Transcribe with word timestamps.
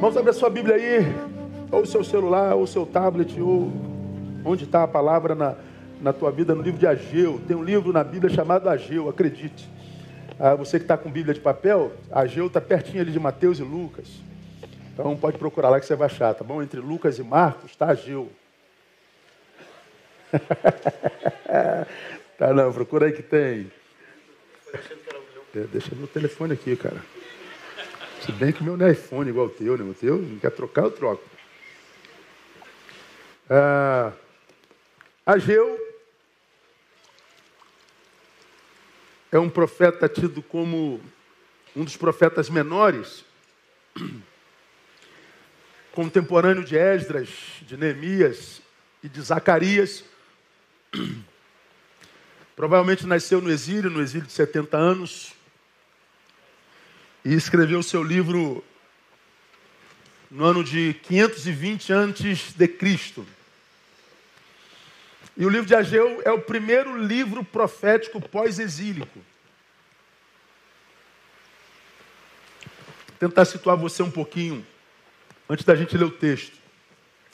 Vamos 0.00 0.16
abrir 0.16 0.30
a 0.30 0.32
sua 0.32 0.48
Bíblia 0.48 0.76
aí, 0.76 1.00
ou 1.72 1.82
o 1.82 1.86
seu 1.86 2.04
celular, 2.04 2.54
ou 2.54 2.62
o 2.62 2.66
seu 2.68 2.86
tablet, 2.86 3.40
ou 3.40 3.72
onde 4.44 4.62
está 4.62 4.84
a 4.84 4.88
palavra 4.88 5.34
na, 5.34 5.56
na 6.00 6.12
tua 6.12 6.30
vida, 6.30 6.54
no 6.54 6.62
livro 6.62 6.78
de 6.78 6.86
Ageu. 6.86 7.40
Tem 7.48 7.56
um 7.56 7.64
livro 7.64 7.92
na 7.92 8.04
Bíblia 8.04 8.32
chamado 8.32 8.68
Ageu, 8.68 9.08
acredite. 9.08 9.68
Ah, 10.38 10.54
você 10.54 10.78
que 10.78 10.84
está 10.84 10.96
com 10.96 11.10
Bíblia 11.10 11.34
de 11.34 11.40
papel, 11.40 11.90
Ageu 12.12 12.46
está 12.46 12.60
pertinho 12.60 13.00
ali 13.00 13.10
de 13.10 13.18
Mateus 13.18 13.58
e 13.58 13.64
Lucas. 13.64 14.06
Então 14.94 15.16
pode 15.16 15.36
procurar 15.36 15.68
lá 15.68 15.80
que 15.80 15.86
você 15.86 15.96
vai 15.96 16.06
achar, 16.06 16.32
tá 16.32 16.44
bom? 16.44 16.62
Entre 16.62 16.78
Lucas 16.78 17.18
e 17.18 17.24
Marcos 17.24 17.72
está 17.72 17.86
Ageu. 17.86 18.30
tá 22.38 22.54
não, 22.54 22.72
procura 22.72 23.06
aí 23.06 23.12
que 23.12 23.22
tem. 23.22 23.68
Deixa 25.72 25.92
meu 25.96 26.06
telefone 26.06 26.52
aqui, 26.52 26.76
cara. 26.76 27.17
Se 28.24 28.32
bem 28.32 28.52
que 28.52 28.60
o 28.60 28.64
meu 28.64 28.76
não 28.76 28.86
é 28.86 28.92
iPhone 28.92 29.30
igual 29.30 29.46
o 29.46 29.50
teu, 29.50 29.76
né? 29.78 29.84
O 29.84 29.94
teu 29.94 30.18
não 30.18 30.38
quer 30.38 30.50
trocar, 30.50 30.82
eu 30.82 30.90
troco. 30.90 31.22
Ah, 33.48 34.12
Ageu 35.24 35.78
é 39.30 39.38
um 39.38 39.48
profeta 39.48 40.08
tido 40.08 40.42
como 40.42 41.00
um 41.76 41.84
dos 41.84 41.96
profetas 41.96 42.50
menores, 42.50 43.24
contemporâneo 45.92 46.64
de 46.64 46.76
Esdras, 46.76 47.28
de 47.62 47.76
Neemias 47.76 48.60
e 49.02 49.08
de 49.08 49.20
Zacarias. 49.20 50.04
Provavelmente 52.56 53.06
nasceu 53.06 53.40
no 53.40 53.50
exílio, 53.50 53.90
no 53.90 54.00
exílio 54.00 54.26
de 54.26 54.32
70 54.32 54.76
anos, 54.76 55.32
e 57.24 57.34
escreveu 57.34 57.82
seu 57.82 58.02
livro 58.02 58.64
no 60.30 60.44
ano 60.44 60.62
de 60.62 60.94
520 61.02 61.92
antes 61.92 62.52
de 62.52 62.68
Cristo. 62.68 63.26
E 65.36 65.46
o 65.46 65.48
livro 65.48 65.66
de 65.66 65.74
Ageu 65.74 66.20
é 66.24 66.30
o 66.30 66.40
primeiro 66.40 67.00
livro 67.00 67.44
profético 67.44 68.20
pós-exílico. 68.20 69.20
Tentar 73.18 73.44
situar 73.44 73.76
você 73.76 74.02
um 74.02 74.10
pouquinho 74.10 74.66
antes 75.48 75.64
da 75.64 75.74
gente 75.74 75.96
ler 75.96 76.04
o 76.04 76.10
texto. 76.10 76.56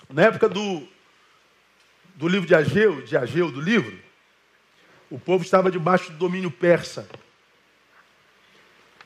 Na 0.09 0.23
época 0.23 0.49
do, 0.49 0.87
do 2.15 2.29
livro 2.29 2.47
de 2.47 2.55
Ageu, 2.55 3.03
de 3.03 3.17
Ageu 3.17 3.51
do 3.51 3.61
livro, 3.61 3.99
o 5.11 5.19
povo 5.19 5.45
estava 5.45 5.71
debaixo 5.71 6.13
do 6.13 6.19
domínio 6.19 6.51
persa 6.51 7.09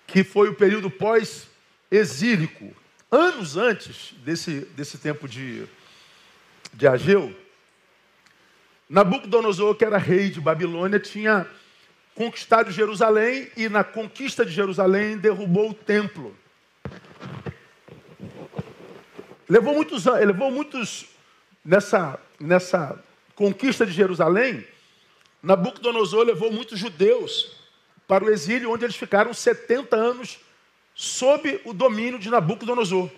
que 0.08 0.24
foi 0.24 0.48
o 0.48 0.54
período 0.54 0.90
pós-exílico. 0.90 2.74
Anos 3.10 3.56
antes 3.56 4.14
desse, 4.24 4.60
desse 4.74 4.98
tempo 4.98 5.28
de, 5.28 5.66
de 6.72 6.88
Ageu, 6.88 7.36
Nabucodonosor, 8.88 9.74
que 9.74 9.84
era 9.84 9.98
rei 9.98 10.30
de 10.30 10.40
Babilônia, 10.40 10.98
tinha 10.98 11.46
conquistado 12.14 12.72
Jerusalém 12.72 13.50
e 13.54 13.68
na 13.68 13.84
conquista 13.84 14.44
de 14.44 14.50
Jerusalém 14.50 15.18
derrubou 15.18 15.70
o 15.70 15.74
templo. 15.74 16.34
Levou 19.46 19.74
muitos 19.74 20.06
levou 20.06 20.50
muitos 20.50 21.06
nessa, 21.62 22.18
nessa 22.40 23.02
conquista 23.34 23.84
de 23.84 23.92
Jerusalém, 23.92 24.66
Nabucodonosor 25.42 26.24
levou 26.24 26.50
muitos 26.50 26.78
judeus 26.78 27.57
para 28.08 28.24
o 28.24 28.30
exílio, 28.30 28.72
onde 28.72 28.86
eles 28.86 28.96
ficaram 28.96 29.34
70 29.34 29.94
anos 29.94 30.40
sob 30.94 31.60
o 31.64 31.74
domínio 31.74 32.18
de 32.18 32.30
Nabucodonosor. 32.30 33.10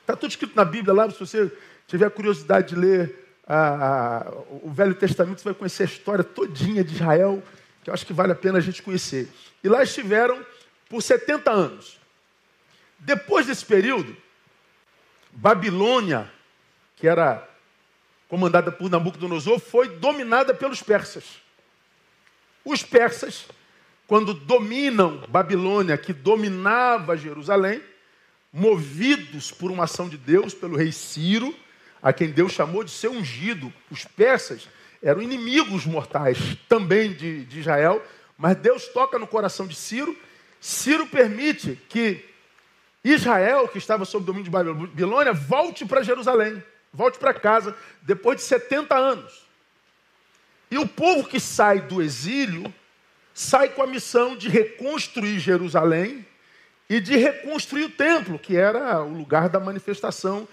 Está 0.00 0.16
tudo 0.16 0.30
escrito 0.30 0.56
na 0.56 0.64
Bíblia 0.64 0.92
lá, 0.92 1.08
se 1.08 1.18
você 1.18 1.50
tiver 1.86 2.10
curiosidade 2.10 2.70
de 2.70 2.74
ler 2.74 3.38
a, 3.46 4.18
a, 4.18 4.30
o 4.62 4.70
Velho 4.70 4.94
Testamento, 4.94 5.40
você 5.40 5.44
vai 5.44 5.54
conhecer 5.54 5.84
a 5.84 5.86
história 5.86 6.24
todinha 6.24 6.82
de 6.82 6.94
Israel, 6.94 7.42
que 7.82 7.88
eu 7.88 7.94
acho 7.94 8.04
que 8.04 8.12
vale 8.12 8.32
a 8.32 8.34
pena 8.34 8.58
a 8.58 8.60
gente 8.60 8.82
conhecer. 8.82 9.28
E 9.62 9.68
lá 9.68 9.82
estiveram 9.82 10.44
por 10.88 11.00
70 11.00 11.50
anos. 11.50 11.98
Depois 12.98 13.46
desse 13.46 13.64
período, 13.64 14.16
Babilônia, 15.30 16.30
que 16.96 17.06
era 17.06 17.48
comandada 18.28 18.72
por 18.72 18.90
Nabucodonosor, 18.90 19.60
foi 19.60 19.88
dominada 19.88 20.52
pelos 20.52 20.82
persas. 20.82 21.40
Os 22.64 22.82
persas 22.82 23.46
quando 24.06 24.34
dominam 24.34 25.22
Babilônia, 25.28 25.96
que 25.96 26.12
dominava 26.12 27.16
Jerusalém, 27.16 27.82
movidos 28.52 29.50
por 29.50 29.70
uma 29.70 29.84
ação 29.84 30.08
de 30.08 30.16
Deus, 30.16 30.54
pelo 30.54 30.76
rei 30.76 30.92
Ciro, 30.92 31.54
a 32.02 32.12
quem 32.12 32.30
Deus 32.30 32.52
chamou 32.52 32.84
de 32.84 32.90
ser 32.90 33.08
ungido. 33.08 33.72
Os 33.90 34.04
persas 34.04 34.68
eram 35.02 35.22
inimigos 35.22 35.86
mortais 35.86 36.38
também 36.68 37.12
de, 37.12 37.44
de 37.46 37.60
Israel, 37.60 38.04
mas 38.36 38.56
Deus 38.56 38.86
toca 38.88 39.18
no 39.18 39.26
coração 39.26 39.66
de 39.66 39.74
Ciro. 39.74 40.16
Ciro 40.60 41.06
permite 41.06 41.80
que 41.88 42.24
Israel, 43.02 43.68
que 43.68 43.78
estava 43.78 44.04
sob 44.04 44.22
o 44.22 44.26
domínio 44.26 44.44
de 44.44 44.50
Babilônia, 44.50 45.32
volte 45.32 45.84
para 45.84 46.02
Jerusalém, 46.02 46.62
volte 46.92 47.18
para 47.18 47.34
casa, 47.34 47.76
depois 48.02 48.36
de 48.36 48.42
70 48.44 48.94
anos. 48.94 49.44
E 50.70 50.78
o 50.78 50.86
povo 50.86 51.28
que 51.28 51.40
sai 51.40 51.80
do 51.80 52.02
exílio 52.02 52.72
sai 53.34 53.68
com 53.70 53.82
a 53.82 53.86
missão 53.86 54.36
de 54.36 54.48
reconstruir 54.48 55.40
Jerusalém 55.40 56.24
e 56.88 57.00
de 57.00 57.16
reconstruir 57.16 57.84
o 57.84 57.90
templo, 57.90 58.38
que 58.38 58.56
era 58.56 59.02
o 59.02 59.12
lugar 59.12 59.48
da 59.48 59.58
manifestação 59.58 60.46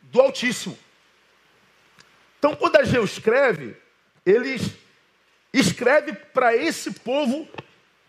do 0.00 0.20
Altíssimo. 0.20 0.78
Então, 2.38 2.56
quando 2.56 2.76
Ageu 2.76 3.04
escreve, 3.04 3.76
ele 4.24 4.56
escreve 5.52 6.14
para 6.14 6.56
esse 6.56 6.90
povo 6.92 7.46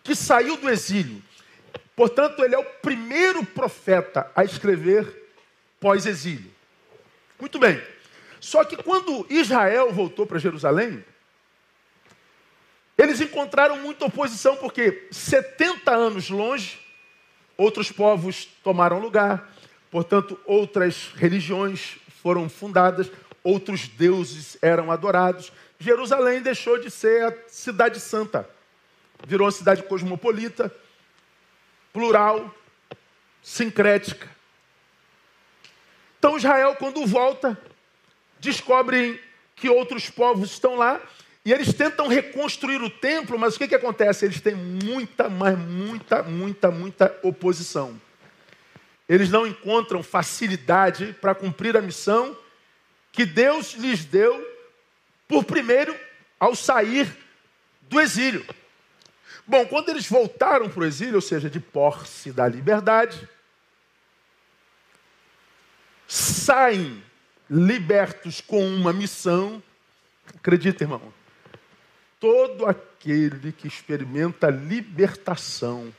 que 0.03 0.15
saiu 0.15 0.55
do 0.55 0.69
exílio. 0.69 1.21
Portanto, 1.95 2.43
ele 2.43 2.55
é 2.55 2.59
o 2.59 2.63
primeiro 2.63 3.43
profeta 3.43 4.31
a 4.35 4.43
escrever 4.43 5.31
pós-exílio. 5.79 6.51
Muito 7.39 7.59
bem. 7.59 7.81
Só 8.39 8.63
que 8.63 8.77
quando 8.77 9.25
Israel 9.29 9.91
voltou 9.91 10.25
para 10.25 10.39
Jerusalém, 10.39 11.03
eles 12.97 13.21
encontraram 13.21 13.77
muita 13.77 14.05
oposição, 14.05 14.57
porque 14.57 15.07
70 15.11 15.91
anos 15.91 16.29
longe, 16.29 16.79
outros 17.55 17.91
povos 17.91 18.45
tomaram 18.63 18.99
lugar, 18.99 19.53
portanto, 19.91 20.39
outras 20.45 21.11
religiões 21.15 21.97
foram 22.23 22.49
fundadas, 22.49 23.11
outros 23.43 23.87
deuses 23.87 24.57
eram 24.61 24.91
adorados. 24.91 25.51
Jerusalém 25.79 26.41
deixou 26.41 26.79
de 26.79 26.89
ser 26.89 27.23
a 27.25 27.37
cidade 27.47 27.99
santa, 27.99 28.49
virou 29.27 29.45
uma 29.45 29.51
cidade 29.51 29.83
cosmopolita, 29.83 30.73
plural, 31.93 32.53
sincrética. 33.43 34.27
Então 36.17 36.35
Israel, 36.35 36.75
quando 36.75 37.05
volta, 37.05 37.57
descobrem 38.39 39.19
que 39.55 39.69
outros 39.69 40.09
povos 40.09 40.51
estão 40.51 40.75
lá 40.75 40.99
e 41.47 41.53
eles 41.53 41.73
tentam 41.73 42.09
reconstruir 42.09 42.81
o 42.81 42.89
templo, 42.89 43.39
mas 43.39 43.55
o 43.55 43.57
que, 43.57 43.69
que 43.69 43.75
acontece? 43.75 44.25
Eles 44.25 44.41
têm 44.41 44.53
muita, 44.53 45.29
mas 45.29 45.57
muita, 45.57 46.21
muita, 46.21 46.69
muita 46.69 47.19
oposição. 47.23 47.97
Eles 49.07 49.29
não 49.29 49.47
encontram 49.47 50.03
facilidade 50.03 51.15
para 51.21 51.33
cumprir 51.33 51.77
a 51.77 51.81
missão 51.81 52.37
que 53.13 53.25
Deus 53.25 53.75
lhes 53.75 54.03
deu, 54.03 54.45
por 55.25 55.45
primeiro, 55.45 55.97
ao 56.37 56.53
sair 56.53 57.17
do 57.83 58.01
exílio. 58.01 58.45
Bom, 59.47 59.65
quando 59.67 59.87
eles 59.87 60.05
voltaram 60.05 60.67
para 60.67 60.81
o 60.81 60.85
exílio, 60.85 61.15
ou 61.15 61.21
seja, 61.21 61.49
de 61.49 61.61
posse 61.61 62.29
da 62.29 62.45
liberdade, 62.45 63.25
saem 66.05 67.01
libertos 67.49 68.41
com 68.41 68.67
uma 68.67 68.91
missão. 68.91 69.63
Acredita, 70.35 70.83
irmão, 70.83 71.13
todo 72.19 72.65
aquele 72.65 73.51
que 73.51 73.67
experimenta 73.67 74.49
libertação 74.49 75.93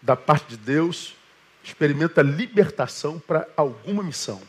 da 0.00 0.16
parte 0.16 0.50
de 0.50 0.56
Deus, 0.56 1.14
experimenta 1.62 2.22
libertação 2.22 3.18
para 3.18 3.48
alguma 3.56 4.02
missão. 4.02 4.40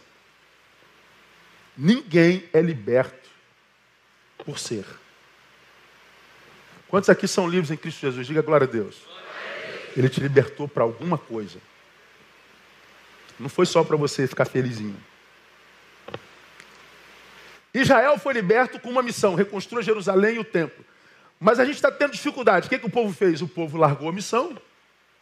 Ninguém 1.77 2.47
é 2.53 2.61
liberto 2.61 3.29
por 4.37 4.57
ser. 4.57 4.85
Quantos 6.87 7.09
aqui 7.09 7.27
são 7.27 7.47
livres 7.47 7.71
em 7.71 7.77
Cristo 7.77 8.01
Jesus? 8.01 8.27
Diga 8.27 8.41
glória 8.41 8.67
a 8.67 8.69
Deus. 8.69 9.01
Ele 9.95 10.09
te 10.09 10.19
libertou 10.19 10.67
para 10.67 10.83
alguma 10.83 11.17
coisa. 11.17 11.59
Não 13.39 13.49
foi 13.49 13.65
só 13.65 13.83
para 13.83 13.97
você 13.97 14.27
ficar 14.27 14.45
felizinho. 14.45 14.97
Israel 17.73 18.17
foi 18.17 18.33
liberto 18.33 18.79
com 18.79 18.89
uma 18.89 19.01
missão: 19.01 19.35
reconstrua 19.35 19.81
Jerusalém 19.81 20.35
e 20.35 20.39
o 20.39 20.43
templo. 20.43 20.83
Mas 21.39 21.59
a 21.59 21.65
gente 21.65 21.75
está 21.75 21.91
tendo 21.91 22.11
dificuldade. 22.11 22.67
O 22.67 22.69
que, 22.69 22.77
que 22.77 22.85
o 22.85 22.89
povo 22.89 23.13
fez? 23.13 23.41
O 23.41 23.47
povo 23.47 23.77
largou 23.77 24.09
a 24.09 24.13
missão 24.13 24.55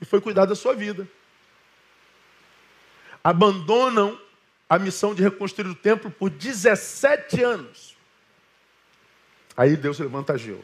e 0.02 0.06
foi 0.06 0.20
cuidar 0.20 0.46
da 0.46 0.56
sua 0.56 0.74
vida. 0.74 1.08
abandonam 3.24 4.20
a 4.70 4.78
missão 4.78 5.16
de 5.16 5.24
reconstruir 5.24 5.70
o 5.70 5.76
templo 5.76 6.12
por 6.12 6.30
17 6.30 7.42
anos. 7.42 7.98
Aí 9.58 9.76
Deus 9.76 10.00
levanta 10.00 10.34
Ageu. 10.34 10.64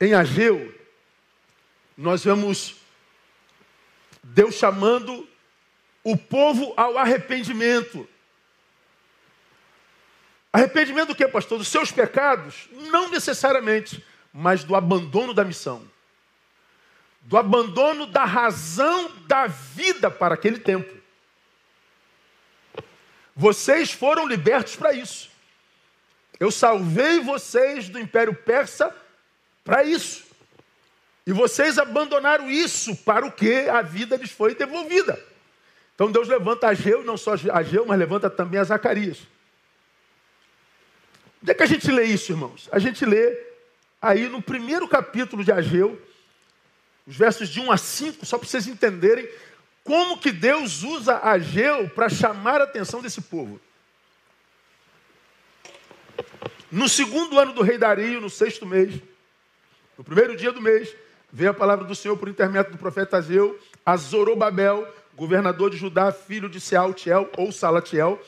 Em 0.00 0.14
Ageu, 0.14 0.74
nós 1.96 2.24
vemos 2.24 2.76
Deus 4.22 4.54
chamando 4.54 5.28
o 6.02 6.16
povo 6.16 6.74
ao 6.76 6.98
arrependimento. 6.98 8.08
Arrependimento 10.54 11.08
do 11.08 11.14
que, 11.16 11.26
pastor? 11.26 11.58
Dos 11.58 11.66
seus 11.66 11.90
pecados? 11.90 12.68
Não 12.70 13.10
necessariamente, 13.10 14.04
mas 14.32 14.62
do 14.62 14.76
abandono 14.76 15.34
da 15.34 15.44
missão. 15.44 15.82
Do 17.22 17.36
abandono 17.36 18.06
da 18.06 18.24
razão 18.24 19.10
da 19.26 19.48
vida 19.48 20.12
para 20.12 20.34
aquele 20.34 20.60
tempo. 20.60 20.96
Vocês 23.34 23.90
foram 23.90 24.28
libertos 24.28 24.76
para 24.76 24.92
isso. 24.92 25.28
Eu 26.38 26.52
salvei 26.52 27.18
vocês 27.18 27.88
do 27.88 27.98
Império 27.98 28.32
Persa 28.32 28.94
para 29.64 29.82
isso. 29.82 30.22
E 31.26 31.32
vocês 31.32 31.80
abandonaram 31.80 32.48
isso 32.48 32.94
para 32.98 33.26
o 33.26 33.32
que 33.32 33.68
a 33.68 33.82
vida 33.82 34.14
lhes 34.14 34.30
foi 34.30 34.54
devolvida. 34.54 35.20
Então 35.96 36.12
Deus 36.12 36.28
levanta 36.28 36.68
Ageu, 36.68 37.02
não 37.02 37.16
só 37.16 37.32
Ageu, 37.52 37.84
mas 37.84 37.98
levanta 37.98 38.30
também 38.30 38.60
a 38.60 38.64
Zacarias. 38.64 39.33
Onde 41.44 41.50
é 41.50 41.54
que 41.54 41.62
a 41.62 41.66
gente 41.66 41.90
lê 41.92 42.04
isso, 42.04 42.32
irmãos? 42.32 42.70
A 42.72 42.78
gente 42.78 43.04
lê 43.04 43.38
aí 44.00 44.30
no 44.30 44.40
primeiro 44.40 44.88
capítulo 44.88 45.44
de 45.44 45.52
Ageu, 45.52 46.00
os 47.06 47.14
versos 47.14 47.50
de 47.50 47.60
1 47.60 47.70
a 47.70 47.76
5, 47.76 48.24
só 48.24 48.38
para 48.38 48.48
vocês 48.48 48.66
entenderem 48.66 49.28
como 49.84 50.16
que 50.16 50.32
Deus 50.32 50.82
usa 50.82 51.18
Ageu 51.18 51.86
para 51.90 52.08
chamar 52.08 52.62
a 52.62 52.64
atenção 52.64 53.02
desse 53.02 53.20
povo. 53.20 53.60
No 56.72 56.88
segundo 56.88 57.38
ano 57.38 57.52
do 57.52 57.60
rei 57.60 57.76
Dario, 57.76 58.22
no 58.22 58.30
sexto 58.30 58.64
mês, 58.64 58.94
no 59.98 60.02
primeiro 60.02 60.34
dia 60.34 60.50
do 60.50 60.62
mês, 60.62 60.96
veio 61.30 61.50
a 61.50 61.54
palavra 61.54 61.84
do 61.84 61.94
Senhor 61.94 62.16
por 62.16 62.30
intermédio 62.30 62.72
do 62.72 62.78
profeta 62.78 63.18
Ageu 63.18 63.60
a 63.84 63.98
Zorobabel, 63.98 64.90
governador 65.14 65.68
de 65.68 65.76
Judá, 65.76 66.10
filho 66.10 66.48
de 66.48 66.58
Sealtiel 66.58 67.30
ou 67.36 67.52
Salatiel, 67.52 68.18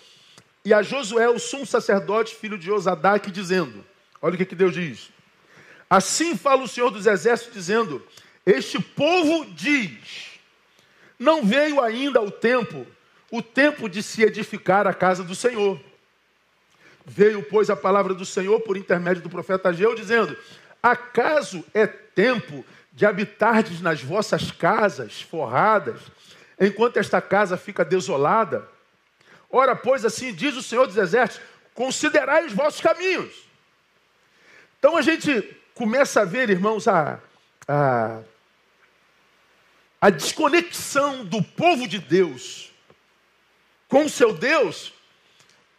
e 0.66 0.74
a 0.74 0.82
Josué, 0.82 1.28
o 1.28 1.38
sumo 1.38 1.64
sacerdote, 1.64 2.34
filho 2.34 2.58
de 2.58 2.72
Osadaque, 2.72 3.30
dizendo: 3.30 3.84
Olha 4.20 4.34
o 4.34 4.36
que, 4.36 4.44
que 4.44 4.56
Deus 4.56 4.74
diz. 4.74 5.10
Assim 5.88 6.36
fala 6.36 6.64
o 6.64 6.66
Senhor 6.66 6.90
dos 6.90 7.06
Exércitos, 7.06 7.54
dizendo: 7.54 8.04
Este 8.44 8.80
povo 8.80 9.46
diz: 9.54 10.40
Não 11.16 11.44
veio 11.44 11.80
ainda 11.80 12.20
o 12.20 12.32
tempo, 12.32 12.84
o 13.30 13.40
tempo 13.40 13.88
de 13.88 14.02
se 14.02 14.24
edificar 14.24 14.88
a 14.88 14.92
casa 14.92 15.22
do 15.22 15.36
Senhor. 15.36 15.80
Veio, 17.04 17.44
pois, 17.44 17.70
a 17.70 17.76
palavra 17.76 18.12
do 18.12 18.24
Senhor 18.24 18.58
por 18.62 18.76
intermédio 18.76 19.22
do 19.22 19.30
profeta 19.30 19.68
Ageu, 19.68 19.94
dizendo: 19.94 20.36
Acaso 20.82 21.64
é 21.72 21.86
tempo 21.86 22.64
de 22.92 23.06
habitardes 23.06 23.80
nas 23.80 24.02
vossas 24.02 24.50
casas 24.50 25.22
forradas, 25.22 26.00
enquanto 26.58 26.96
esta 26.96 27.20
casa 27.20 27.56
fica 27.56 27.84
desolada? 27.84 28.74
Ora, 29.56 29.74
pois, 29.74 30.04
assim 30.04 30.34
diz 30.34 30.54
o 30.54 30.62
Senhor 30.62 30.86
dos 30.86 30.98
Exércitos: 30.98 31.42
considerai 31.72 32.44
os 32.44 32.52
vossos 32.52 32.78
caminhos. 32.78 33.34
Então 34.78 34.98
a 34.98 35.00
gente 35.00 35.56
começa 35.74 36.20
a 36.20 36.24
ver, 36.26 36.50
irmãos, 36.50 36.86
a, 36.86 37.18
a, 37.66 38.20
a 39.98 40.10
desconexão 40.10 41.24
do 41.24 41.42
povo 41.42 41.88
de 41.88 41.98
Deus 41.98 42.70
com 43.88 44.04
o 44.04 44.10
seu 44.10 44.34
Deus 44.34 44.92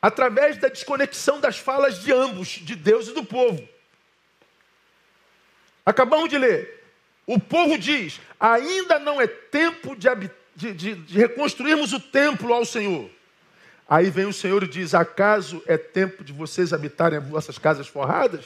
através 0.01 0.57
da 0.57 0.69
desconexão 0.69 1.39
das 1.39 1.59
falas 1.59 2.01
de 2.01 2.11
ambos, 2.11 2.47
de 2.47 2.75
Deus 2.75 3.09
e 3.09 3.13
do 3.13 3.23
povo. 3.23 3.67
Acabamos 5.85 6.29
de 6.29 6.37
ler. 6.39 6.83
O 7.27 7.39
povo 7.39 7.77
diz: 7.77 8.19
ainda 8.39 8.97
não 8.97 9.21
é 9.21 9.27
tempo 9.27 9.95
de, 9.95 10.09
de, 10.55 10.73
de, 10.73 10.95
de 10.95 11.17
reconstruirmos 11.19 11.93
o 11.93 11.99
templo 11.99 12.51
ao 12.51 12.65
Senhor. 12.65 13.15
Aí 13.89 14.09
vem 14.09 14.25
o 14.25 14.33
Senhor 14.33 14.63
e 14.63 14.67
diz: 14.67 14.93
Acaso 14.93 15.63
é 15.65 15.77
tempo 15.77 16.23
de 16.23 16.33
vocês 16.33 16.73
habitarem 16.73 17.19
as 17.19 17.27
vossas 17.27 17.57
casas 17.57 17.87
forradas? 17.87 18.45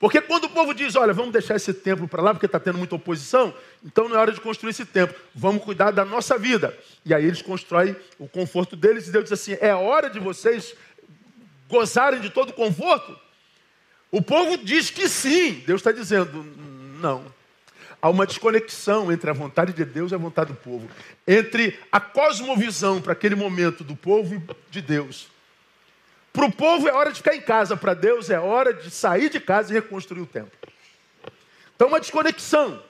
Porque 0.00 0.20
quando 0.20 0.44
o 0.44 0.50
povo 0.50 0.72
diz: 0.72 0.96
Olha, 0.96 1.12
vamos 1.12 1.32
deixar 1.32 1.56
esse 1.56 1.74
templo 1.74 2.08
para 2.08 2.22
lá 2.22 2.32
porque 2.32 2.46
está 2.46 2.58
tendo 2.58 2.78
muita 2.78 2.94
oposição, 2.94 3.52
então 3.84 4.08
não 4.08 4.16
é 4.16 4.18
hora 4.18 4.32
de 4.32 4.40
construir 4.40 4.70
esse 4.70 4.86
templo, 4.86 5.14
vamos 5.34 5.62
cuidar 5.62 5.90
da 5.90 6.04
nossa 6.04 6.38
vida. 6.38 6.76
E 7.04 7.12
aí 7.12 7.24
eles 7.24 7.42
constroem 7.42 7.94
o 8.18 8.28
conforto 8.28 8.76
deles 8.76 9.08
e 9.08 9.12
Deus 9.12 9.24
diz 9.24 9.32
assim: 9.32 9.56
É 9.60 9.74
hora 9.74 10.08
de 10.08 10.18
vocês 10.18 10.74
gozarem 11.68 12.20
de 12.20 12.30
todo 12.30 12.50
o 12.50 12.54
conforto? 12.54 13.18
O 14.10 14.22
povo 14.22 14.56
diz 14.56 14.88
que 14.88 15.08
sim, 15.08 15.62
Deus 15.66 15.80
está 15.80 15.92
dizendo: 15.92 16.42
Não. 17.00 17.37
Há 18.00 18.08
uma 18.08 18.26
desconexão 18.26 19.10
entre 19.10 19.28
a 19.28 19.32
vontade 19.32 19.72
de 19.72 19.84
Deus 19.84 20.12
e 20.12 20.14
a 20.14 20.18
vontade 20.18 20.52
do 20.52 20.58
povo. 20.58 20.88
Entre 21.26 21.78
a 21.90 22.00
cosmovisão 22.00 23.02
para 23.02 23.12
aquele 23.12 23.34
momento 23.34 23.82
do 23.82 23.96
povo 23.96 24.36
e 24.36 24.42
de 24.70 24.80
Deus. 24.80 25.28
Para 26.32 26.46
o 26.46 26.52
povo 26.52 26.88
é 26.88 26.92
hora 26.92 27.10
de 27.10 27.16
ficar 27.16 27.34
em 27.34 27.40
casa, 27.40 27.76
para 27.76 27.94
Deus 27.94 28.30
é 28.30 28.38
hora 28.38 28.72
de 28.72 28.90
sair 28.90 29.28
de 29.28 29.40
casa 29.40 29.72
e 29.72 29.74
reconstruir 29.74 30.20
o 30.20 30.26
templo. 30.26 30.52
Então, 31.74 31.88
uma 31.88 31.98
desconexão. 31.98 32.80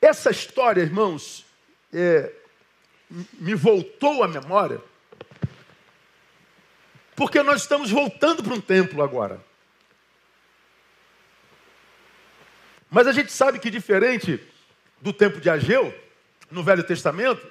Essa 0.00 0.30
história, 0.30 0.80
irmãos, 0.80 1.44
é, 1.92 2.32
me 3.34 3.54
voltou 3.54 4.22
à 4.22 4.28
memória, 4.28 4.80
porque 7.16 7.42
nós 7.42 7.62
estamos 7.62 7.90
voltando 7.90 8.44
para 8.44 8.54
um 8.54 8.60
templo 8.60 9.02
agora. 9.02 9.47
Mas 12.90 13.06
a 13.06 13.12
gente 13.12 13.32
sabe 13.32 13.58
que, 13.58 13.70
diferente 13.70 14.40
do 15.00 15.12
tempo 15.12 15.40
de 15.40 15.50
Ageu, 15.50 15.94
no 16.50 16.62
Velho 16.62 16.82
Testamento, 16.82 17.46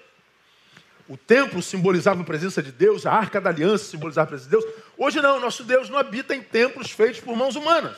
o 1.07 1.15
templo 1.15 1.61
simbolizava 1.61 2.21
a 2.21 2.25
presença 2.25 2.61
de 2.61 2.71
Deus, 2.71 3.05
a 3.05 3.13
arca 3.13 3.39
da 3.39 3.49
aliança 3.49 3.85
simbolizava 3.85 4.25
a 4.25 4.29
presença 4.29 4.49
de 4.49 4.57
Deus. 4.57 4.75
Hoje 4.97 5.21
não, 5.21 5.39
nosso 5.39 5.63
Deus 5.63 5.89
não 5.89 5.97
habita 5.97 6.35
em 6.35 6.41
templos 6.41 6.91
feitos 6.91 7.21
por 7.21 7.35
mãos 7.35 7.55
humanas. 7.55 7.97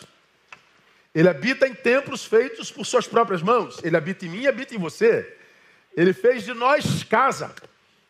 Ele 1.14 1.28
habita 1.28 1.68
em 1.68 1.74
templos 1.74 2.24
feitos 2.24 2.72
por 2.72 2.86
suas 2.86 3.08
próprias 3.08 3.42
mãos. 3.42 3.80
Ele 3.84 3.98
habita 3.98 4.26
em 4.26 4.30
mim 4.30 4.42
e 4.42 4.48
habita 4.48 4.76
em 4.76 4.78
você. 4.78 5.36
Ele 5.98 6.14
fez 6.14 6.44
de 6.44 6.54
nós 6.54 7.04
casa. 7.04 7.52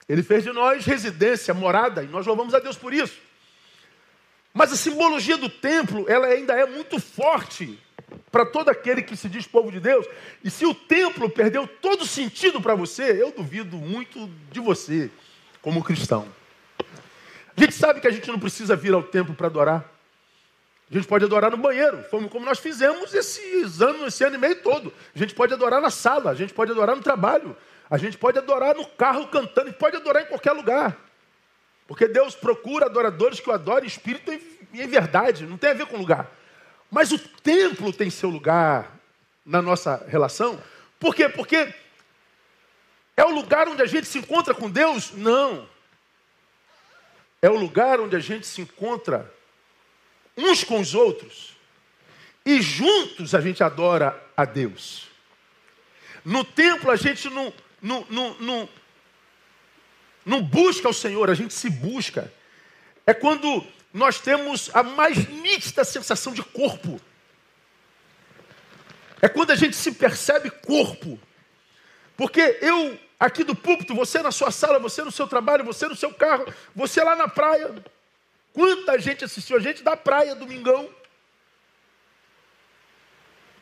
Ele 0.07 0.21
fez 0.21 0.43
de 0.43 0.51
nós 0.51 0.85
residência, 0.85 1.53
morada, 1.53 2.03
e 2.03 2.07
nós 2.07 2.25
louvamos 2.25 2.53
a 2.53 2.59
Deus 2.59 2.75
por 2.75 2.93
isso. 2.93 3.17
Mas 4.53 4.73
a 4.73 4.75
simbologia 4.75 5.37
do 5.37 5.47
templo, 5.47 6.05
ela 6.09 6.27
ainda 6.27 6.53
é 6.53 6.65
muito 6.65 6.99
forte 6.99 7.79
para 8.31 8.45
todo 8.45 8.69
aquele 8.69 9.01
que 9.01 9.15
se 9.15 9.27
diz 9.27 9.47
povo 9.47 9.71
de 9.71 9.79
Deus. 9.79 10.05
E 10.43 10.49
se 10.49 10.65
o 10.65 10.73
templo 10.73 11.29
perdeu 11.29 11.67
todo 11.67 12.05
sentido 12.05 12.61
para 12.61 12.75
você, 12.75 13.21
eu 13.21 13.31
duvido 13.31 13.77
muito 13.77 14.29
de 14.51 14.59
você 14.59 15.09
como 15.61 15.83
cristão. 15.83 16.27
A 17.55 17.59
gente 17.59 17.73
sabe 17.73 17.99
que 17.99 18.07
a 18.07 18.11
gente 18.11 18.27
não 18.29 18.39
precisa 18.39 18.75
vir 18.75 18.93
ao 18.93 19.03
templo 19.03 19.33
para 19.35 19.47
adorar. 19.47 19.99
A 20.89 20.93
gente 20.93 21.07
pode 21.07 21.25
adorar 21.25 21.51
no 21.51 21.57
banheiro, 21.57 22.03
como 22.09 22.45
nós 22.45 22.57
fizemos 22.57 23.13
esses 23.13 23.79
anos, 23.81 24.07
esse 24.07 24.23
ano 24.23 24.35
e 24.35 24.39
meio 24.39 24.55
todo. 24.61 24.91
A 25.15 25.19
gente 25.19 25.35
pode 25.35 25.53
adorar 25.53 25.79
na 25.79 25.91
sala, 25.91 26.31
a 26.31 26.35
gente 26.35 26.51
pode 26.51 26.71
adorar 26.71 26.95
no 26.95 27.01
trabalho, 27.01 27.55
a 27.89 27.97
gente 27.97 28.17
pode 28.17 28.39
adorar 28.39 28.75
no 28.75 28.85
carro 28.85 29.27
cantando, 29.27 29.67
a 29.67 29.69
gente 29.71 29.79
pode 29.79 29.97
adorar 29.97 30.23
em 30.23 30.25
qualquer 30.25 30.53
lugar. 30.53 30.97
Porque 31.87 32.07
Deus 32.07 32.33
procura 32.35 32.85
adoradores 32.85 33.39
que 33.39 33.49
o 33.49 33.53
adorem 33.53 33.85
em 33.85 33.87
espírito 33.87 34.31
e 34.31 34.81
em 34.81 34.87
verdade, 34.87 35.45
não 35.45 35.57
tem 35.57 35.71
a 35.71 35.73
ver 35.73 35.85
com 35.85 35.97
lugar. 35.97 36.38
Mas 36.89 37.11
o 37.11 37.19
templo 37.19 37.93
tem 37.93 38.09
seu 38.09 38.29
lugar 38.29 38.99
na 39.45 39.61
nossa 39.61 40.05
relação. 40.07 40.61
Por 40.99 41.15
quê? 41.15 41.29
Porque 41.29 41.73
é 43.15 43.23
o 43.23 43.29
lugar 43.29 43.67
onde 43.67 43.81
a 43.81 43.85
gente 43.85 44.07
se 44.07 44.17
encontra 44.17 44.53
com 44.53 44.69
Deus? 44.69 45.11
Não. 45.13 45.67
É 47.41 47.49
o 47.49 47.57
lugar 47.57 47.99
onde 47.99 48.15
a 48.15 48.19
gente 48.19 48.47
se 48.47 48.61
encontra 48.61 49.33
uns 50.35 50.63
com 50.63 50.79
os 50.79 50.95
outros 50.95 51.55
e 52.45 52.61
juntos 52.61 53.35
a 53.35 53.41
gente 53.41 53.63
adora 53.63 54.19
a 54.35 54.45
Deus. 54.45 55.07
No 56.23 56.43
templo 56.43 56.91
a 56.91 56.95
gente 56.95 57.29
não, 57.29 57.53
não, 57.81 58.05
não, 58.09 58.33
não, 58.39 58.69
não 60.25 60.41
busca 60.41 60.89
o 60.89 60.93
Senhor, 60.93 61.29
a 61.29 61.33
gente 61.33 61.53
se 61.53 61.69
busca. 61.69 62.31
É 63.05 63.13
quando 63.13 63.65
nós 63.93 64.19
temos 64.19 64.69
a 64.73 64.83
mais 64.83 65.27
nítida 65.27 65.83
sensação 65.83 66.33
de 66.33 66.43
corpo. 66.43 67.01
É 69.21 69.27
quando 69.27 69.51
a 69.51 69.55
gente 69.55 69.75
se 69.75 69.91
percebe 69.91 70.49
corpo. 70.49 71.19
Porque 72.15 72.59
eu 72.61 72.97
aqui 73.19 73.43
do 73.43 73.55
púlpito, 73.55 73.93
você 73.93 74.21
na 74.21 74.31
sua 74.31 74.51
sala, 74.51 74.79
você 74.79 75.03
no 75.03 75.11
seu 75.11 75.27
trabalho, 75.27 75.63
você 75.63 75.87
no 75.87 75.95
seu 75.95 76.13
carro, 76.13 76.45
você 76.75 77.03
lá 77.03 77.15
na 77.15 77.27
praia. 77.27 77.75
Quanta 78.53 78.97
gente 78.99 79.25
assistiu 79.25 79.57
a 79.57 79.59
gente 79.59 79.83
da 79.83 79.97
praia, 79.97 80.35
domingão. 80.35 80.89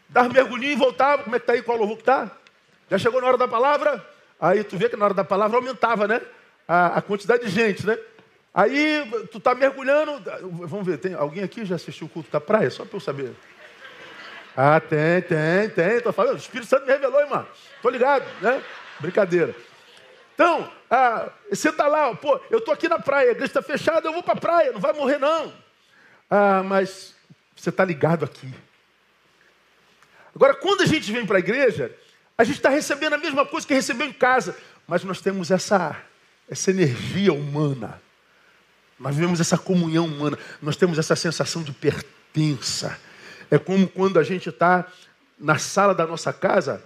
dar 0.09 0.29
mergulhinho 0.29 0.73
e 0.73 0.75
voltava. 0.75 1.23
Como 1.23 1.35
é 1.35 1.39
que 1.39 1.45
tá 1.45 1.53
aí? 1.53 1.61
Qual 1.61 1.77
louvor 1.77 1.97
que 1.97 2.03
tá? 2.03 2.31
Já 2.89 2.97
chegou 2.97 3.21
na 3.21 3.27
hora 3.27 3.37
da 3.37 3.47
palavra? 3.47 4.05
Aí 4.39 4.63
tu 4.63 4.77
vê 4.77 4.89
que 4.89 4.95
na 4.95 5.05
hora 5.05 5.13
da 5.13 5.23
palavra 5.23 5.57
aumentava, 5.57 6.07
né? 6.07 6.21
A, 6.67 6.97
a 6.97 7.01
quantidade 7.01 7.45
de 7.45 7.49
gente, 7.49 7.85
né? 7.85 7.97
Aí 8.53 9.09
tu 9.31 9.39
tá 9.39 9.53
mergulhando. 9.53 10.21
Vamos 10.67 10.85
ver, 10.85 10.97
tem 10.97 11.13
alguém 11.13 11.43
aqui 11.43 11.65
já 11.65 11.75
assistiu 11.75 12.07
o 12.07 12.09
culto 12.09 12.31
da 12.31 12.41
praia? 12.41 12.69
Só 12.69 12.85
para 12.85 12.95
eu 12.95 13.01
saber. 13.01 13.33
Ah, 14.55 14.79
tem, 14.79 15.21
tem, 15.21 15.69
tem. 15.69 16.01
Tô 16.01 16.11
falando, 16.11 16.35
o 16.35 16.37
Espírito 16.37 16.67
Santo 16.67 16.85
me 16.85 16.91
revelou, 16.91 17.21
irmão. 17.21 17.45
Tô 17.81 17.89
ligado, 17.89 18.25
né? 18.41 18.63
Brincadeira. 18.99 19.55
Então, 20.33 20.71
ah, 20.89 21.29
você 21.49 21.69
está 21.69 21.87
lá, 21.87 22.13
pô, 22.15 22.39
eu 22.49 22.59
estou 22.59 22.73
aqui 22.73 22.87
na 22.87 22.99
praia, 22.99 23.29
a 23.29 23.31
igreja 23.31 23.47
está 23.47 23.61
fechada, 23.61 24.07
eu 24.07 24.13
vou 24.13 24.23
para 24.23 24.33
a 24.33 24.39
praia, 24.39 24.71
não 24.71 24.79
vai 24.79 24.93
morrer 24.93 25.17
não. 25.17 25.53
Ah, 26.29 26.61
mas 26.63 27.15
você 27.55 27.69
está 27.69 27.83
ligado 27.83 28.25
aqui. 28.25 28.51
Agora, 30.35 30.53
quando 30.53 30.81
a 30.81 30.85
gente 30.85 31.11
vem 31.11 31.25
para 31.25 31.37
a 31.37 31.39
igreja, 31.39 31.91
a 32.37 32.43
gente 32.43 32.57
está 32.57 32.69
recebendo 32.69 33.13
a 33.13 33.17
mesma 33.17 33.45
coisa 33.45 33.65
que 33.65 33.73
recebeu 33.73 34.05
em 34.05 34.13
casa, 34.13 34.55
mas 34.87 35.03
nós 35.03 35.21
temos 35.21 35.49
essa, 35.49 35.99
essa 36.49 36.69
energia 36.69 37.33
humana. 37.33 37.99
Nós 38.99 39.15
vivemos 39.15 39.39
essa 39.39 39.57
comunhão 39.57 40.05
humana, 40.05 40.37
nós 40.61 40.75
temos 40.75 40.97
essa 40.97 41.15
sensação 41.15 41.61
de 41.63 41.71
pertença. 41.71 42.99
É 43.49 43.57
como 43.57 43.87
quando 43.87 44.19
a 44.19 44.23
gente 44.23 44.49
está 44.49 44.87
na 45.39 45.57
sala 45.57 45.93
da 45.93 46.05
nossa 46.05 46.33
casa 46.33 46.83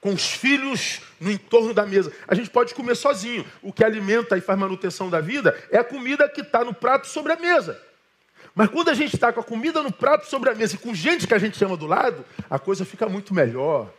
com 0.00 0.12
os 0.12 0.32
filhos 0.32 1.00
no 1.18 1.30
entorno 1.30 1.72
da 1.72 1.86
mesa. 1.86 2.12
A 2.28 2.34
gente 2.34 2.50
pode 2.50 2.74
comer 2.74 2.94
sozinho. 2.94 3.42
O 3.62 3.72
que 3.72 3.82
alimenta 3.82 4.36
e 4.36 4.40
faz 4.42 4.58
manutenção 4.58 5.08
da 5.08 5.18
vida 5.18 5.58
é 5.70 5.78
a 5.78 5.84
comida 5.84 6.28
que 6.28 6.42
está 6.42 6.62
no 6.62 6.74
prato 6.74 7.06
sobre 7.06 7.32
a 7.32 7.36
mesa. 7.36 7.80
Mas 8.54 8.68
quando 8.68 8.90
a 8.90 8.94
gente 8.94 9.14
está 9.14 9.32
com 9.32 9.40
a 9.40 9.44
comida 9.44 9.82
no 9.82 9.90
prato 9.90 10.28
sobre 10.28 10.50
a 10.50 10.54
mesa 10.54 10.74
e 10.74 10.78
com 10.78 10.94
gente 10.94 11.26
que 11.26 11.32
a 11.32 11.38
gente 11.38 11.56
chama 11.56 11.74
do 11.74 11.86
lado, 11.86 12.22
a 12.50 12.58
coisa 12.58 12.84
fica 12.84 13.08
muito 13.08 13.32
melhor. 13.32 13.90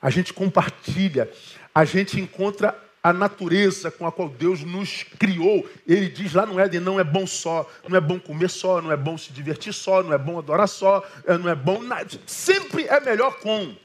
A 0.00 0.10
gente 0.10 0.32
compartilha, 0.32 1.28
a 1.74 1.84
gente 1.84 2.20
encontra 2.20 2.78
a 3.06 3.12
natureza 3.12 3.88
com 3.88 4.04
a 4.04 4.10
qual 4.10 4.28
Deus 4.28 4.64
nos 4.64 5.04
criou. 5.16 5.64
Ele 5.86 6.08
diz 6.08 6.32
lá 6.32 6.44
no 6.44 6.58
Éden: 6.58 6.80
não 6.80 6.98
é 6.98 7.04
bom 7.04 7.24
só, 7.24 7.70
não 7.88 7.96
é 7.96 8.00
bom 8.00 8.18
comer 8.18 8.50
só, 8.50 8.82
não 8.82 8.90
é 8.90 8.96
bom 8.96 9.16
se 9.16 9.32
divertir 9.32 9.72
só, 9.72 10.02
não 10.02 10.12
é 10.12 10.18
bom 10.18 10.40
adorar 10.40 10.66
só, 10.66 11.08
é, 11.24 11.38
não 11.38 11.48
é 11.48 11.54
bom 11.54 11.80
nada. 11.80 12.10
Sempre 12.26 12.84
é 12.88 12.98
melhor 12.98 13.38
com. 13.38 13.76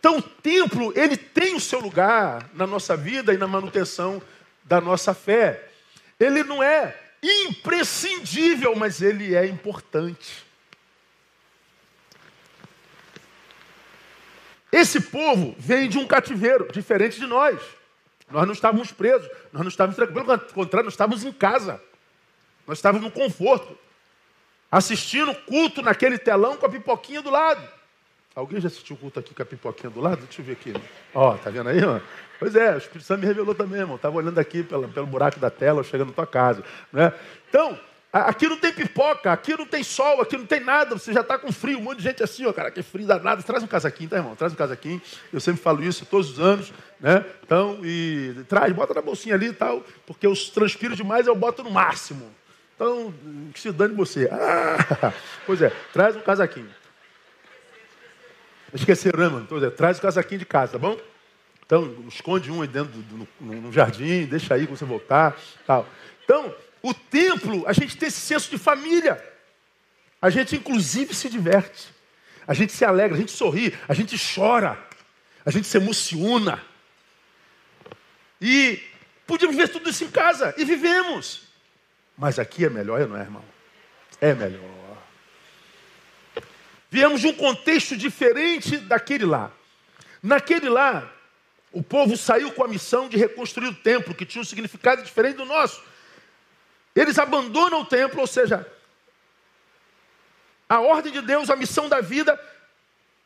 Então 0.00 0.16
o 0.16 0.22
templo, 0.22 0.94
ele 0.96 1.14
tem 1.14 1.56
o 1.56 1.60
seu 1.60 1.78
lugar 1.78 2.48
na 2.54 2.66
nossa 2.66 2.96
vida 2.96 3.34
e 3.34 3.36
na 3.36 3.46
manutenção 3.46 4.22
da 4.64 4.80
nossa 4.80 5.12
fé. 5.12 5.68
Ele 6.18 6.42
não 6.42 6.62
é 6.62 6.98
imprescindível, 7.22 8.74
mas 8.76 9.02
ele 9.02 9.34
é 9.34 9.44
importante. 9.46 10.47
Esse 14.70 15.00
povo 15.00 15.54
vem 15.58 15.88
de 15.88 15.98
um 15.98 16.06
cativeiro, 16.06 16.68
diferente 16.72 17.18
de 17.18 17.26
nós. 17.26 17.60
Nós 18.30 18.46
não 18.46 18.52
estávamos 18.52 18.92
presos, 18.92 19.28
nós 19.52 19.62
não 19.62 19.68
estávamos 19.68 19.96
tranquilos, 19.96 20.26
pelo 20.26 20.52
contrário, 20.52 20.84
nós 20.84 20.94
estávamos 20.94 21.24
em 21.24 21.32
casa. 21.32 21.80
Nós 22.66 22.78
estávamos 22.78 23.06
no 23.06 23.10
conforto, 23.10 23.76
assistindo 24.70 25.34
culto 25.34 25.80
naquele 25.80 26.18
telão 26.18 26.56
com 26.56 26.66
a 26.66 26.68
pipoquinha 26.68 27.22
do 27.22 27.30
lado. 27.30 27.66
Alguém 28.34 28.60
já 28.60 28.68
assistiu 28.68 28.94
o 28.94 28.98
culto 28.98 29.18
aqui 29.18 29.34
com 29.34 29.42
a 29.42 29.46
pipoquinha 29.46 29.90
do 29.90 30.00
lado? 30.00 30.22
Deixa 30.24 30.42
eu 30.42 30.44
ver 30.44 30.52
aqui. 30.52 30.74
Ó, 31.14 31.36
tá 31.38 31.50
vendo 31.50 31.70
aí, 31.70 31.82
ó? 31.82 31.98
Pois 32.38 32.54
é, 32.54 32.74
o 32.74 32.78
Espírito 32.78 33.04
Santo 33.04 33.20
me 33.20 33.26
revelou 33.26 33.54
também, 33.54 33.80
irmão. 33.80 33.96
Estava 33.96 34.16
olhando 34.16 34.38
aqui 34.38 34.62
pelo, 34.62 34.88
pelo 34.88 35.06
buraco 35.06 35.40
da 35.40 35.50
tela, 35.50 35.82
chegando 35.82 36.08
na 36.08 36.14
tua 36.14 36.26
casa. 36.26 36.62
Né? 36.92 37.12
Então, 37.48 37.76
aqui 38.12 38.48
não 38.48 38.56
tem 38.56 38.72
pipoca, 38.72 39.32
aqui 39.32 39.56
não 39.56 39.66
tem 39.66 39.82
sol, 39.82 40.20
aqui 40.20 40.36
não 40.36 40.46
tem 40.46 40.60
nada. 40.60 40.96
Você 40.96 41.12
já 41.12 41.20
está 41.20 41.38
com 41.38 41.52
frio, 41.52 41.78
um 41.78 41.82
monte 41.82 41.98
de 41.98 42.04
gente 42.04 42.22
assim, 42.22 42.46
ó, 42.46 42.52
cara, 42.52 42.70
que 42.70 42.82
frio 42.82 43.06
danado. 43.06 43.42
Traz 43.42 43.62
um 43.62 43.66
casaquinho, 43.66 44.10
tá, 44.10 44.16
irmão? 44.16 44.34
Traz 44.34 44.52
um 44.52 44.56
casaquinho. 44.56 45.00
Eu 45.32 45.40
sempre 45.40 45.60
falo 45.60 45.82
isso 45.82 46.06
todos 46.06 46.30
os 46.30 46.40
anos, 46.40 46.72
né? 47.00 47.24
Então, 47.44 47.78
e 47.82 48.34
traz, 48.48 48.72
bota 48.72 48.94
na 48.94 49.02
bolsinha 49.02 49.34
ali 49.34 49.48
e 49.48 49.52
tal, 49.52 49.84
porque 50.06 50.26
eu 50.26 50.32
transpiro 50.54 50.96
demais, 50.96 51.26
eu 51.26 51.34
boto 51.34 51.62
no 51.62 51.70
máximo. 51.70 52.30
Então, 52.74 53.12
que 53.52 53.60
se 53.60 53.72
dane 53.72 53.94
você. 53.94 54.28
Ah, 54.30 55.12
pois 55.44 55.60
é, 55.60 55.72
traz 55.92 56.16
um 56.16 56.20
casaquinho. 56.20 56.70
Esqueceram, 58.72 59.18
né, 59.18 59.28
mano? 59.28 59.42
Então, 59.44 59.64
é, 59.64 59.70
traz 59.70 59.98
o 59.98 60.02
casaquinho 60.02 60.38
de 60.38 60.46
casa, 60.46 60.72
tá 60.72 60.78
bom? 60.78 60.96
Então, 61.64 61.94
esconde 62.08 62.50
um 62.50 62.62
aí 62.62 62.68
dentro 62.68 62.92
do, 62.92 63.28
no, 63.40 63.54
no, 63.60 63.72
jardim, 63.72 64.24
deixa 64.24 64.54
aí 64.54 64.66
quando 64.66 64.78
você 64.78 64.84
voltar. 64.84 65.36
Tal. 65.66 65.86
Então, 66.24 66.54
o 66.82 66.94
templo, 66.94 67.66
a 67.66 67.72
gente 67.72 67.96
tem 67.96 68.08
esse 68.08 68.20
senso 68.20 68.50
de 68.50 68.58
família. 68.58 69.22
A 70.20 70.30
gente, 70.30 70.56
inclusive, 70.56 71.14
se 71.14 71.28
diverte. 71.28 71.88
A 72.46 72.54
gente 72.54 72.72
se 72.72 72.84
alegra, 72.84 73.16
a 73.16 73.20
gente 73.20 73.32
sorri, 73.32 73.76
a 73.86 73.94
gente 73.94 74.16
chora, 74.34 74.78
a 75.44 75.50
gente 75.50 75.66
se 75.66 75.76
emociona. 75.76 76.64
E 78.40 78.82
podíamos 79.26 79.56
ver 79.56 79.68
tudo 79.68 79.90
isso 79.90 80.04
em 80.04 80.10
casa, 80.10 80.54
e 80.56 80.64
vivemos. 80.64 81.42
Mas 82.16 82.38
aqui 82.38 82.64
é 82.64 82.70
melhor, 82.70 83.06
não 83.06 83.16
é, 83.16 83.20
irmão? 83.20 83.44
É 84.20 84.34
melhor. 84.34 84.78
Viemos 86.90 87.20
de 87.20 87.26
um 87.26 87.34
contexto 87.34 87.96
diferente 87.96 88.78
daquele 88.78 89.26
lá. 89.26 89.52
Naquele 90.22 90.68
lá, 90.68 91.12
o 91.70 91.82
povo 91.82 92.16
saiu 92.16 92.50
com 92.52 92.64
a 92.64 92.68
missão 92.68 93.08
de 93.08 93.16
reconstruir 93.16 93.68
o 93.68 93.74
templo, 93.74 94.14
que 94.14 94.24
tinha 94.24 94.40
um 94.40 94.44
significado 94.44 95.02
diferente 95.02 95.36
do 95.36 95.44
nosso. 95.44 95.82
Eles 96.94 97.18
abandonam 97.18 97.82
o 97.82 97.86
templo, 97.86 98.20
ou 98.20 98.26
seja, 98.26 98.66
a 100.68 100.80
ordem 100.80 101.12
de 101.12 101.22
Deus, 101.22 101.48
a 101.48 101.56
missão 101.56 101.88
da 101.88 102.00
vida, 102.00 102.38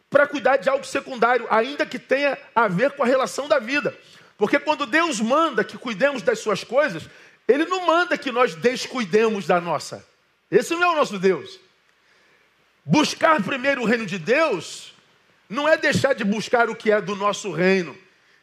para 0.08 0.26
cuidar 0.26 0.58
de 0.58 0.68
algo 0.68 0.84
secundário, 0.84 1.46
ainda 1.50 1.86
que 1.86 1.98
tenha 1.98 2.38
a 2.54 2.68
ver 2.68 2.92
com 2.92 3.02
a 3.02 3.06
relação 3.06 3.48
da 3.48 3.58
vida. 3.58 3.96
Porque 4.36 4.58
quando 4.58 4.86
Deus 4.86 5.20
manda 5.20 5.64
que 5.64 5.78
cuidemos 5.78 6.22
das 6.22 6.38
suas 6.38 6.62
coisas, 6.62 7.04
Ele 7.48 7.64
não 7.64 7.86
manda 7.86 8.18
que 8.18 8.30
nós 8.30 8.54
descuidemos 8.54 9.46
da 9.46 9.60
nossa. 9.60 10.06
Esse 10.50 10.74
não 10.74 10.82
é 10.82 10.88
o 10.88 10.96
nosso 10.96 11.18
Deus. 11.18 11.58
Buscar 12.84 13.42
primeiro 13.42 13.82
o 13.82 13.84
reino 13.86 14.04
de 14.04 14.18
Deus 14.18 14.92
não 15.48 15.68
é 15.68 15.76
deixar 15.76 16.14
de 16.14 16.24
buscar 16.24 16.68
o 16.68 16.76
que 16.76 16.90
é 16.90 17.00
do 17.00 17.14
nosso 17.14 17.52
reino. 17.52 17.96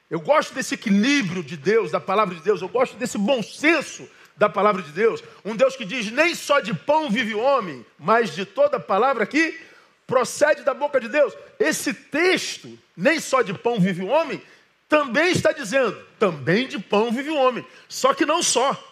Eu 0.10 0.20
gosto 0.20 0.54
desse 0.54 0.74
equilíbrio 0.74 1.44
de 1.44 1.56
Deus, 1.56 1.92
da 1.92 2.00
palavra 2.00 2.34
de 2.36 2.42
Deus, 2.42 2.62
eu 2.62 2.70
gosto 2.70 2.98
desse 2.98 3.18
bom 3.18 3.44
senso 3.44 4.10
da 4.40 4.50
palavra 4.50 4.82
de 4.82 4.92
Deus. 4.92 5.22
Um 5.44 5.56
Deus 5.56 5.76
que 5.76 5.84
diz: 5.84 6.10
nem 6.10 6.34
só 6.34 6.62
de 6.62 6.74
pão 6.74 7.10
vive 7.10 7.36
o 7.36 7.40
homem, 7.40 7.86
mas 8.00 8.34
de 8.34 8.46
toda 8.46 8.80
palavra 8.80 9.26
que 9.26 9.60
procede 10.08 10.64
da 10.64 10.74
boca 10.74 11.00
de 11.00 11.10
Deus. 11.10 11.34
Esse 11.60 11.94
texto, 11.94 12.80
nem 12.96 13.20
só 13.20 13.42
de 13.42 13.54
pão 13.54 13.80
vive 13.80 14.02
o 14.02 14.08
homem, 14.08 14.42
também 14.88 15.32
está 15.32 15.52
dizendo: 15.52 15.96
também 16.18 16.68
de 16.68 16.80
pão 16.80 17.12
vive 17.12 17.30
o 17.30 17.36
homem. 17.36 17.66
Só 17.90 18.14
que 18.14 18.26
não 18.26 18.42
só. 18.42 18.86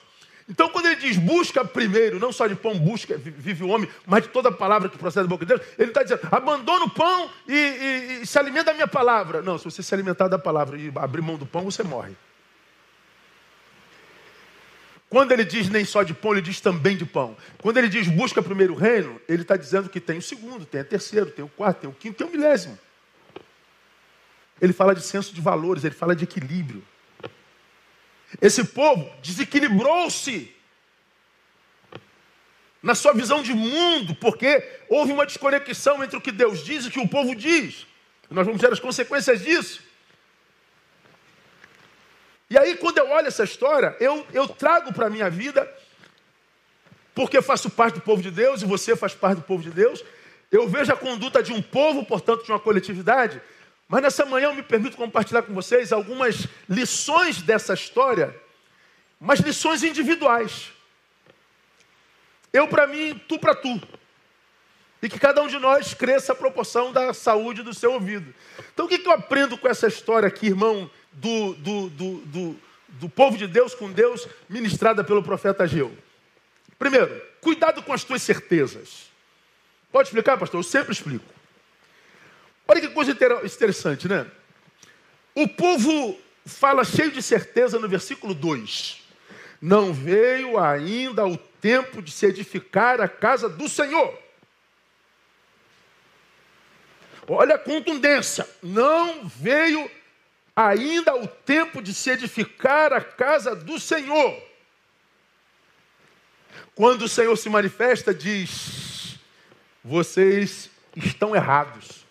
Então, 0.50 0.70
quando 0.70 0.86
ele 0.86 0.96
diz 0.96 1.18
busca 1.18 1.66
primeiro, 1.66 2.20
não 2.20 2.32
só 2.32 2.48
de 2.48 2.56
pão 2.56 2.78
busca, 2.78 3.18
vive 3.18 3.66
o 3.66 3.68
homem, 3.68 3.90
mas 4.06 4.24
de 4.24 4.30
toda 4.30 4.50
palavra 4.50 4.88
que 4.88 4.98
procede 4.98 5.26
da 5.26 5.30
boca 5.30 5.46
de 5.46 5.56
Deus, 5.56 5.66
ele 5.80 5.92
está 5.92 6.04
dizendo: 6.04 6.22
abandona 6.30 6.86
o 6.86 6.90
pão 6.90 7.30
e, 7.48 7.54
e, 7.54 8.20
e, 8.22 8.26
se 8.28 8.38
alimenta 8.38 8.66
da 8.66 8.74
minha 8.74 8.88
palavra. 8.88 9.42
Não, 9.42 9.58
se 9.58 9.64
você 9.64 9.82
se 9.82 9.94
alimentar 9.94 10.28
da 10.28 10.38
palavra 10.38 10.78
e 10.78 10.92
abrir 10.96 11.22
mão 11.22 11.38
do 11.38 11.46
pão, 11.46 11.64
você 11.64 11.84
morre. 11.84 12.16
Quando 15.10 15.32
ele 15.32 15.46
diz 15.46 15.70
nem 15.70 15.86
só 15.86 16.04
de 16.04 16.14
pão, 16.14 16.34
ele 16.34 16.42
diz 16.42 16.60
também 16.60 16.98
de 16.98 17.06
pão. 17.06 17.38
Quando 17.62 17.78
ele 17.78 17.88
diz 17.88 18.08
busca 18.08 18.42
primeiro 18.42 18.74
o 18.74 18.78
reino, 18.78 19.22
ele 19.28 19.44
está 19.44 19.56
dizendo 19.56 19.90
que 19.90 20.02
tem 20.02 20.18
o 20.18 20.22
segundo, 20.22 20.66
tem 20.66 20.82
o 20.82 20.86
terceiro, 20.86 21.32
tem 21.32 21.46
o 21.46 21.50
quarto, 21.50 21.82
tem 21.82 21.90
o 21.90 21.94
quinto, 21.94 22.18
tem 22.18 22.28
o 22.28 22.32
milésimo. 22.32 22.78
Ele 24.62 24.74
fala 24.74 24.94
de 24.94 25.02
senso 25.02 25.34
de 25.34 25.40
valores, 25.40 25.84
ele 25.84 25.96
fala 25.96 26.16
de 26.16 26.26
equilíbrio. 26.26 26.84
Esse 28.42 28.64
povo 28.66 29.10
desequilibrou-se 29.22 30.54
na 32.84 32.94
sua 32.94 33.14
visão 33.14 33.42
de 33.42 33.54
mundo, 33.54 34.14
porque 34.16 34.82
houve 34.90 35.14
uma 35.14 35.26
desconexão 35.26 36.04
entre 36.04 36.18
o 36.18 36.22
que 36.22 36.32
Deus 36.32 36.64
diz 36.66 36.84
e 36.86 36.88
o 36.90 36.92
que 36.92 37.00
o 37.00 37.08
povo 37.08 37.34
diz. 37.34 37.88
Nós 38.30 38.46
vamos 38.46 38.62
ver 38.62 38.74
as 38.74 38.80
consequências 38.80 39.42
disso. 39.42 39.87
E 42.50 42.58
aí, 42.58 42.76
quando 42.78 42.98
eu 42.98 43.10
olho 43.10 43.28
essa 43.28 43.44
história, 43.44 43.96
eu, 44.00 44.26
eu 44.34 44.48
trago 44.48 44.94
para 44.94 45.08
a 45.08 45.10
minha 45.10 45.30
vida, 45.30 45.70
porque 47.14 47.42
faço 47.42 47.70
parte 47.70 47.96
do 47.96 48.02
povo 48.02 48.22
de 48.22 48.32
Deus 48.32 48.62
e 48.62 48.66
você 48.66 48.96
faz 48.96 49.14
parte 49.14 49.38
do 49.38 49.44
povo 49.44 49.64
de 49.64 49.72
Deus, 49.72 50.04
eu 50.52 50.68
vejo 50.68 50.94
a 50.94 50.96
conduta 50.96 51.44
de 51.44 51.52
um 51.52 51.62
povo, 51.62 52.06
portanto, 52.06 52.46
de 52.46 52.52
uma 52.52 52.60
coletividade, 52.60 53.42
mas 53.88 54.02
nessa 54.02 54.26
manhã 54.26 54.48
eu 54.48 54.56
me 54.56 54.64
permito 54.64 54.96
compartilhar 54.96 55.42
com 55.42 55.54
vocês 55.54 55.92
algumas 55.92 56.48
lições 56.70 57.42
dessa 57.42 57.74
história, 57.74 58.36
mas 59.20 59.40
lições 59.40 59.84
individuais. 59.84 60.72
Eu 62.54 62.68
para 62.68 62.88
mim, 62.88 63.20
tu 63.28 63.38
para 63.38 63.56
tu. 63.56 63.82
E 65.02 65.10
que 65.10 65.20
cada 65.20 65.42
um 65.42 65.48
de 65.48 65.60
nós 65.60 65.94
cresça 65.94 66.34
a 66.34 66.36
proporção 66.36 66.92
da 66.92 67.14
saúde 67.14 67.62
do 67.62 67.74
seu 67.74 67.94
ouvido. 67.94 68.34
Então 68.74 68.86
o 68.86 68.90
que, 68.90 68.98
que 68.98 69.08
eu 69.08 69.14
aprendo 69.14 69.58
com 69.58 69.68
essa 69.68 69.88
história 69.88 70.28
aqui, 70.28 70.48
irmão, 70.48 70.90
do, 71.18 71.54
do, 71.56 71.90
do, 71.90 72.18
do, 72.26 72.56
do 72.88 73.10
povo 73.10 73.38
de 73.38 73.48
Deus 73.48 73.74
com 73.74 73.92
Deus, 73.92 74.28
ministrada 74.48 75.04
pelo 75.04 75.24
profeta 75.24 75.64
Ageu? 75.64 75.96
Primeiro, 76.78 77.22
cuidado 77.42 77.82
com 77.82 77.92
as 77.92 78.04
tuas 78.04 78.22
certezas. 78.22 79.08
Pode 79.92 80.10
explicar, 80.10 80.38
pastor? 80.38 80.60
Eu 80.60 80.64
sempre 80.64 80.94
explico. 80.94 81.26
Olha 82.68 82.82
que 82.82 82.90
coisa 82.90 83.12
interessante, 83.12 84.08
né? 84.08 84.28
O 85.34 85.48
povo 85.48 86.20
fala 86.46 86.84
cheio 86.84 87.12
de 87.12 87.22
certeza 87.22 87.80
no 87.80 87.88
versículo 87.88 88.34
2: 88.34 89.04
Não 89.62 89.94
veio 89.94 90.60
ainda 90.60 91.26
o 91.26 91.38
tempo 91.38 92.02
de 92.02 92.12
se 92.12 92.26
edificar 92.26 93.02
a 93.02 93.08
casa 93.08 93.50
do 93.50 93.68
Senhor. 93.68 94.18
Olha 97.28 97.56
a 97.56 97.60
contundência. 97.60 98.48
Não 98.62 99.28
veio 99.28 99.90
ainda 100.58 101.16
o 101.16 101.28
tempo 101.28 101.84
de 101.84 101.94
se 101.94 102.10
edificar 102.10 102.92
a 102.92 103.00
casa 103.00 103.56
do 103.56 103.80
Senhor. 103.80 104.44
Quando 106.74 107.04
o 107.04 107.08
Senhor 107.08 107.36
se 107.38 107.48
manifesta, 107.48 108.12
diz: 108.12 109.20
Vocês 109.84 110.72
estão 110.96 111.36
errados. 111.36 112.08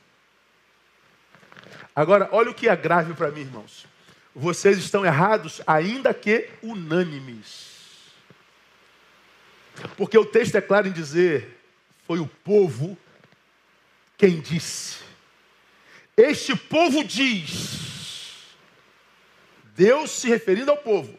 Agora, 1.95 2.29
olha 2.31 2.51
o 2.51 2.55
que 2.55 2.69
é 2.69 2.77
grave 2.77 3.15
para 3.15 3.33
mim, 3.33 3.41
irmãos. 3.41 3.85
Vocês 4.33 4.79
estão 4.79 5.05
errados, 5.05 5.61
ainda 5.67 6.15
que 6.15 6.49
unânimes. 6.63 8.13
Porque 9.97 10.17
o 10.17 10.25
texto 10.25 10.55
é 10.55 10.61
claro 10.61 10.87
em 10.87 10.93
dizer: 10.93 11.61
foi 12.07 12.21
o 12.21 12.29
povo 12.29 12.97
quem 14.17 14.41
disse. 14.41 15.05
Este 16.17 16.55
povo 16.57 17.03
diz, 17.03 17.96
Deus 19.77 20.11
se 20.11 20.29
referindo 20.29 20.71
ao 20.71 20.77
povo, 20.79 21.15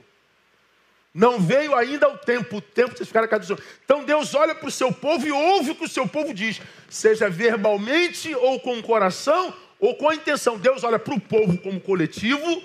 não 1.14 1.40
veio 1.40 1.74
ainda 1.76 2.10
o 2.10 2.18
tempo, 2.18 2.58
o 2.58 2.62
tempo 2.62 2.94
de 2.94 3.06
ficar 3.06 3.24
a 3.24 3.38
do 3.38 3.46
Senhor. 3.46 3.62
Então 3.86 4.04
Deus 4.04 4.36
olha 4.36 4.54
para 4.54 4.68
o 4.68 4.72
seu 4.72 4.92
povo 4.92 5.26
e 5.26 5.32
ouve 5.32 5.72
o 5.72 5.76
que 5.76 5.86
o 5.86 5.90
seu 5.90 6.08
povo 6.08 6.34
diz, 6.34 6.62
seja 6.90 7.30
verbalmente 7.30 8.36
ou 8.36 8.60
com 8.60 8.78
o 8.78 8.84
coração 8.84 9.54
ou 9.80 9.96
com 9.96 10.10
a 10.10 10.16
intenção. 10.16 10.58
Deus 10.58 10.84
olha 10.84 11.00
para 11.00 11.14
o 11.14 11.20
povo 11.20 11.58
como 11.58 11.80
coletivo 11.80 12.64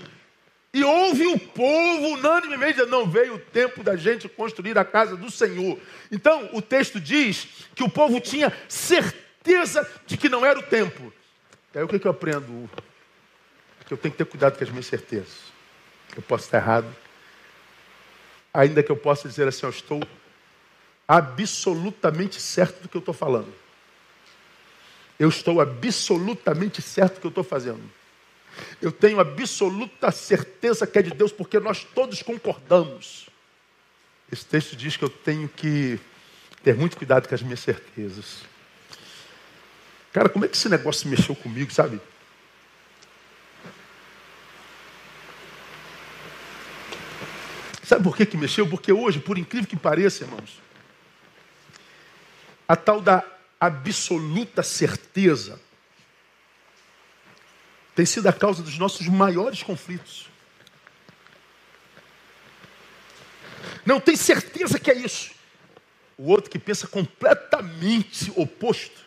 e 0.74 0.82
ouve 0.82 1.26
o 1.26 1.38
povo 1.38 2.08
unanimemente 2.08 2.84
não 2.86 3.06
veio 3.08 3.34
o 3.34 3.38
tempo 3.38 3.82
da 3.82 3.94
gente 3.94 4.28
construir 4.28 4.78
a 4.78 4.84
casa 4.84 5.16
do 5.16 5.30
Senhor. 5.30 5.78
Então, 6.10 6.48
o 6.54 6.62
texto 6.62 6.98
diz 6.98 7.66
que 7.74 7.82
o 7.82 7.90
povo 7.90 8.20
tinha 8.20 8.50
certeza 8.68 9.86
de 10.06 10.16
que 10.16 10.30
não 10.30 10.44
era 10.44 10.58
o 10.58 10.62
tempo. 10.62 11.12
Aí 11.74 11.82
o 11.82 11.88
que 11.88 12.06
eu 12.06 12.10
aprendo? 12.10 12.70
Que 13.86 13.92
eu 13.92 13.98
tenho 13.98 14.12
que 14.12 14.18
ter 14.18 14.24
cuidado 14.24 14.56
com 14.56 14.64
as 14.64 14.70
minhas 14.70 14.86
certezas. 14.86 15.51
Eu 16.16 16.22
posso 16.22 16.44
estar 16.44 16.58
errado. 16.58 16.94
Ainda 18.52 18.82
que 18.82 18.92
eu 18.92 18.96
possa 18.96 19.28
dizer 19.28 19.48
assim, 19.48 19.64
eu 19.64 19.70
estou 19.70 20.02
absolutamente 21.08 22.40
certo 22.40 22.82
do 22.82 22.88
que 22.88 22.96
eu 22.96 23.00
estou 23.00 23.14
falando. 23.14 23.52
Eu 25.18 25.28
estou 25.28 25.60
absolutamente 25.60 26.82
certo 26.82 27.14
do 27.14 27.20
que 27.20 27.26
eu 27.26 27.30
estou 27.30 27.44
fazendo. 27.44 27.82
Eu 28.80 28.92
tenho 28.92 29.20
absoluta 29.20 30.10
certeza 30.10 30.86
que 30.86 30.98
é 30.98 31.02
de 31.02 31.10
Deus, 31.10 31.32
porque 31.32 31.58
nós 31.58 31.84
todos 31.84 32.22
concordamos. 32.22 33.28
Esse 34.30 34.44
texto 34.44 34.76
diz 34.76 34.96
que 34.96 35.04
eu 35.04 35.10
tenho 35.10 35.48
que 35.48 35.98
ter 36.62 36.74
muito 36.74 36.96
cuidado 36.96 37.28
com 37.28 37.34
as 37.34 37.42
minhas 37.42 37.60
certezas. 37.60 38.42
Cara, 40.12 40.28
como 40.28 40.44
é 40.44 40.48
que 40.48 40.56
esse 40.56 40.68
negócio 40.68 41.08
mexeu 41.08 41.34
comigo, 41.34 41.72
sabe? 41.72 42.00
Sabe 47.92 48.04
por 48.04 48.16
que, 48.16 48.24
que 48.24 48.38
mexeu? 48.38 48.66
Porque 48.66 48.90
hoje, 48.90 49.20
por 49.20 49.36
incrível 49.36 49.68
que 49.68 49.76
pareça, 49.76 50.24
irmãos, 50.24 50.58
a 52.66 52.74
tal 52.74 53.02
da 53.02 53.22
absoluta 53.60 54.62
certeza 54.62 55.60
tem 57.94 58.06
sido 58.06 58.26
a 58.28 58.32
causa 58.32 58.62
dos 58.62 58.78
nossos 58.78 59.06
maiores 59.08 59.62
conflitos. 59.62 60.26
Não 63.84 64.00
tem 64.00 64.16
certeza 64.16 64.78
que 64.78 64.90
é 64.90 64.96
isso. 64.96 65.32
O 66.16 66.30
outro 66.30 66.50
que 66.50 66.58
pensa 66.58 66.86
completamente 66.86 68.32
oposto 68.36 69.02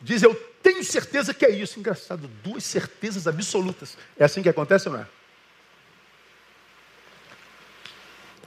diz: 0.00 0.22
Eu 0.22 0.36
tenho 0.62 0.84
certeza 0.84 1.34
que 1.34 1.44
é 1.44 1.50
isso. 1.50 1.80
Engraçado, 1.80 2.30
duas 2.44 2.62
certezas 2.62 3.26
absolutas. 3.26 3.98
É 4.16 4.24
assim 4.24 4.40
que 4.40 4.48
acontece, 4.48 4.88
não 4.88 5.00
é? 5.00 5.19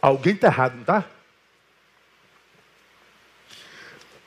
Alguém 0.04 0.36
está 0.36 0.48
errado, 0.48 0.74
não 0.74 0.82
está? 0.82 1.06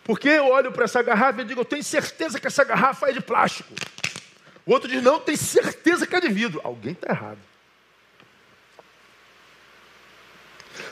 Porque 0.05 0.27
eu 0.27 0.47
olho 0.47 0.73
para 0.73 0.85
essa 0.85 1.03
garrafa 1.03 1.43
e 1.43 1.45
digo: 1.45 1.61
Eu 1.61 1.67
tenho 1.67 1.85
certeza 1.85 2.41
que 2.41 2.47
essa 2.47 2.65
garrafa 2.65 3.11
é 3.11 3.13
de 3.13 3.21
plástico. 3.21 3.75
O 4.65 4.73
outro 4.73 4.89
diz, 4.89 5.03
não, 5.03 5.21
tem 5.21 5.37
certeza 5.37 6.07
que 6.07 6.17
é 6.17 6.21
de 6.21 6.29
vidro. 6.29 6.63
Alguém 6.65 6.93
está 6.93 7.13
errado. 7.13 7.39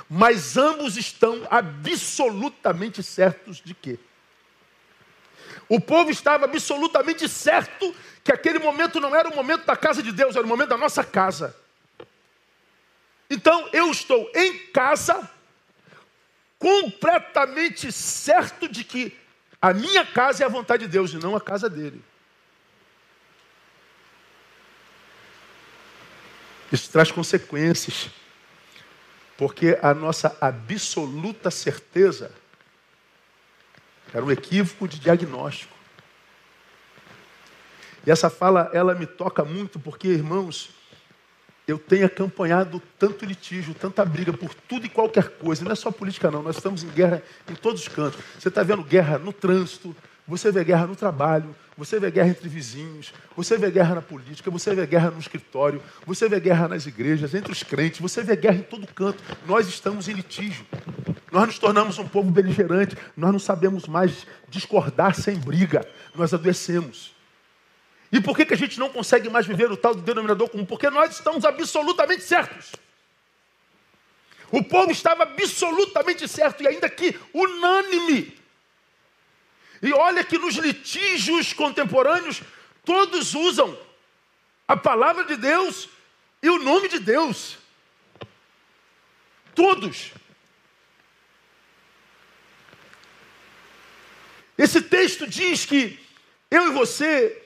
Mas 0.09 0.59
ambos 0.59 0.99
estão 0.99 1.49
absolutamente 1.51 3.03
certos 3.03 3.63
de 3.63 3.73
quê? 3.73 3.99
O 5.67 5.81
povo 5.81 6.11
estava 6.11 6.45
absolutamente 6.45 7.27
certo 7.27 7.97
que 8.23 8.31
aquele 8.31 8.59
momento 8.59 9.01
não 9.01 9.17
era 9.17 9.31
o 9.31 9.35
momento 9.35 9.65
da 9.65 9.75
casa 9.75 10.03
de 10.03 10.13
Deus, 10.13 10.37
era 10.37 10.45
o 10.45 10.49
momento 10.49 10.69
da 10.69 10.77
nossa 10.77 11.03
casa. 11.03 11.57
Então 13.29 13.69
eu 13.73 13.91
estou 13.91 14.31
em 14.35 14.59
casa, 14.67 15.29
completamente 16.59 17.91
certo 17.91 18.69
de 18.69 18.85
que 18.85 19.17
a 19.61 19.73
minha 19.73 20.05
casa 20.05 20.43
é 20.43 20.47
a 20.47 20.51
vontade 20.51 20.85
de 20.85 20.93
Deus 20.93 21.13
e 21.13 21.17
não 21.17 21.35
a 21.35 21.41
casa 21.41 21.71
dele. 21.71 22.03
Isso 26.71 26.91
traz 26.91 27.11
consequências, 27.11 28.11
porque 29.37 29.79
a 29.81 29.95
nossa 29.95 30.37
absoluta 30.41 31.51
certeza 31.51 32.33
era 34.13 34.25
um 34.25 34.31
equívoco 34.31 34.87
de 34.87 34.99
diagnóstico. 34.99 35.75
E 38.07 38.11
essa 38.11 38.29
fala, 38.29 38.71
ela 38.73 38.95
me 38.95 39.07
toca 39.07 39.45
muito, 39.45 39.81
porque, 39.81 40.09
irmãos, 40.09 40.71
eu 41.67 41.79
tenho 41.79 42.05
acompanhado 42.05 42.81
tanto 42.99 43.25
litígio, 43.25 43.75
tanta 43.75 44.05
briga 44.05 44.33
por 44.33 44.53
tudo 44.55 44.85
e 44.85 44.89
qualquer 44.89 45.29
coisa. 45.31 45.65
Não 45.65 45.73
é 45.73 45.75
só 45.75 45.91
política, 45.91 46.31
não. 46.31 46.43
Nós 46.43 46.57
estamos 46.57 46.85
em 46.85 46.89
guerra 46.89 47.23
em 47.49 47.55
todos 47.55 47.83
os 47.83 47.89
cantos. 47.89 48.21
Você 48.39 48.49
está 48.49 48.63
vendo 48.63 48.83
guerra 48.83 49.19
no 49.19 49.33
trânsito, 49.33 49.97
você 50.29 50.53
vê 50.53 50.63
guerra 50.63 50.87
no 50.87 50.95
trabalho, 50.95 51.55
você 51.77 51.99
vê 51.99 52.11
guerra 52.11 52.29
entre 52.29 52.49
vizinhos, 52.49 53.13
você 53.35 53.57
vê 53.57 53.71
guerra 53.71 53.95
na 53.95 54.03
política, 54.03 54.51
você 54.51 54.75
vê 54.75 54.87
guerra 54.87 55.11
no 55.11 55.19
escritório, 55.19 55.83
você 56.07 56.29
vê 56.29 56.39
guerra 56.39 56.69
nas 56.69 56.87
igrejas, 56.87 57.35
entre 57.35 57.53
os 57.53 57.63
crentes, 57.63 58.01
você 58.01 58.23
vê 58.23 58.37
guerra 58.37 58.57
em 58.57 58.63
todo 58.63 58.87
canto. 58.87 59.23
Nós 59.47 59.67
estamos 59.67 60.07
em 60.09 60.13
litígio. 60.13 60.67
Nós 61.33 61.47
nos 61.47 61.59
tornamos 61.59 61.99
um 61.99 62.07
povo 62.07 62.31
beligerante, 62.31 62.97
nós 63.17 63.33
não 63.33 63.41
sabemos 63.41 63.89
mais 63.89 64.27
discordar 64.49 65.15
sem 65.15 65.37
briga, 65.37 65.85
nós 66.15 66.33
adoecemos. 66.33 67.14
E 68.15 68.21
por 68.21 68.37
que, 68.37 68.47
que 68.47 68.55
a 68.55 68.57
gente 68.57 68.79
não 68.79 68.91
consegue 68.91 69.29
mais 69.29 69.45
viver 69.45 69.73
o 69.73 69.77
tal 69.77 69.93
do 69.93 70.01
denominador 70.01 70.49
comum? 70.49 70.65
Porque 70.65 70.89
nós 70.89 71.17
estamos 71.17 71.45
absolutamente 71.45 72.23
certos. 72.23 72.71
O 74.53 74.63
povo 74.63 74.93
estava 74.93 75.25
absolutamente 75.25 76.29
certo, 76.29 76.63
e 76.63 76.69
ainda 76.69 76.89
que 76.89 77.19
unânime. 77.35 78.39
E 79.83 79.93
olha 79.93 80.23
que 80.23 80.39
nos 80.39 80.55
litígios 80.55 81.53
contemporâneos, 81.53 82.41
todos 82.85 83.35
usam 83.35 83.77
a 84.69 84.77
palavra 84.77 85.25
de 85.25 85.35
Deus 85.35 85.89
e 86.41 86.49
o 86.49 86.61
nome 86.61 86.89
de 86.89 87.01
Deus. 87.01 87.59
Todos. 89.57 90.13
Esse 94.57 94.81
texto 94.81 95.27
diz 95.27 95.67
que 95.67 95.99
eu 96.49 96.69
e 96.69 96.71
você 96.71 97.44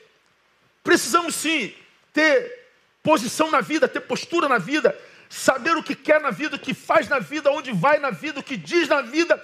precisamos 0.89 1.35
sim 1.35 1.75
ter 2.15 2.67
posição 3.03 3.51
na 3.51 3.61
vida, 3.61 3.87
ter 3.87 4.01
postura 4.01 4.49
na 4.49 4.57
vida, 4.57 4.99
saber 5.29 5.77
o 5.77 5.83
que 5.83 5.95
quer 5.95 6.19
na 6.19 6.31
vida, 6.31 6.57
o 6.57 6.59
que 6.59 6.73
faz 6.73 7.11
na 7.11 7.19
vida, 7.19 7.51
onde 7.51 7.73
vai 7.73 7.99
na 7.99 8.11
vida, 8.11 8.41
o 8.41 8.43
que 8.43 8.57
diz 8.57 8.89
na 8.89 9.03
vida, 9.03 9.39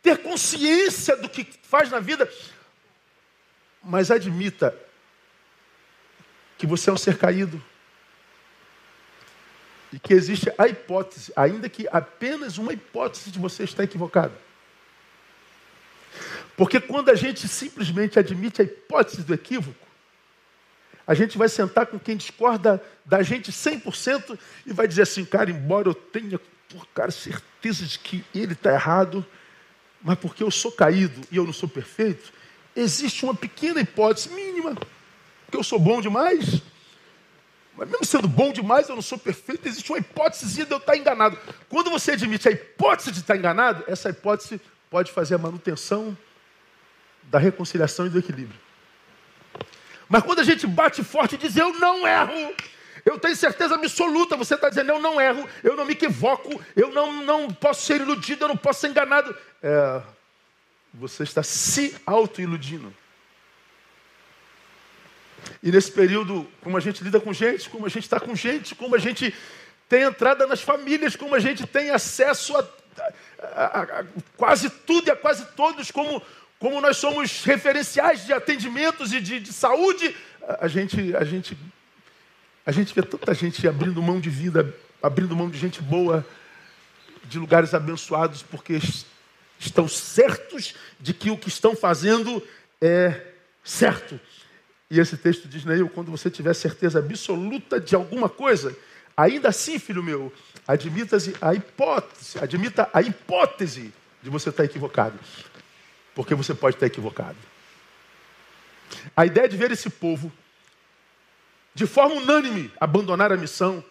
ter 0.00 0.18
consciência 0.18 1.16
do 1.16 1.28
que 1.28 1.44
faz 1.64 1.90
na 1.90 1.98
vida, 1.98 2.30
mas 3.82 4.08
admita 4.08 4.72
que 6.56 6.64
você 6.64 6.90
é 6.90 6.92
um 6.92 6.96
ser 6.96 7.18
caído. 7.18 7.60
E 9.92 9.98
que 9.98 10.14
existe 10.14 10.48
a 10.56 10.68
hipótese, 10.68 11.32
ainda 11.34 11.68
que 11.68 11.88
apenas 11.90 12.56
uma 12.56 12.72
hipótese 12.72 13.32
de 13.32 13.38
você 13.40 13.64
estar 13.64 13.82
equivocado. 13.82 14.34
Porque 16.56 16.80
quando 16.80 17.08
a 17.08 17.16
gente 17.16 17.48
simplesmente 17.48 18.16
admite 18.16 18.62
a 18.62 18.64
hipótese 18.64 19.24
do 19.24 19.34
equívoco, 19.34 19.81
a 21.06 21.14
gente 21.14 21.36
vai 21.36 21.48
sentar 21.48 21.86
com 21.86 21.98
quem 21.98 22.16
discorda 22.16 22.82
da 23.04 23.22
gente 23.22 23.50
100% 23.50 24.38
e 24.66 24.72
vai 24.72 24.86
dizer 24.86 25.02
assim, 25.02 25.24
cara, 25.24 25.50
embora 25.50 25.88
eu 25.88 25.94
tenha, 25.94 26.38
por 26.68 26.86
cara, 26.88 27.10
certeza 27.10 27.84
de 27.84 27.98
que 27.98 28.24
ele 28.34 28.52
está 28.52 28.72
errado, 28.72 29.24
mas 30.02 30.18
porque 30.18 30.42
eu 30.42 30.50
sou 30.50 30.72
caído 30.72 31.20
e 31.30 31.36
eu 31.36 31.44
não 31.44 31.52
sou 31.52 31.68
perfeito, 31.68 32.32
existe 32.74 33.24
uma 33.24 33.34
pequena 33.34 33.80
hipótese 33.80 34.28
mínima 34.30 34.76
porque 35.52 35.58
eu 35.58 35.64
sou 35.64 35.78
bom 35.78 36.00
demais. 36.00 36.62
Mas 37.76 37.88
mesmo 37.88 38.06
sendo 38.06 38.26
bom 38.26 38.52
demais, 38.52 38.88
eu 38.88 38.94
não 38.94 39.02
sou 39.02 39.18
perfeito, 39.18 39.68
existe 39.68 39.90
uma 39.90 39.98
hipótese 39.98 40.64
de 40.64 40.70
eu 40.70 40.78
estar 40.78 40.96
enganado. 40.96 41.38
Quando 41.68 41.90
você 41.90 42.12
admite 42.12 42.48
a 42.48 42.52
hipótese 42.52 43.12
de 43.12 43.20
estar 43.20 43.36
enganado, 43.36 43.84
essa 43.86 44.08
hipótese 44.08 44.58
pode 44.90 45.12
fazer 45.12 45.34
a 45.34 45.38
manutenção 45.38 46.16
da 47.24 47.38
reconciliação 47.38 48.06
e 48.06 48.08
do 48.08 48.18
equilíbrio. 48.18 48.58
Mas 50.12 50.24
quando 50.24 50.40
a 50.40 50.44
gente 50.44 50.66
bate 50.66 51.02
forte 51.02 51.36
e 51.36 51.38
diz 51.38 51.56
eu 51.56 51.72
não 51.78 52.06
erro, 52.06 52.54
eu 53.02 53.18
tenho 53.18 53.34
certeza 53.34 53.76
absoluta, 53.76 54.36
você 54.36 54.56
está 54.56 54.68
dizendo 54.68 54.90
eu 54.90 55.00
não 55.00 55.18
erro, 55.18 55.48
eu 55.64 55.74
não 55.74 55.86
me 55.86 55.92
equivoco, 55.92 56.62
eu 56.76 56.92
não, 56.92 57.24
não 57.24 57.50
posso 57.50 57.86
ser 57.86 58.02
iludido, 58.02 58.44
eu 58.44 58.48
não 58.48 58.56
posso 58.56 58.82
ser 58.82 58.88
enganado. 58.88 59.34
É, 59.62 60.02
você 60.92 61.22
está 61.22 61.42
se 61.42 61.96
auto-iludindo. 62.04 62.94
E 65.62 65.72
nesse 65.72 65.90
período, 65.90 66.46
como 66.60 66.76
a 66.76 66.80
gente 66.80 67.02
lida 67.02 67.18
com 67.18 67.32
gente, 67.32 67.70
como 67.70 67.86
a 67.86 67.88
gente 67.88 68.04
está 68.04 68.20
com 68.20 68.36
gente, 68.36 68.74
como 68.74 68.94
a 68.94 68.98
gente 68.98 69.34
tem 69.88 70.02
entrada 70.02 70.46
nas 70.46 70.60
famílias, 70.60 71.16
como 71.16 71.34
a 71.34 71.40
gente 71.40 71.66
tem 71.66 71.88
acesso 71.88 72.54
a, 72.58 72.68
a, 73.40 73.64
a, 73.64 73.82
a 74.00 74.04
quase 74.36 74.68
tudo 74.68 75.08
e 75.08 75.10
a 75.10 75.16
quase 75.16 75.46
todos, 75.56 75.90
como, 75.90 76.22
como 76.62 76.80
nós 76.80 76.96
somos 76.96 77.42
referenciais 77.42 78.24
de 78.24 78.32
atendimentos 78.32 79.12
e 79.12 79.20
de, 79.20 79.40
de 79.40 79.52
saúde, 79.52 80.14
a 80.60 80.68
gente, 80.68 81.12
a, 81.16 81.24
gente, 81.24 81.58
a 82.64 82.70
gente 82.70 82.94
vê 82.94 83.02
tanta 83.02 83.34
gente 83.34 83.66
abrindo 83.66 84.00
mão 84.00 84.20
de 84.20 84.30
vida, 84.30 84.72
abrindo 85.02 85.34
mão 85.34 85.50
de 85.50 85.58
gente 85.58 85.82
boa, 85.82 86.24
de 87.24 87.36
lugares 87.36 87.74
abençoados, 87.74 88.44
porque 88.44 88.78
estão 89.58 89.88
certos 89.88 90.76
de 91.00 91.12
que 91.12 91.32
o 91.32 91.36
que 91.36 91.48
estão 91.48 91.74
fazendo 91.74 92.40
é 92.80 93.20
certo. 93.64 94.20
E 94.88 95.00
esse 95.00 95.16
texto 95.16 95.48
diz, 95.48 95.64
Neil, 95.64 95.88
quando 95.88 96.12
você 96.12 96.30
tiver 96.30 96.54
certeza 96.54 97.00
absoluta 97.00 97.80
de 97.80 97.96
alguma 97.96 98.28
coisa, 98.28 98.76
ainda 99.16 99.48
assim, 99.48 99.80
filho 99.80 100.00
meu, 100.00 100.32
admita 100.68 101.16
a 101.40 101.54
hipótese, 101.54 102.38
admita 102.38 102.88
a 102.92 103.02
hipótese 103.02 103.92
de 104.22 104.30
você 104.30 104.50
estar 104.50 104.64
equivocado. 104.64 105.18
Porque 106.14 106.34
você 106.34 106.54
pode 106.54 106.76
estar 106.76 106.86
equivocado. 106.86 107.38
A 109.16 109.24
ideia 109.24 109.48
de 109.48 109.56
ver 109.56 109.70
esse 109.70 109.88
povo, 109.88 110.30
de 111.74 111.86
forma 111.86 112.16
unânime, 112.16 112.70
abandonar 112.78 113.32
a 113.32 113.36
missão, 113.36 113.82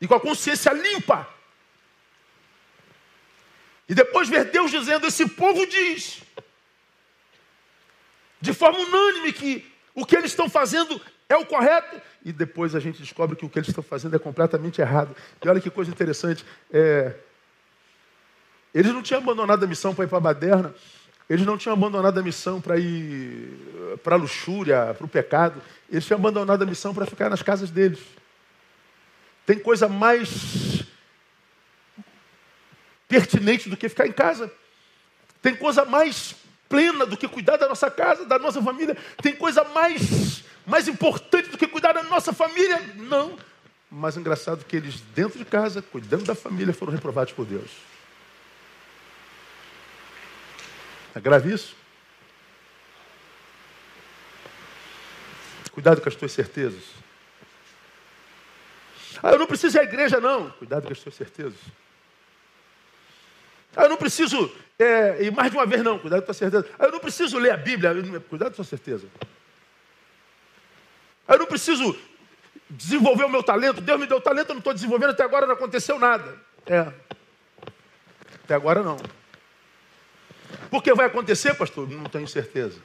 e 0.00 0.08
com 0.08 0.14
a 0.14 0.20
consciência 0.20 0.72
limpa, 0.72 1.28
e 3.88 3.94
depois 3.94 4.28
ver 4.28 4.46
Deus 4.46 4.70
dizendo: 4.70 5.06
esse 5.06 5.28
povo 5.28 5.66
diz, 5.66 6.22
de 8.40 8.52
forma 8.52 8.78
unânime, 8.78 9.32
que 9.32 9.70
o 9.94 10.06
que 10.06 10.16
eles 10.16 10.30
estão 10.30 10.48
fazendo 10.48 11.00
é 11.28 11.36
o 11.36 11.46
correto. 11.46 12.00
E 12.24 12.32
depois 12.32 12.74
a 12.74 12.80
gente 12.80 13.00
descobre 13.00 13.36
que 13.36 13.44
o 13.44 13.48
que 13.48 13.58
eles 13.58 13.68
estão 13.68 13.82
fazendo 13.82 14.16
é 14.16 14.18
completamente 14.18 14.80
errado. 14.80 15.14
E 15.44 15.48
olha 15.48 15.60
que 15.60 15.70
coisa 15.70 15.90
interessante. 15.90 16.44
É... 16.72 17.14
Eles 18.74 18.92
não 18.92 19.02
tinham 19.02 19.20
abandonado 19.20 19.64
a 19.64 19.66
missão 19.66 19.94
para 19.94 20.04
ir 20.04 20.08
para 20.08 20.18
a 20.18 20.22
baderna. 20.22 20.74
Eles 21.32 21.46
não 21.46 21.56
tinham 21.56 21.72
abandonado 21.72 22.20
a 22.20 22.22
missão 22.22 22.60
para 22.60 22.78
ir 22.78 23.98
para 24.04 24.16
a 24.16 24.18
luxúria, 24.18 24.92
para 24.92 25.06
o 25.06 25.08
pecado. 25.08 25.62
Eles 25.90 26.04
tinham 26.04 26.18
abandonado 26.18 26.60
a 26.60 26.66
missão 26.66 26.92
para 26.92 27.06
ficar 27.06 27.30
nas 27.30 27.42
casas 27.42 27.70
deles. 27.70 28.00
Tem 29.46 29.58
coisa 29.58 29.88
mais 29.88 30.84
pertinente 33.08 33.70
do 33.70 33.78
que 33.78 33.88
ficar 33.88 34.06
em 34.06 34.12
casa. 34.12 34.52
Tem 35.40 35.56
coisa 35.56 35.86
mais 35.86 36.34
plena 36.68 37.06
do 37.06 37.16
que 37.16 37.26
cuidar 37.26 37.56
da 37.56 37.66
nossa 37.66 37.90
casa, 37.90 38.26
da 38.26 38.38
nossa 38.38 38.60
família. 38.60 38.94
Tem 39.22 39.34
coisa 39.34 39.64
mais, 39.64 40.44
mais 40.66 40.86
importante 40.86 41.48
do 41.48 41.56
que 41.56 41.66
cuidar 41.66 41.94
da 41.94 42.02
nossa 42.02 42.34
família? 42.34 42.78
Não. 42.94 43.38
Mas 43.90 44.18
engraçado 44.18 44.66
que 44.66 44.76
eles, 44.76 45.00
dentro 45.14 45.38
de 45.38 45.46
casa, 45.46 45.80
cuidando 45.80 46.24
da 46.24 46.34
família, 46.34 46.74
foram 46.74 46.92
reprovados 46.92 47.32
por 47.32 47.46
Deus. 47.46 47.70
É 51.14 51.20
grave 51.20 51.52
isso? 51.52 51.76
Cuidado 55.72 56.00
com 56.00 56.08
as 56.08 56.14
tuas 56.14 56.32
certezas. 56.32 56.82
Ah, 59.22 59.30
eu 59.30 59.38
não 59.38 59.46
preciso 59.46 59.76
ir 59.76 59.80
à 59.80 59.84
igreja, 59.84 60.20
não. 60.20 60.50
Cuidado 60.50 60.86
com 60.86 60.92
as 60.92 60.98
tuas 60.98 61.14
certezas. 61.14 61.58
Ah, 63.74 63.84
eu 63.84 63.88
não 63.88 63.96
preciso 63.96 64.52
é, 64.78 65.24
e 65.24 65.30
mais 65.30 65.50
de 65.50 65.56
uma 65.56 65.64
vez 65.64 65.82
não, 65.82 65.98
cuidado 65.98 66.24
com 66.24 66.30
a 66.30 66.34
certeza. 66.34 66.66
Eu 66.78 66.90
não 66.90 66.98
preciso 66.98 67.38
ler 67.38 67.52
a 67.52 67.56
Bíblia, 67.56 67.94
cuidado 68.28 68.48
com 68.48 68.60
a 68.60 68.64
sua 68.64 68.64
certeza. 68.64 69.06
Eu 71.28 71.38
não 71.38 71.46
preciso 71.46 71.96
desenvolver 72.68 73.24
o 73.24 73.28
meu 73.28 73.42
talento. 73.42 73.80
Deus 73.80 74.00
me 74.00 74.06
deu 74.06 74.20
talento, 74.20 74.50
eu 74.50 74.54
não 74.54 74.58
estou 74.58 74.74
desenvolvendo, 74.74 75.10
até 75.10 75.22
agora 75.22 75.46
não 75.46 75.54
aconteceu 75.54 75.98
nada. 75.98 76.36
É. 76.66 76.92
Até 78.44 78.54
agora 78.54 78.82
não. 78.82 78.96
Por 80.70 80.82
que 80.82 80.94
vai 80.94 81.06
acontecer, 81.06 81.54
pastor? 81.54 81.88
Não 81.88 82.04
tenho 82.04 82.26
certeza. 82.26 82.80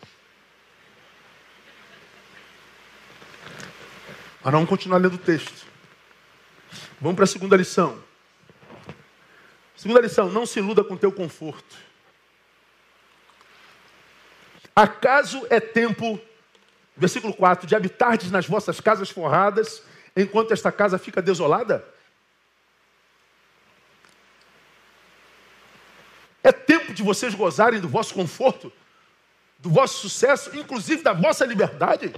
Mas 4.44 4.52
vamos 4.54 4.70
continuar 4.70 4.98
lendo 5.00 5.16
o 5.16 5.20
texto. 5.20 5.66
Vamos 7.00 7.16
para 7.16 7.26
a 7.26 7.28
segunda 7.28 7.56
lição. 7.56 8.02
Segunda 9.76 10.02
lição, 10.02 10.30
não 10.30 10.46
se 10.46 10.60
iluda 10.60 10.84
com 10.84 10.98
teu 10.98 11.12
conforto. 11.12 11.76
Acaso 14.76 15.46
é 15.50 15.60
tempo, 15.60 16.20
versículo 16.96 17.34
4, 17.34 17.68
de 17.68 17.76
habitardes 17.76 18.32
nas 18.32 18.48
vossas 18.48 18.80
casas 18.80 19.10
forradas, 19.10 19.84
enquanto 20.16 20.52
esta 20.52 20.72
casa 20.72 20.98
fica 20.98 21.22
desolada? 21.22 21.86
É 26.44 26.52
tempo 26.52 26.87
de 26.98 27.04
vocês 27.04 27.34
gozarem 27.36 27.80
do 27.80 27.88
vosso 27.88 28.14
conforto, 28.14 28.74
do 29.60 29.70
vosso 29.70 30.00
sucesso, 30.00 30.56
inclusive 30.58 31.04
da 31.04 31.14
vossa 31.14 31.46
liberdade? 31.46 32.14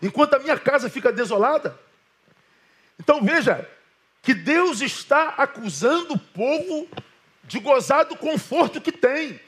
Enquanto 0.00 0.34
a 0.34 0.38
minha 0.38 0.58
casa 0.58 0.88
fica 0.88 1.12
desolada? 1.12 1.78
Então 2.98 3.22
veja 3.22 3.68
que 4.22 4.32
Deus 4.32 4.80
está 4.80 5.30
acusando 5.36 6.14
o 6.14 6.18
povo 6.18 6.88
de 7.44 7.58
gozar 7.58 8.04
do 8.04 8.16
conforto 8.16 8.80
que 8.80 8.92
tem. 8.92 9.40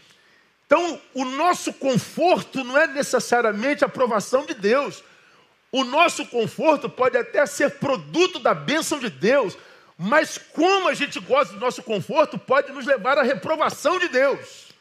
Então, 0.67 1.01
o 1.15 1.25
nosso 1.25 1.73
conforto 1.75 2.65
não 2.65 2.77
é 2.77 2.87
necessariamente 2.87 3.85
a 3.85 3.87
aprovação 3.87 4.45
de 4.45 4.55
Deus. 4.55 5.05
O 5.71 5.85
nosso 5.85 6.27
conforto 6.27 6.89
pode 6.89 7.17
até 7.17 7.45
ser 7.47 7.73
produto 7.73 8.39
da 8.39 8.55
bênção 8.55 8.99
de 8.99 9.11
Deus, 9.11 9.57
mas 9.97 10.39
como 10.39 10.89
a 10.89 10.95
gente 10.95 11.21
gosta 11.21 11.55
do 11.55 11.61
nosso 11.61 11.83
conforto 11.83 12.39
pode 12.39 12.73
nos 12.73 12.87
levar 12.87 13.19
à 13.19 13.23
reprovação 13.23 13.99
de 13.99 14.09
Deus. 14.09 14.73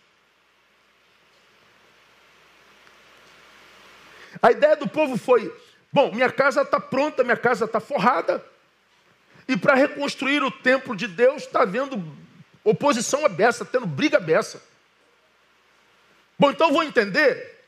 A 4.41 4.52
ideia 4.52 4.76
do 4.76 4.88
povo 4.88 5.17
foi: 5.17 5.54
bom, 5.91 6.12
minha 6.12 6.32
casa 6.32 6.62
está 6.62 6.80
pronta, 6.80 7.24
minha 7.24 7.38
casa 7.38 7.65
está 7.65 7.80
forrada, 7.80 8.43
e 9.47 9.58
para 9.58 9.76
reconstruir 9.76 10.43
o 10.43 10.52
templo 10.52 10.95
de 10.95 11.08
Deus 11.08 11.43
está 11.43 11.63
havendo 11.63 12.02
oposição 12.63 13.26
à 13.26 13.30
beça, 13.30 13.65
tendo 13.65 13.86
briga 13.86 14.17
à 14.17 14.21
beça. 14.21 14.63
Bom, 16.38 16.52
então 16.52 16.71
vou 16.71 16.84
entender 16.84 17.60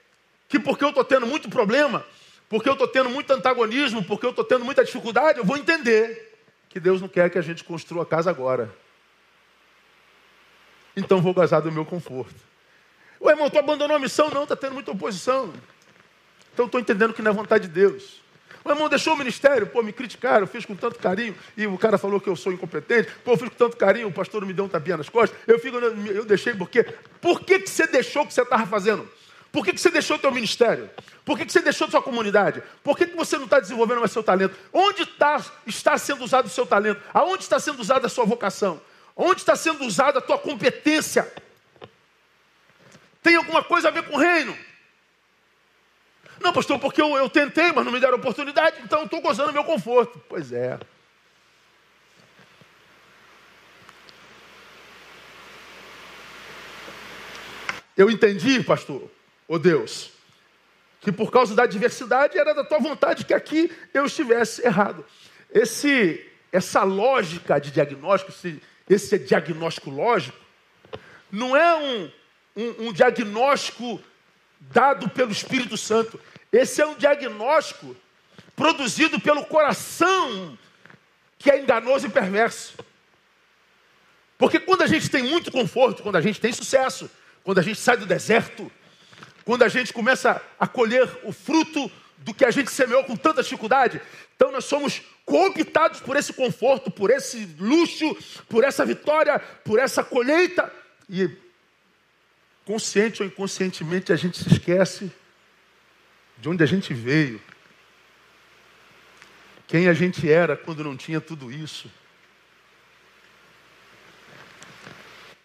que 0.48 0.60
porque 0.60 0.84
eu 0.84 0.90
estou 0.90 1.04
tendo 1.04 1.28
muito 1.28 1.50
problema, 1.50 2.06
porque 2.50 2.70
eu 2.70 2.74
estou 2.74 2.88
tendo 2.88 3.10
muito 3.10 3.32
antagonismo, 3.32 4.04
porque 4.04 4.26
eu 4.26 4.32
estou 4.32 4.46
tendo 4.46 4.66
muita 4.66 4.84
dificuldade, 4.84 5.40
eu 5.40 5.46
vou 5.46 5.58
entender 5.58 6.33
que 6.74 6.80
Deus 6.80 7.00
não 7.00 7.08
quer 7.08 7.30
que 7.30 7.38
a 7.38 7.42
gente 7.42 7.64
construa 7.64 8.02
a 8.02 8.06
casa 8.06 8.32
agora. 8.32 8.74
Então 10.98 11.22
vou 11.22 11.32
gozar 11.32 11.62
do 11.62 11.72
meu 11.72 11.86
conforto. 11.86 12.34
O 13.20 13.30
irmão, 13.30 13.48
tu 13.48 13.60
abandonou 13.60 13.96
a 13.96 14.00
missão? 14.00 14.32
Não, 14.32 14.42
está 14.42 14.56
tendo 14.56 14.74
muita 14.74 14.90
oposição. 14.90 15.54
Então 16.52 16.66
estou 16.66 16.82
entendendo 16.82 17.14
que 17.14 17.22
não 17.22 17.30
é 17.30 17.34
vontade 17.34 17.68
de 17.68 17.74
Deus. 17.74 18.24
O 18.66 18.72
irmão 18.72 18.90
deixou 18.90 19.14
o 19.14 19.18
ministério, 19.18 19.68
pô, 19.68 19.84
me 19.84 19.94
criticaram, 19.94 20.48
fiz 20.48 20.66
com 20.66 20.76
tanto 20.76 20.98
carinho, 20.98 21.36
e 21.56 21.68
o 21.68 21.78
cara 21.78 22.00
falou 22.00 22.20
que 22.20 22.28
eu 22.28 22.36
sou 22.36 22.52
incompetente, 22.52 23.12
pô, 23.24 23.34
eu 23.34 23.38
fiz 23.38 23.50
com 23.50 23.56
tanto 23.56 23.78
carinho, 23.78 24.08
o 24.08 24.12
pastor 24.12 24.44
me 24.44 24.54
deu 24.54 24.66
um 24.66 24.70
tapinha 24.70 24.98
nas 24.98 25.10
costas, 25.10 25.38
eu, 25.46 25.60
fico, 25.60 25.78
eu 25.78 26.26
deixei 26.26 26.56
porque. 26.56 26.84
Por 27.22 27.42
que, 27.42 27.60
que 27.60 27.70
você 27.70 27.86
deixou 27.86 28.24
o 28.24 28.28
que 28.28 28.34
você 28.34 28.42
estava 28.42 28.66
fazendo? 28.66 29.08
Por 29.54 29.64
que, 29.64 29.72
que 29.72 29.80
você 29.80 29.92
deixou 29.92 30.18
o 30.18 30.20
teu 30.20 30.32
ministério? 30.32 30.90
Por 31.24 31.38
que, 31.38 31.46
que 31.46 31.54
você 31.54 31.62
deixou 31.62 31.86
a 31.86 31.92
sua 31.92 32.02
comunidade? 32.02 32.64
Por 32.84 32.98
que, 32.98 33.06
que 33.06 33.16
você 33.16 33.38
não 33.38 33.44
está 33.44 33.60
desenvolvendo 33.60 34.00
mais 34.00 34.12
seu 34.12 34.24
talento? 34.24 34.58
Onde 34.74 35.06
tá, 35.06 35.40
está 35.68 35.96
sendo 35.96 36.24
usado 36.24 36.48
o 36.48 36.50
seu 36.50 36.66
talento? 36.66 37.00
Aonde 37.14 37.44
está 37.44 37.60
sendo 37.60 37.80
usada 37.80 38.08
a 38.08 38.10
sua 38.10 38.26
vocação? 38.26 38.82
Onde 39.16 39.42
está 39.42 39.56
sendo 39.56 39.86
usada 39.86 40.18
a 40.18 40.22
tua 40.24 40.40
competência? 40.40 41.32
Tem 43.22 43.36
alguma 43.36 43.64
coisa 43.64 43.90
a 43.90 43.92
ver 43.92 44.02
com 44.08 44.16
o 44.16 44.20
reino? 44.20 44.58
Não, 46.42 46.52
pastor, 46.52 46.80
porque 46.80 47.00
eu, 47.00 47.16
eu 47.16 47.30
tentei, 47.30 47.72
mas 47.72 47.86
não 47.86 47.92
me 47.92 48.00
deram 48.00 48.18
oportunidade, 48.18 48.78
então 48.84 49.04
estou 49.04 49.22
gozando 49.22 49.50
do 49.50 49.54
meu 49.54 49.64
conforto. 49.64 50.20
Pois 50.28 50.52
é. 50.52 50.80
Eu 57.96 58.10
entendi, 58.10 58.64
pastor, 58.64 59.12
oh 59.54 59.60
Deus, 59.60 60.10
que 61.00 61.12
por 61.12 61.32
causa 61.32 61.54
da 61.54 61.64
adversidade 61.64 62.40
era 62.40 62.56
da 62.56 62.64
tua 62.64 62.80
vontade 62.80 63.24
que 63.24 63.36
aqui 63.36 63.72
eu 63.94 64.06
estivesse 64.06 64.66
errado. 64.66 65.06
Esse, 65.52 66.26
essa 66.52 66.82
lógica 66.84 67.60
de 67.60 67.70
diagnóstico, 67.70 68.32
esse, 68.32 68.60
esse 68.90 69.20
diagnóstico 69.20 69.92
lógico, 69.92 70.36
não 71.32 71.56
é 71.56 71.76
um, 71.76 72.12
um, 72.56 72.88
um 72.88 72.94
diagnóstico 72.94 74.02
dado 74.60 75.08
pelo 75.10 75.32
Espírito 75.32 75.78
Santo. 75.78 76.20
Esse 76.52 76.82
é 76.82 76.88
um 76.88 76.96
diagnóstico 76.96 77.96
produzido 78.56 79.20
pelo 79.20 79.46
coração 79.46 80.58
que 81.38 81.52
é 81.52 81.62
enganoso 81.62 82.08
e 82.08 82.10
perverso. 82.10 82.74
Porque 84.36 84.60
quando 84.60 84.82
a 84.82 84.88
gente 84.88 85.12
tem 85.12 85.22
muito 85.22 85.52
conforto, 85.52 86.02
quando 86.02 86.16
a 86.16 86.22
gente 86.22 86.42
tem 86.42 86.52
sucesso, 86.52 87.08
quando 87.44 87.60
a 87.60 87.62
gente 87.62 87.80
sai 87.80 87.98
do 87.98 88.08
deserto, 88.08 88.72
quando 89.46 89.64
a 89.64 89.68
gente 89.68 89.94
começa 89.94 90.42
a 90.60 90.68
colher 90.68 91.10
o 91.24 91.32
fruto 91.32 91.92
do 92.18 92.34
que 92.34 92.46
a 92.46 92.52
gente 92.52 92.72
semeou 92.72 93.04
com 93.04 93.16
tanta 93.16 93.44
dificuldade, 93.44 94.02
então 94.36 94.52
nós 94.52 94.66
somos 94.66 95.02
cooptados 95.26 96.00
por 96.00 96.16
esse 96.16 96.34
conforto, 96.34 96.90
por 96.90 97.10
esse 97.10 97.46
luxo, 97.60 98.16
por 98.48 98.64
essa 98.64 98.86
vitória, 98.86 99.40
por 99.40 99.80
essa 99.80 100.04
colheita. 100.04 100.72
E 101.10 101.30
consciente 102.66 103.22
ou 103.22 103.28
inconscientemente 103.28 104.14
a 104.14 104.16
gente 104.16 104.38
se 104.38 104.48
esquece 104.48 105.12
de 106.38 106.50
onde 106.50 106.64
a 106.64 106.66
gente 106.66 106.94
veio, 106.94 107.42
quem 109.68 109.88
a 109.88 109.94
gente 109.94 110.30
era 110.30 110.56
quando 110.56 110.84
não 110.84 110.96
tinha 110.96 111.22
tudo 111.22 111.52
isso. 111.52 111.90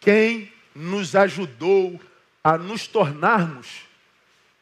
Quem 0.00 0.52
nos 0.74 1.14
ajudou 1.16 2.00
a 2.42 2.56
nos 2.58 2.86
tornarmos, 2.86 3.87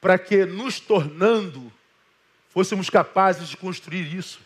para 0.00 0.18
que 0.18 0.44
nos 0.44 0.78
tornando, 0.80 1.72
fôssemos 2.50 2.88
capazes 2.88 3.48
de 3.48 3.56
construir 3.56 4.14
isso. 4.14 4.40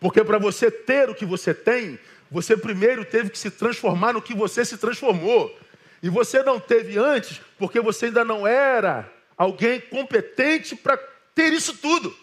Porque 0.00 0.22
para 0.22 0.38
você 0.38 0.70
ter 0.70 1.08
o 1.08 1.14
que 1.14 1.24
você 1.24 1.54
tem, 1.54 1.98
você 2.30 2.56
primeiro 2.56 3.04
teve 3.04 3.30
que 3.30 3.38
se 3.38 3.50
transformar 3.50 4.12
no 4.12 4.22
que 4.22 4.34
você 4.34 4.64
se 4.64 4.76
transformou. 4.76 5.56
E 6.02 6.10
você 6.10 6.42
não 6.42 6.60
teve 6.60 6.98
antes, 6.98 7.40
porque 7.58 7.80
você 7.80 8.06
ainda 8.06 8.24
não 8.24 8.46
era 8.46 9.10
alguém 9.36 9.80
competente 9.80 10.76
para 10.76 10.96
ter 11.34 11.52
isso 11.52 11.76
tudo. 11.78 12.14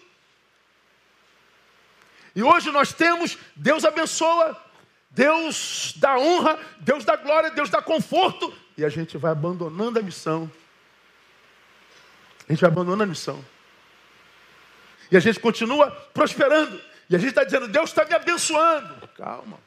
E 2.36 2.44
hoje 2.44 2.72
nós 2.72 2.94
temos, 2.94 3.38
Deus 3.56 3.84
abençoa, 3.84 4.56
Deus 5.10 5.94
dá 5.98 6.18
honra, 6.18 6.58
Deus 6.80 7.04
dá 7.04 7.16
glória, 7.16 7.52
Deus 7.52 7.70
dá 7.70 7.82
conforto, 7.82 8.54
e 8.78 8.86
a 8.86 8.90
gente 8.90 9.18
vai 9.18 9.32
abandonando 9.32 10.00
a 10.00 10.02
missão. 10.02 10.50
A 12.48 12.54
gente 12.54 12.62
vai 12.62 12.70
abandonando 12.70 13.04
a 13.04 13.08
missão. 13.08 13.44
E 15.12 15.18
a 15.18 15.20
gente 15.20 15.40
continua 15.40 15.92
prosperando. 16.14 16.80
E 17.10 17.16
a 17.16 17.20
gente 17.20 17.30
está 17.30 17.44
dizendo, 17.44 17.68
Deus 17.68 17.90
está 17.90 18.06
me 18.06 18.14
abençoando. 18.14 19.08
Calma. 19.10 19.60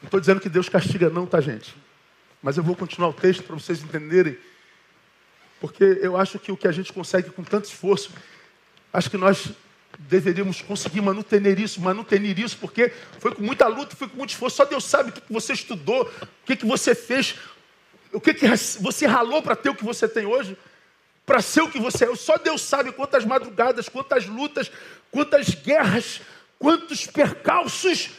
Não 0.00 0.06
estou 0.06 0.18
dizendo 0.18 0.40
que 0.40 0.48
Deus 0.48 0.68
castiga, 0.68 1.10
não, 1.10 1.26
tá, 1.26 1.40
gente? 1.40 1.76
Mas 2.42 2.56
eu 2.56 2.62
vou 2.62 2.74
continuar 2.74 3.08
o 3.08 3.12
texto 3.12 3.42
para 3.42 3.54
vocês 3.54 3.82
entenderem. 3.82 4.36
Porque 5.60 5.84
eu 6.00 6.16
acho 6.16 6.38
que 6.38 6.50
o 6.50 6.56
que 6.56 6.66
a 6.66 6.72
gente 6.72 6.92
consegue 6.92 7.30
com 7.30 7.44
tanto 7.44 7.66
esforço, 7.66 8.10
acho 8.92 9.10
que 9.10 9.18
nós 9.18 9.50
deveríamos 9.98 10.62
conseguir 10.62 11.02
manutenir 11.02 11.60
isso, 11.60 11.80
manutenir 11.80 12.38
isso, 12.38 12.56
porque 12.56 12.90
foi 13.18 13.34
com 13.34 13.42
muita 13.42 13.66
luta, 13.68 13.94
foi 13.94 14.08
com 14.08 14.16
muito 14.16 14.30
esforço. 14.30 14.56
Só 14.56 14.64
Deus 14.64 14.84
sabe 14.84 15.10
o 15.10 15.12
que 15.12 15.32
você 15.32 15.52
estudou, 15.52 16.10
o 16.20 16.46
que 16.46 16.64
você 16.64 16.94
fez, 16.94 17.36
o 18.12 18.20
que 18.20 18.34
você 18.80 19.06
ralou 19.06 19.42
para 19.42 19.56
ter 19.56 19.70
o 19.70 19.74
que 19.74 19.84
você 19.84 20.08
tem 20.08 20.26
hoje, 20.26 20.56
para 21.24 21.40
ser 21.40 21.62
o 21.62 21.70
que 21.70 21.78
você 21.78 22.04
é. 22.04 22.14
Só 22.16 22.36
Deus 22.38 22.62
sabe 22.62 22.92
quantas 22.92 23.24
madrugadas, 23.24 23.88
quantas 23.88 24.26
lutas, 24.26 24.70
quantas 25.10 25.50
guerras, 25.54 26.20
quantos 26.58 27.06
percalços 27.06 28.10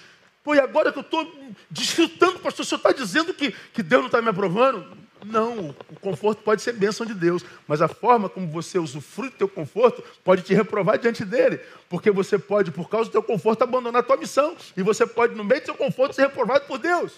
Pô, 0.44 0.56
e 0.56 0.60
agora 0.60 0.92
que 0.92 0.98
eu 0.98 1.04
estou 1.04 1.32
desfrutando, 1.70 2.40
pastor, 2.40 2.66
o 2.66 2.68
senhor 2.68 2.78
está 2.78 2.92
dizendo 2.92 3.34
que, 3.34 3.52
que 3.74 3.84
Deus 3.84 4.02
não 4.02 4.08
está 4.08 4.22
me 4.22 4.30
aprovando? 4.30 4.98
Não, 5.24 5.70
o 5.70 6.00
conforto 6.00 6.42
pode 6.42 6.64
ser 6.64 6.74
bênção 6.74 7.06
de 7.06 7.14
Deus, 7.14 7.46
mas 7.68 7.80
a 7.80 7.88
forma 7.88 8.28
como 8.28 8.48
você 8.48 8.80
usufrui 8.80 9.30
do 9.30 9.36
teu 9.36 9.48
conforto 9.48 10.04
pode 10.24 10.42
te 10.42 10.52
reprovar 10.52 10.98
diante 10.98 11.24
dele, 11.24 11.60
porque 11.88 12.10
você 12.10 12.40
pode, 12.40 12.72
por 12.72 12.90
causa 12.90 13.08
do 13.08 13.12
teu 13.12 13.22
conforto, 13.22 13.62
abandonar 13.64 14.02
a 14.02 14.04
tua 14.04 14.18
missão, 14.18 14.56
e 14.76 14.82
você 14.82 15.06
pode, 15.06 15.36
no 15.36 15.44
meio 15.44 15.62
do 15.62 15.66
seu 15.66 15.76
conforto, 15.76 16.16
ser 16.16 16.24
reprovado 16.24 16.66
por 16.66 16.80
Deus. 16.80 17.14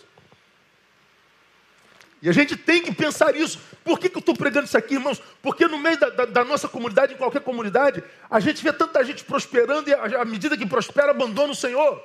E 2.23 2.29
a 2.29 2.31
gente 2.31 2.55
tem 2.55 2.81
que 2.81 2.91
pensar 2.91 3.35
isso. 3.35 3.59
Por 3.83 3.99
que, 3.99 4.09
que 4.09 4.15
eu 4.15 4.21
estou 4.21 4.35
pregando 4.35 4.65
isso 4.65 4.77
aqui, 4.77 4.95
irmãos? 4.95 5.21
Porque 5.41 5.67
no 5.67 5.77
meio 5.77 5.99
da, 5.99 6.09
da, 6.09 6.25
da, 6.25 6.45
nossa 6.45 6.69
comunidade, 6.69 7.13
em 7.13 7.17
qualquer 7.17 7.41
comunidade, 7.41 8.01
a 8.29 8.39
gente 8.39 8.63
vê 8.63 8.71
tanta 8.71 9.03
gente 9.03 9.25
prosperando 9.25 9.89
e 9.89 9.93
à 9.93 10.23
medida 10.23 10.57
que 10.57 10.65
prospera, 10.65 11.11
abandona 11.11 11.51
o 11.51 11.55
Senhor 11.55 12.01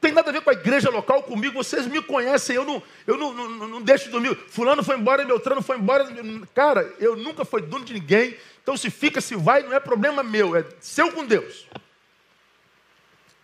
tem 0.00 0.12
nada 0.12 0.30
a 0.30 0.32
ver 0.32 0.40
com 0.40 0.48
a 0.48 0.54
igreja 0.54 0.88
local 0.88 1.22
comigo, 1.22 1.62
vocês 1.62 1.86
me 1.86 2.02
conhecem, 2.02 2.56
eu 2.56 2.64
não, 2.64 2.82
eu 3.06 3.18
não, 3.18 3.34
não, 3.34 3.68
não 3.68 3.82
deixo 3.82 4.06
de 4.06 4.10
dormir. 4.10 4.34
Fulano 4.48 4.82
foi 4.82 4.96
embora, 4.96 5.24
meu 5.26 5.38
trano 5.38 5.60
foi 5.60 5.76
embora. 5.76 6.08
Cara, 6.54 6.90
eu 6.98 7.16
nunca 7.16 7.44
fui 7.44 7.60
dono 7.60 7.84
de 7.84 7.92
ninguém, 7.92 8.34
então 8.62 8.76
se 8.78 8.88
fica, 8.88 9.20
se 9.20 9.36
vai, 9.36 9.62
não 9.62 9.74
é 9.74 9.78
problema 9.78 10.22
meu, 10.22 10.56
é 10.56 10.64
seu 10.80 11.12
com 11.12 11.26
Deus. 11.26 11.66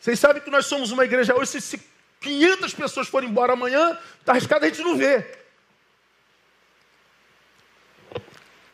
Vocês 0.00 0.18
sabem 0.18 0.40
que 0.40 0.50
nós 0.50 0.64
somos 0.64 0.92
uma 0.92 1.04
igreja 1.04 1.36
hoje, 1.36 1.60
se 1.60 1.78
500 2.26 2.74
pessoas 2.74 3.06
forem 3.06 3.30
embora 3.30 3.52
amanhã, 3.52 3.96
está 4.18 4.32
arriscado 4.32 4.64
a 4.64 4.68
gente 4.68 4.82
não 4.82 4.96
ver. 4.96 5.46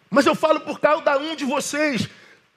Mas 0.08 0.24
eu 0.24 0.34
falo 0.34 0.60
por 0.60 0.80
cada 0.80 1.18
um 1.18 1.36
de 1.36 1.44
vocês, 1.44 2.08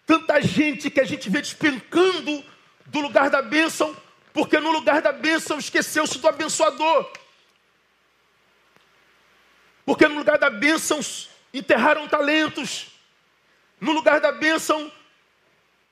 tanta 0.06 0.42
gente 0.42 0.90
que 0.90 1.02
a 1.02 1.06
gente 1.06 1.30
vê 1.30 1.42
despencando 1.42 2.44
do 2.86 3.02
lugar 3.02 3.30
da 3.30 3.42
bênção, 3.42 3.96
porque 4.34 4.58
no 4.60 4.72
lugar 4.72 5.02
da 5.02 5.12
bênção 5.12 5.60
esqueceu-se 5.60 6.18
do 6.18 6.28
abençoador. 6.28 7.12
Porque 9.86 10.08
no 10.08 10.16
lugar 10.16 10.38
da 10.38 10.50
bênção 10.50 11.00
enterraram 11.54 12.08
talentos. 12.08 12.88
No 13.80 13.92
lugar 13.92 14.20
da 14.20 14.32
bênção 14.32 14.92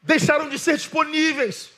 deixaram 0.02 0.50
de 0.50 0.58
ser 0.58 0.78
disponíveis. 0.78 1.70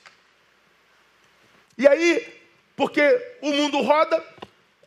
E 1.78 1.88
aí, 1.88 2.35
porque 2.76 3.38
o 3.42 3.52
mundo 3.52 3.82
roda, 3.82 4.24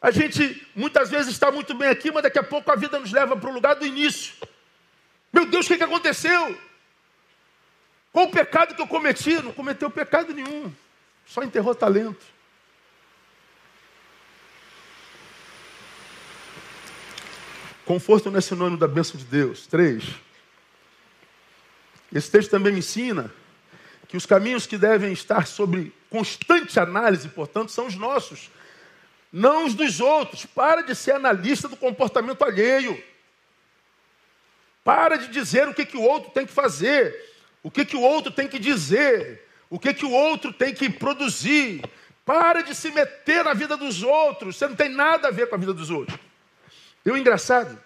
a 0.00 0.10
gente 0.10 0.66
muitas 0.74 1.10
vezes 1.10 1.32
está 1.32 1.50
muito 1.50 1.74
bem 1.74 1.88
aqui, 1.88 2.10
mas 2.10 2.22
daqui 2.22 2.38
a 2.38 2.42
pouco 2.42 2.70
a 2.70 2.76
vida 2.76 2.98
nos 2.98 3.12
leva 3.12 3.36
para 3.36 3.50
o 3.50 3.52
lugar 3.52 3.74
do 3.74 3.86
início. 3.86 4.34
Meu 5.32 5.46
Deus, 5.46 5.66
o 5.66 5.68
que, 5.68 5.78
que 5.78 5.84
aconteceu? 5.84 6.58
Qual 8.12 8.26
o 8.26 8.30
pecado 8.30 8.74
que 8.74 8.82
eu 8.82 8.86
cometi? 8.86 9.34
Não 9.42 9.52
cometeu 9.52 9.90
pecado 9.90 10.32
nenhum. 10.34 10.72
Só 11.26 11.42
enterrou 11.42 11.74
talento. 11.74 12.24
Conforto 17.84 18.30
não 18.30 18.38
é 18.38 18.40
sinônimo 18.40 18.78
da 18.78 18.86
bênção 18.86 19.18
de 19.18 19.24
Deus. 19.24 19.66
Três. 19.66 20.04
Esse 22.12 22.30
texto 22.30 22.50
também 22.50 22.72
me 22.72 22.78
ensina 22.80 23.32
que 24.08 24.16
os 24.16 24.26
caminhos 24.26 24.66
que 24.66 24.76
devem 24.76 25.12
estar 25.12 25.46
sob 25.46 25.92
constante 26.10 26.80
análise, 26.80 27.28
portanto, 27.28 27.70
são 27.70 27.86
os 27.86 27.94
nossos, 27.94 28.50
não 29.32 29.66
os 29.66 29.74
dos 29.74 30.00
outros. 30.00 30.46
Para 30.46 30.82
de 30.82 30.94
ser 30.94 31.12
analista 31.12 31.68
do 31.68 31.76
comportamento 31.76 32.42
alheio. 32.42 33.00
Para 34.82 35.16
de 35.16 35.28
dizer 35.28 35.68
o 35.68 35.74
que, 35.74 35.84
que 35.84 35.96
o 35.96 36.02
outro 36.02 36.30
tem 36.30 36.46
que 36.46 36.52
fazer, 36.52 37.14
o 37.62 37.70
que, 37.70 37.84
que 37.84 37.96
o 37.96 38.00
outro 38.00 38.32
tem 38.32 38.48
que 38.48 38.58
dizer 38.58 39.46
o 39.70 39.78
que, 39.78 39.92
que 39.92 40.04
o 40.04 40.10
outro 40.10 40.52
tem 40.52 40.74
que 40.74 40.88
produzir. 40.88 41.82
Para 42.24 42.62
de 42.62 42.74
se 42.74 42.90
meter 42.90 43.44
na 43.44 43.54
vida 43.54 43.76
dos 43.76 44.02
outros. 44.02 44.56
Você 44.56 44.68
não 44.68 44.76
tem 44.76 44.90
nada 44.90 45.28
a 45.28 45.30
ver 45.30 45.48
com 45.48 45.54
a 45.54 45.58
vida 45.58 45.72
dos 45.72 45.90
outros. 45.90 46.18
E 47.04 47.10
o 47.10 47.16
engraçado 47.16 47.78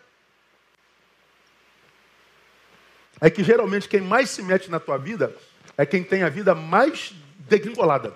é 3.21 3.31
que 3.31 3.45
geralmente 3.45 3.89
quem 3.89 4.01
mais 4.01 4.31
se 4.31 4.43
mete 4.43 4.69
na 4.69 4.81
tua 4.81 4.99
vida 4.99 5.37
é 5.77 5.87
quem 5.87 6.03
tem 6.03 6.23
a 6.23 6.29
vida 6.29 6.55
mais 6.55 7.13
degringolada. 7.49 8.15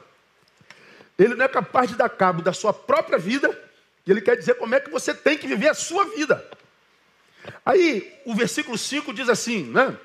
Ele 1.19 1.35
não 1.35 1.45
é 1.45 1.49
capaz 1.49 1.89
de 1.89 1.97
dar 1.97 2.09
cabo 2.09 2.43
da 2.43 2.53
sua 2.53 2.73
própria 2.73 3.19
vida 3.19 3.59
e 4.07 4.11
ele 4.11 4.21
quer 4.21 4.37
dizer 4.37 4.55
como 4.55 4.75
é 4.75 4.81
que 4.81 4.91
você 4.91 5.15
tem 5.15 5.37
que 5.37 5.47
viver 5.47 5.69
a 5.69 5.75
sua 5.75 6.05
vida. 6.15 6.45
Aí 7.65 8.13
o 8.25 8.35
versículo 8.35 8.77
5 8.77 9.13
diz 9.13 9.29
assim, 9.29 9.65
né? 9.65 9.97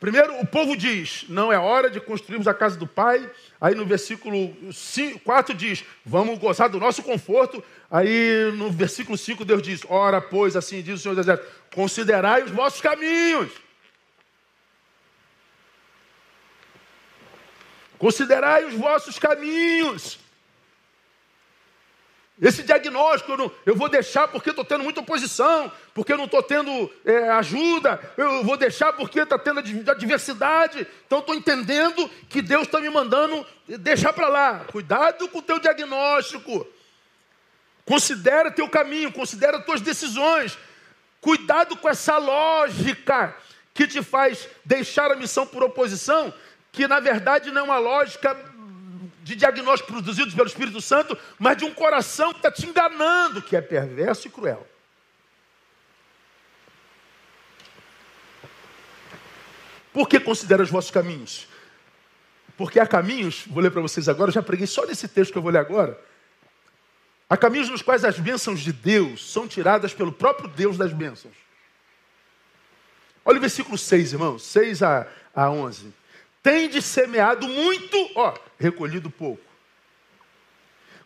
Primeiro, 0.00 0.40
o 0.40 0.46
povo 0.46 0.76
diz: 0.76 1.24
não 1.28 1.52
é 1.52 1.58
hora 1.58 1.90
de 1.90 2.00
construirmos 2.00 2.48
a 2.48 2.54
casa 2.54 2.76
do 2.76 2.86
Pai. 2.86 3.28
Aí 3.60 3.74
no 3.74 3.84
versículo 3.84 4.56
4 5.22 5.54
diz: 5.54 5.84
vamos 6.04 6.38
gozar 6.38 6.68
do 6.68 6.80
nosso 6.80 7.02
conforto. 7.02 7.62
Aí 7.90 8.50
no 8.54 8.70
versículo 8.70 9.16
5 9.16 9.44
Deus 9.44 9.62
diz: 9.62 9.82
ora, 9.88 10.20
pois, 10.20 10.56
assim 10.56 10.82
diz 10.82 11.00
o 11.00 11.02
Senhor 11.02 11.14
dos 11.14 11.26
considerai 11.74 12.42
os 12.42 12.50
vossos 12.50 12.80
caminhos. 12.80 13.50
Considerai 17.98 18.64
os 18.64 18.74
vossos 18.74 19.18
caminhos. 19.18 20.18
Esse 22.40 22.64
diagnóstico 22.64 23.32
eu, 23.32 23.36
não, 23.36 23.52
eu 23.64 23.76
vou 23.76 23.88
deixar 23.88 24.26
porque 24.26 24.50
estou 24.50 24.64
tendo 24.64 24.82
muita 24.82 25.00
oposição, 25.00 25.70
porque 25.94 26.16
não 26.16 26.24
estou 26.24 26.42
tendo 26.42 26.92
é, 27.04 27.28
ajuda, 27.30 28.00
eu 28.16 28.42
vou 28.42 28.56
deixar 28.56 28.92
porque 28.92 29.20
está 29.20 29.38
tendo 29.38 29.60
adversidade. 29.60 30.86
Então 31.06 31.20
estou 31.20 31.34
entendendo 31.34 32.10
que 32.28 32.42
Deus 32.42 32.62
está 32.62 32.80
me 32.80 32.90
mandando 32.90 33.46
deixar 33.78 34.12
para 34.12 34.28
lá. 34.28 34.64
Cuidado 34.70 35.28
com 35.28 35.38
o 35.38 35.42
teu 35.42 35.60
diagnóstico. 35.60 36.66
Considera 37.84 38.50
teu 38.50 38.68
caminho, 38.68 39.12
considera 39.12 39.60
tuas 39.60 39.80
decisões. 39.80 40.58
Cuidado 41.20 41.76
com 41.76 41.88
essa 41.88 42.18
lógica 42.18 43.34
que 43.72 43.86
te 43.86 44.02
faz 44.02 44.48
deixar 44.64 45.10
a 45.10 45.16
missão 45.16 45.46
por 45.46 45.62
oposição, 45.62 46.32
que 46.74 46.88
na 46.88 46.98
verdade 46.98 47.50
não 47.52 47.60
é 47.60 47.64
uma 47.64 47.78
lógica 47.78 48.36
de 49.22 49.36
diagnóstico 49.36 49.92
produzidos 49.92 50.34
pelo 50.34 50.48
Espírito 50.48 50.80
Santo, 50.80 51.16
mas 51.38 51.56
de 51.56 51.64
um 51.64 51.72
coração 51.72 52.32
que 52.32 52.40
está 52.40 52.50
te 52.50 52.66
enganando, 52.66 53.40
que 53.40 53.56
é 53.56 53.60
perverso 53.60 54.26
e 54.26 54.30
cruel. 54.30 54.66
Por 59.92 60.08
que 60.08 60.18
considera 60.18 60.62
os 60.62 60.68
vossos 60.68 60.90
caminhos? 60.90 61.46
Porque 62.56 62.80
há 62.80 62.86
caminhos, 62.86 63.44
vou 63.46 63.62
ler 63.62 63.70
para 63.70 63.80
vocês 63.80 64.08
agora, 64.08 64.32
já 64.32 64.42
preguei 64.42 64.66
só 64.66 64.84
nesse 64.84 65.06
texto 65.06 65.30
que 65.30 65.38
eu 65.38 65.42
vou 65.42 65.52
ler 65.52 65.60
agora. 65.60 65.98
Há 67.30 67.36
caminhos 67.36 67.70
nos 67.70 67.82
quais 67.82 68.04
as 68.04 68.18
bênçãos 68.18 68.60
de 68.60 68.72
Deus 68.72 69.32
são 69.32 69.46
tiradas 69.46 69.94
pelo 69.94 70.12
próprio 70.12 70.48
Deus 70.48 70.76
das 70.76 70.92
bênçãos. 70.92 71.34
Olha 73.24 73.38
o 73.38 73.40
versículo 73.40 73.78
6, 73.78 74.12
irmãos, 74.12 74.42
6 74.42 74.82
a, 74.82 75.06
a 75.34 75.48
11. 75.48 76.03
Tende 76.44 76.82
semeado 76.82 77.48
muito, 77.48 77.96
ó, 78.14 78.34
recolhido 78.60 79.08
pouco. 79.08 79.42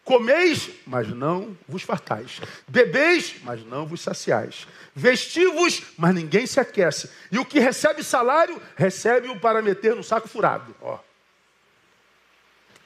Comeis, 0.03 0.69
mas 0.85 1.07
não 1.07 1.57
vos 1.69 1.85
fartais. 1.85 2.41
Bebeis, 2.67 3.37
mas 3.45 3.65
não 3.65 3.87
vos 3.87 4.01
saciais. 4.01 4.67
Vestivos, 4.93 5.85
mas 5.97 6.13
ninguém 6.13 6.45
se 6.45 6.59
aquece. 6.59 7.09
E 7.31 7.39
o 7.39 7.45
que 7.45 7.61
recebe 7.61 8.03
salário, 8.03 8.61
recebe-o 8.75 9.39
para 9.39 9.63
meter 9.63 9.95
no 9.95 10.03
saco 10.03 10.27
furado. 10.27 10.75
Ó. 10.81 10.99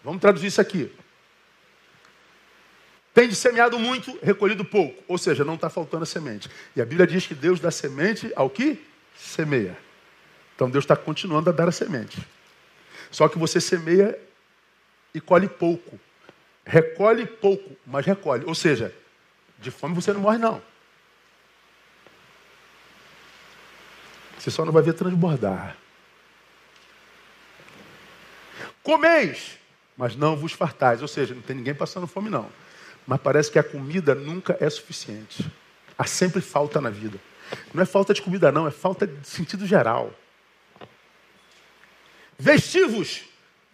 Vamos 0.04 0.20
traduzir 0.20 0.48
isso 0.48 0.60
aqui. 0.60 0.94
Tem 3.14 3.32
semeado 3.32 3.78
muito, 3.78 4.18
recolhido 4.22 4.62
pouco. 4.62 5.02
Ou 5.08 5.16
seja, 5.16 5.42
não 5.42 5.54
está 5.54 5.70
faltando 5.70 6.02
a 6.02 6.06
semente. 6.06 6.50
E 6.76 6.82
a 6.82 6.84
Bíblia 6.84 7.06
diz 7.06 7.26
que 7.26 7.34
Deus 7.34 7.58
dá 7.60 7.70
semente 7.70 8.30
ao 8.36 8.50
que 8.50 8.84
semeia. 9.16 9.74
Então 10.54 10.68
Deus 10.68 10.84
está 10.84 10.96
continuando 10.96 11.48
a 11.48 11.52
dar 11.52 11.66
a 11.66 11.72
semente. 11.72 12.20
Só 13.12 13.28
que 13.28 13.38
você 13.38 13.60
semeia 13.60 14.18
e 15.14 15.20
colhe 15.20 15.46
pouco. 15.46 16.00
Recolhe 16.64 17.26
pouco, 17.26 17.76
mas 17.86 18.06
recolhe. 18.06 18.44
Ou 18.46 18.54
seja, 18.54 18.92
de 19.58 19.70
fome 19.70 19.94
você 19.94 20.12
não 20.12 20.20
morre, 20.20 20.38
não. 20.38 20.60
Você 24.38 24.50
só 24.50 24.64
não 24.64 24.72
vai 24.72 24.82
ver 24.82 24.94
transbordar. 24.94 25.76
Comeis, 28.82 29.58
mas 29.96 30.16
não 30.16 30.34
vos 30.34 30.52
fartais. 30.52 31.02
Ou 31.02 31.06
seja, 31.06 31.34
não 31.34 31.42
tem 31.42 31.54
ninguém 31.54 31.74
passando 31.74 32.06
fome, 32.06 32.30
não. 32.30 32.50
Mas 33.06 33.20
parece 33.20 33.50
que 33.50 33.58
a 33.58 33.62
comida 33.62 34.14
nunca 34.14 34.56
é 34.58 34.68
suficiente. 34.70 35.48
Há 35.98 36.06
sempre 36.06 36.40
falta 36.40 36.80
na 36.80 36.90
vida. 36.90 37.20
Não 37.74 37.82
é 37.82 37.86
falta 37.86 38.14
de 38.14 38.22
comida, 38.22 38.50
não, 38.50 38.66
é 38.66 38.70
falta 38.70 39.06
de 39.06 39.28
sentido 39.28 39.66
geral. 39.66 40.12
Vestivos, 42.38 43.22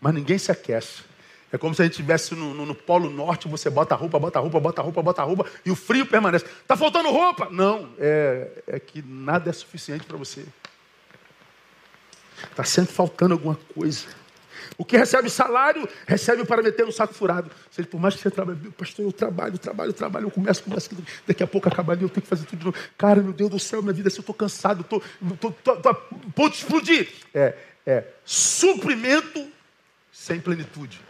mas 0.00 0.14
ninguém 0.14 0.38
se 0.38 0.50
aquece. 0.50 1.08
É 1.50 1.56
como 1.56 1.74
se 1.74 1.80
a 1.80 1.84
gente 1.84 1.92
estivesse 1.92 2.34
no, 2.34 2.52
no, 2.52 2.66
no, 2.66 2.74
Polo 2.74 3.08
Norte, 3.08 3.48
você 3.48 3.70
bota 3.70 3.94
roupa, 3.94 4.18
bota 4.18 4.38
roupa, 4.38 4.60
bota 4.60 4.82
roupa, 4.82 5.02
bota 5.02 5.22
roupa, 5.22 5.46
e 5.64 5.70
o 5.70 5.76
frio 5.76 6.04
permanece. 6.04 6.44
Está 6.44 6.76
faltando 6.76 7.10
roupa? 7.10 7.48
Não, 7.50 7.88
é, 7.98 8.48
é 8.66 8.78
que 8.78 9.00
nada 9.02 9.48
é 9.48 9.52
suficiente 9.52 10.04
para 10.04 10.18
você. 10.18 10.44
Está 12.50 12.64
sempre 12.64 12.92
faltando 12.92 13.32
alguma 13.32 13.58
coisa. 13.74 14.06
O 14.76 14.84
que 14.84 14.96
recebe 14.96 15.30
salário, 15.30 15.88
recebe 16.06 16.44
para 16.44 16.62
meter 16.62 16.84
no 16.84 16.92
saco 16.92 17.14
furado. 17.14 17.50
Ou 17.50 17.72
seja, 17.72 17.88
por 17.88 17.98
mais 17.98 18.14
que 18.14 18.20
você 18.20 18.30
trabalhe, 18.30 18.70
pastor, 18.70 19.06
eu 19.06 19.12
trabalho, 19.12 19.58
trabalho, 19.58 19.92
trabalho, 19.92 20.26
eu 20.26 20.30
começo, 20.30 20.62
começo, 20.62 20.90
daqui 21.26 21.42
a 21.42 21.46
pouco 21.46 21.68
acaba 21.68 21.94
ali, 21.94 22.02
eu 22.02 22.08
tenho 22.08 22.22
que 22.22 22.28
fazer 22.28 22.44
tudo 22.44 22.58
de 22.58 22.64
novo. 22.66 22.78
Cara, 22.96 23.22
meu 23.22 23.32
Deus 23.32 23.50
do 23.50 23.58
céu, 23.58 23.82
minha 23.82 23.94
vida, 23.94 24.10
se 24.10 24.18
eu 24.18 24.20
estou 24.20 24.34
cansado, 24.34 24.82
estou 24.82 25.02
a 25.66 25.94
ponto 25.94 26.50
de 26.50 26.58
explodir. 26.58 27.08
É, 27.32 27.54
é 27.88 28.04
suprimento 28.22 29.50
sem 30.12 30.38
plenitude. 30.38 31.00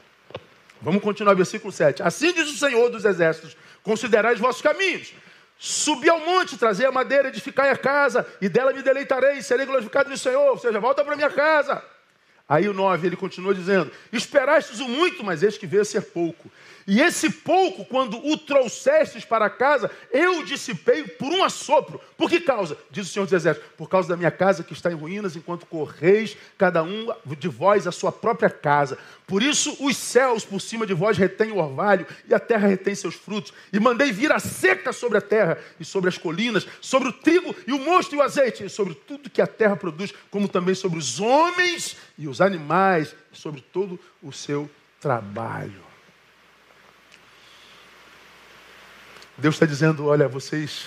Vamos 0.80 1.02
continuar, 1.02 1.34
versículo 1.34 1.72
7. 1.72 2.04
Assim 2.04 2.32
diz 2.32 2.48
o 2.48 2.56
Senhor 2.56 2.88
dos 2.88 3.04
Exércitos: 3.04 3.56
considerai 3.82 4.34
os 4.34 4.40
vossos 4.40 4.62
caminhos. 4.62 5.12
Subi 5.58 6.08
ao 6.08 6.20
monte, 6.20 6.56
trazer 6.56 6.86
a 6.86 6.92
madeira, 6.92 7.28
edificai 7.28 7.70
a 7.70 7.76
casa, 7.76 8.24
e 8.40 8.48
dela 8.48 8.72
me 8.72 8.80
deleitarei, 8.80 9.42
serei 9.42 9.66
glorificado 9.66 10.08
no 10.08 10.16
Senhor. 10.16 10.50
Ou 10.50 10.58
seja, 10.58 10.78
volta 10.78 11.04
para 11.04 11.16
minha 11.16 11.30
casa. 11.30 11.82
Aí 12.48 12.68
o 12.68 12.72
9, 12.72 13.08
ele 13.08 13.16
continua 13.16 13.52
dizendo: 13.52 13.90
Esperastes 14.12 14.78
o 14.78 14.88
muito, 14.88 15.24
mas 15.24 15.42
eis 15.42 15.58
que 15.58 15.66
veio 15.66 15.82
a 15.82 15.84
ser 15.84 16.02
pouco. 16.02 16.48
E 16.90 17.03
esse 17.03 17.29
pouco, 17.29 17.85
quando 17.85 18.16
o 18.27 18.35
trouxestes 18.38 19.22
para 19.22 19.51
casa, 19.51 19.90
eu 20.11 20.42
dissipei 20.42 21.05
por 21.05 21.31
um 21.31 21.44
assopro. 21.44 22.01
Por 22.16 22.31
que 22.31 22.40
causa? 22.40 22.79
Diz 22.90 23.07
o 23.07 23.12
Senhor 23.12 23.27
dos 23.27 23.35
Exércitos: 23.35 23.68
Por 23.77 23.90
causa 23.90 24.09
da 24.09 24.16
minha 24.16 24.31
casa 24.31 24.64
que 24.64 24.72
está 24.72 24.90
em 24.90 24.94
ruínas, 24.94 25.37
enquanto 25.37 25.66
correis 25.66 26.35
cada 26.57 26.83
um 26.83 27.09
de 27.38 27.46
vós 27.46 27.87
a 27.87 27.92
sua 27.92 28.11
própria 28.11 28.48
casa. 28.48 28.96
Por 29.27 29.42
isso 29.42 29.77
os 29.81 29.98
céus 29.98 30.46
por 30.46 30.62
cima 30.62 30.87
de 30.87 30.94
vós 30.94 31.18
retêm 31.18 31.53
o 31.53 31.59
orvalho, 31.59 32.07
e 32.27 32.33
a 32.33 32.40
terra 32.40 32.66
retém 32.66 32.94
seus 32.94 33.16
frutos. 33.16 33.53
E 33.70 33.79
mandei 33.79 34.11
vir 34.11 34.33
a 34.33 34.38
seca 34.38 34.90
sobre 34.90 35.18
a 35.18 35.20
terra, 35.20 35.59
e 35.79 35.85
sobre 35.85 36.09
as 36.09 36.16
colinas, 36.16 36.66
sobre 36.81 37.11
o 37.11 37.12
trigo 37.12 37.55
e 37.66 37.72
o 37.74 37.79
mosto 37.79 38.14
e 38.14 38.18
o 38.18 38.22
azeite, 38.22 38.64
e 38.64 38.70
sobre 38.70 38.94
tudo 38.94 39.29
que 39.29 39.42
a 39.42 39.46
terra 39.46 39.77
produz, 39.77 40.14
como 40.31 40.48
também 40.48 40.74
sobre 40.74 40.98
os 40.98 41.20
homens 41.20 41.98
e 42.16 42.27
os 42.27 42.40
animais, 42.40 43.14
e 43.31 43.37
sobre 43.37 43.61
todo 43.61 44.01
o 44.22 44.33
seu 44.33 44.70
trabalho. 44.98 45.88
Deus 49.38 49.55
está 49.55 49.66
dizendo: 49.66 50.07
olha, 50.07 50.27
vocês, 50.27 50.87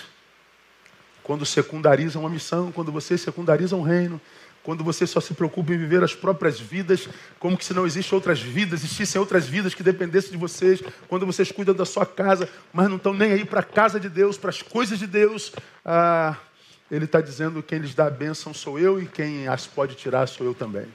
quando 1.22 1.46
secundarizam 1.46 2.26
a 2.26 2.30
missão, 2.30 2.70
quando 2.70 2.92
vocês 2.92 3.20
secundarizam 3.20 3.80
o 3.80 3.82
reino, 3.82 4.20
quando 4.62 4.84
vocês 4.84 5.10
só 5.10 5.20
se 5.20 5.34
preocupam 5.34 5.72
em 5.72 5.78
viver 5.78 6.04
as 6.04 6.14
próprias 6.14 6.60
vidas, 6.60 7.08
como 7.38 7.56
que 7.56 7.64
se 7.64 7.74
não 7.74 7.86
existem 7.86 8.14
outras 8.14 8.40
vidas, 8.40 8.80
existissem 8.84 9.18
outras 9.18 9.46
vidas 9.46 9.74
que 9.74 9.82
dependessem 9.82 10.30
de 10.30 10.36
vocês, 10.36 10.82
quando 11.08 11.26
vocês 11.26 11.50
cuidam 11.50 11.74
da 11.74 11.84
sua 11.84 12.06
casa, 12.06 12.48
mas 12.72 12.88
não 12.88 12.96
estão 12.96 13.14
nem 13.14 13.32
aí 13.32 13.44
para 13.44 13.60
a 13.60 13.64
casa 13.64 13.98
de 13.98 14.08
Deus, 14.08 14.36
para 14.36 14.50
as 14.50 14.60
coisas 14.60 14.98
de 14.98 15.06
Deus, 15.06 15.52
ah, 15.84 16.36
ele 16.90 17.06
está 17.06 17.20
dizendo: 17.20 17.62
quem 17.62 17.78
lhes 17.78 17.94
dá 17.94 18.06
a 18.06 18.10
bênção 18.10 18.52
sou 18.52 18.78
eu 18.78 19.00
e 19.00 19.06
quem 19.06 19.48
as 19.48 19.66
pode 19.66 19.94
tirar 19.94 20.26
sou 20.26 20.46
eu 20.46 20.54
também. 20.54 20.86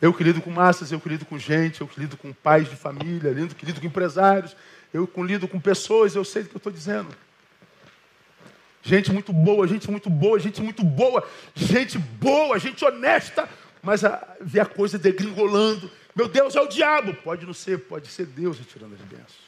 Eu 0.00 0.12
que 0.12 0.22
lido 0.22 0.42
com 0.42 0.50
massas, 0.50 0.92
eu 0.92 1.00
que 1.00 1.08
lido 1.08 1.24
com 1.24 1.38
gente, 1.38 1.80
eu 1.80 1.88
que 1.88 1.98
lido 1.98 2.16
com 2.16 2.32
pais 2.32 2.68
de 2.68 2.76
família, 2.76 3.30
eu 3.30 3.48
que 3.48 3.64
lido 3.64 3.80
com 3.80 3.86
empresários, 3.86 4.54
eu 4.92 5.06
que 5.06 5.22
lido 5.22 5.48
com 5.48 5.58
pessoas, 5.58 6.14
eu 6.14 6.24
sei 6.24 6.42
o 6.42 6.46
que 6.46 6.56
eu 6.56 6.58
estou 6.58 6.72
dizendo. 6.72 7.08
Gente 8.82 9.10
muito 9.10 9.32
boa, 9.32 9.66
gente 9.66 9.90
muito 9.90 10.08
boa, 10.08 10.38
gente 10.38 10.62
muito 10.62 10.84
boa, 10.84 11.26
gente 11.54 11.98
boa, 11.98 12.58
gente 12.58 12.84
honesta, 12.84 13.48
mas 13.82 14.04
a, 14.04 14.36
vê 14.40 14.60
a 14.60 14.66
coisa 14.66 14.98
degringolando. 14.98 15.90
Meu 16.14 16.28
Deus, 16.28 16.54
é 16.54 16.60
o 16.60 16.68
diabo. 16.68 17.12
Pode 17.14 17.44
não 17.44 17.54
ser, 17.54 17.78
pode 17.78 18.08
ser 18.08 18.26
Deus 18.26 18.58
retirando 18.58 18.94
as 18.94 19.00
bênçãos. 19.00 19.46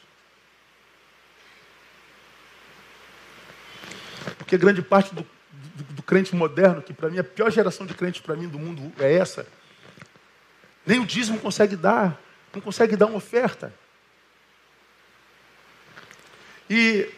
Porque 4.38 4.58
grande 4.58 4.82
parte 4.82 5.14
do, 5.14 5.22
do, 5.22 5.84
do 5.94 6.02
crente 6.02 6.34
moderno, 6.34 6.82
que 6.82 6.92
para 6.92 7.08
mim 7.08 7.18
a 7.18 7.24
pior 7.24 7.50
geração 7.50 7.86
de 7.86 7.94
crentes 7.94 8.20
para 8.20 8.34
mim 8.34 8.48
do 8.48 8.58
mundo 8.58 8.92
é 8.98 9.14
essa, 9.14 9.46
nem 10.88 11.00
o 11.00 11.04
dízimo 11.04 11.38
consegue 11.38 11.76
dar, 11.76 12.18
não 12.54 12.62
consegue 12.62 12.96
dar 12.96 13.04
uma 13.04 13.18
oferta. 13.18 13.74
E 16.68 17.10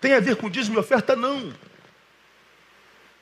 tem 0.00 0.14
a 0.14 0.20
ver 0.20 0.36
com 0.36 0.48
dízimo 0.48 0.78
e 0.78 0.80
oferta? 0.80 1.14
Não. 1.14 1.52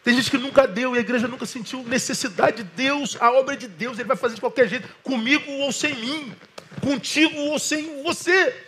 Tem 0.04 0.14
gente 0.14 0.30
que 0.30 0.38
nunca 0.38 0.64
deu 0.68 0.94
e 0.94 0.98
a 0.98 1.00
igreja 1.00 1.26
nunca 1.26 1.44
sentiu 1.44 1.82
necessidade 1.82 2.58
de 2.58 2.62
Deus, 2.62 3.16
a 3.20 3.32
obra 3.32 3.56
de 3.56 3.66
Deus, 3.66 3.98
ele 3.98 4.06
vai 4.06 4.16
fazer 4.16 4.36
de 4.36 4.40
qualquer 4.40 4.68
jeito, 4.68 4.88
comigo 5.02 5.50
ou 5.50 5.72
sem 5.72 5.96
mim, 5.96 6.32
contigo 6.80 7.36
ou 7.36 7.58
sem 7.58 8.04
você. 8.04 8.64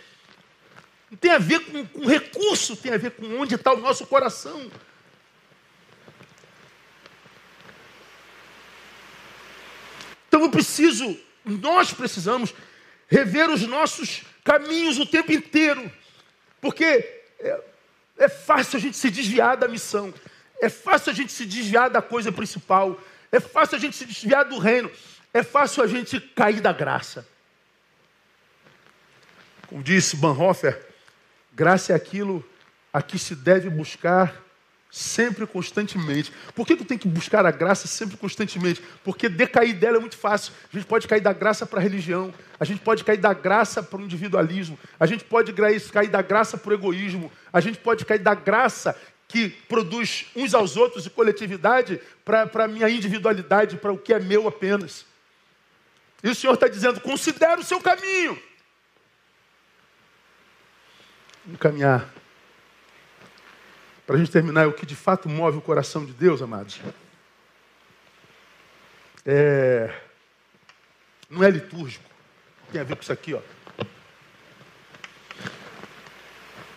Não 1.09 1.17
tem 1.17 1.31
a 1.31 1.37
ver 1.37 1.61
com, 1.61 1.85
com 1.85 2.05
recurso, 2.05 2.75
tem 2.75 2.93
a 2.93 2.97
ver 2.97 3.11
com 3.11 3.39
onde 3.39 3.55
está 3.55 3.71
o 3.71 3.79
nosso 3.79 4.05
coração. 4.05 4.69
Então 10.27 10.41
eu 10.41 10.49
preciso 10.49 11.17
nós 11.45 11.93
precisamos 11.93 12.53
rever 13.07 13.49
os 13.49 13.61
nossos 13.63 14.23
caminhos 14.43 14.97
o 14.97 15.05
tempo 15.05 15.31
inteiro, 15.31 15.91
porque 16.61 16.85
é, 17.39 17.61
é 18.17 18.29
fácil 18.29 18.77
a 18.77 18.79
gente 18.79 18.97
se 18.97 19.09
desviar 19.09 19.57
da 19.57 19.67
missão, 19.67 20.13
é 20.61 20.69
fácil 20.69 21.11
a 21.11 21.15
gente 21.15 21.31
se 21.31 21.45
desviar 21.45 21.89
da 21.89 22.01
coisa 22.01 22.31
principal, 22.31 22.99
é 23.31 23.39
fácil 23.39 23.77
a 23.77 23.79
gente 23.79 23.95
se 23.95 24.05
desviar 24.05 24.45
do 24.45 24.57
reino, 24.57 24.91
é 25.33 25.43
fácil 25.43 25.83
a 25.83 25.87
gente 25.87 26.19
cair 26.19 26.61
da 26.61 26.73
graça. 26.73 27.27
Como 29.67 29.83
disse 29.83 30.15
Bonhoeffer, 30.15 30.83
graça 31.53 31.93
é 31.93 31.95
aquilo 31.95 32.43
a 32.91 33.01
que 33.01 33.19
se 33.19 33.35
deve 33.35 33.69
buscar 33.69 34.43
sempre 34.91 35.45
constantemente. 35.45 36.33
Por 36.55 36.65
que, 36.65 36.73
eu 36.73 36.85
tenho 36.85 36.99
que 36.99 37.07
buscar 37.07 37.45
a 37.45 37.51
graça 37.51 37.87
sempre 37.87 38.17
constantemente? 38.17 38.81
Porque 39.03 39.29
decair 39.29 39.75
dela 39.75 39.97
é 39.97 39.99
muito 39.99 40.17
fácil. 40.17 40.53
A 40.73 40.75
gente 40.75 40.87
pode 40.87 41.07
cair 41.07 41.21
da 41.21 41.31
graça 41.31 41.65
para 41.65 41.79
a 41.79 41.83
religião, 41.83 42.33
a 42.59 42.65
gente 42.65 42.81
pode 42.81 43.03
cair 43.03 43.17
da 43.17 43.33
graça 43.33 43.83
para 43.83 43.99
o 43.99 44.03
individualismo, 44.03 44.79
a 44.99 45.05
gente 45.05 45.23
pode 45.23 45.53
cair 45.91 46.09
da 46.09 46.21
graça 46.21 46.57
para 46.57 46.71
o 46.71 46.73
egoísmo, 46.73 47.31
a 47.53 47.59
gente 47.59 47.77
pode 47.77 48.03
cair 48.03 48.19
da 48.19 48.33
graça 48.33 48.99
que 49.27 49.49
produz 49.49 50.25
uns 50.35 50.55
aos 50.55 50.75
outros 50.75 51.05
e 51.05 51.09
coletividade 51.09 52.01
para 52.25 52.49
a 52.51 52.67
minha 52.67 52.89
individualidade, 52.89 53.77
para 53.77 53.91
o 53.91 53.97
que 53.97 54.11
é 54.11 54.19
meu 54.19 54.47
apenas. 54.47 55.05
E 56.23 56.29
o 56.29 56.35
Senhor 56.35 56.53
está 56.53 56.67
dizendo: 56.67 56.99
considere 56.99 57.61
o 57.61 57.63
seu 57.63 57.79
caminho. 57.79 58.41
Vamos 61.45 61.59
caminhar 61.59 62.11
para 64.09 64.15
a 64.15 64.19
gente 64.19 64.31
terminar, 64.31 64.63
é 64.63 64.65
o 64.65 64.73
que 64.73 64.87
de 64.87 64.95
fato 64.95 65.29
move 65.29 65.59
o 65.59 65.61
coração 65.61 66.03
de 66.03 66.11
Deus, 66.13 66.41
amados. 66.41 66.81
É... 69.23 69.93
Não 71.29 71.43
é 71.43 71.51
litúrgico. 71.51 72.09
Tem 72.71 72.81
a 72.81 72.83
ver 72.83 72.95
com 72.95 73.03
isso 73.03 73.13
aqui, 73.13 73.35
ó. 73.35 73.41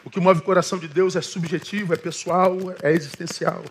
O 0.05 0.11
que 0.11 0.21
move 0.21 0.41
o 0.41 0.45
coração 0.45 0.79
de 0.79 0.87
Deus 0.87 1.17
é 1.17 1.23
subjetivo, 1.23 1.95
é 1.95 1.97
pessoal, 1.97 2.55
é 2.83 2.93
existencial. 2.93 3.65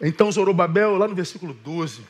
Então 0.00 0.32
Zorobabel, 0.32 0.96
lá 0.96 1.06
no 1.06 1.14
versículo 1.14 1.54
12, 1.54 2.04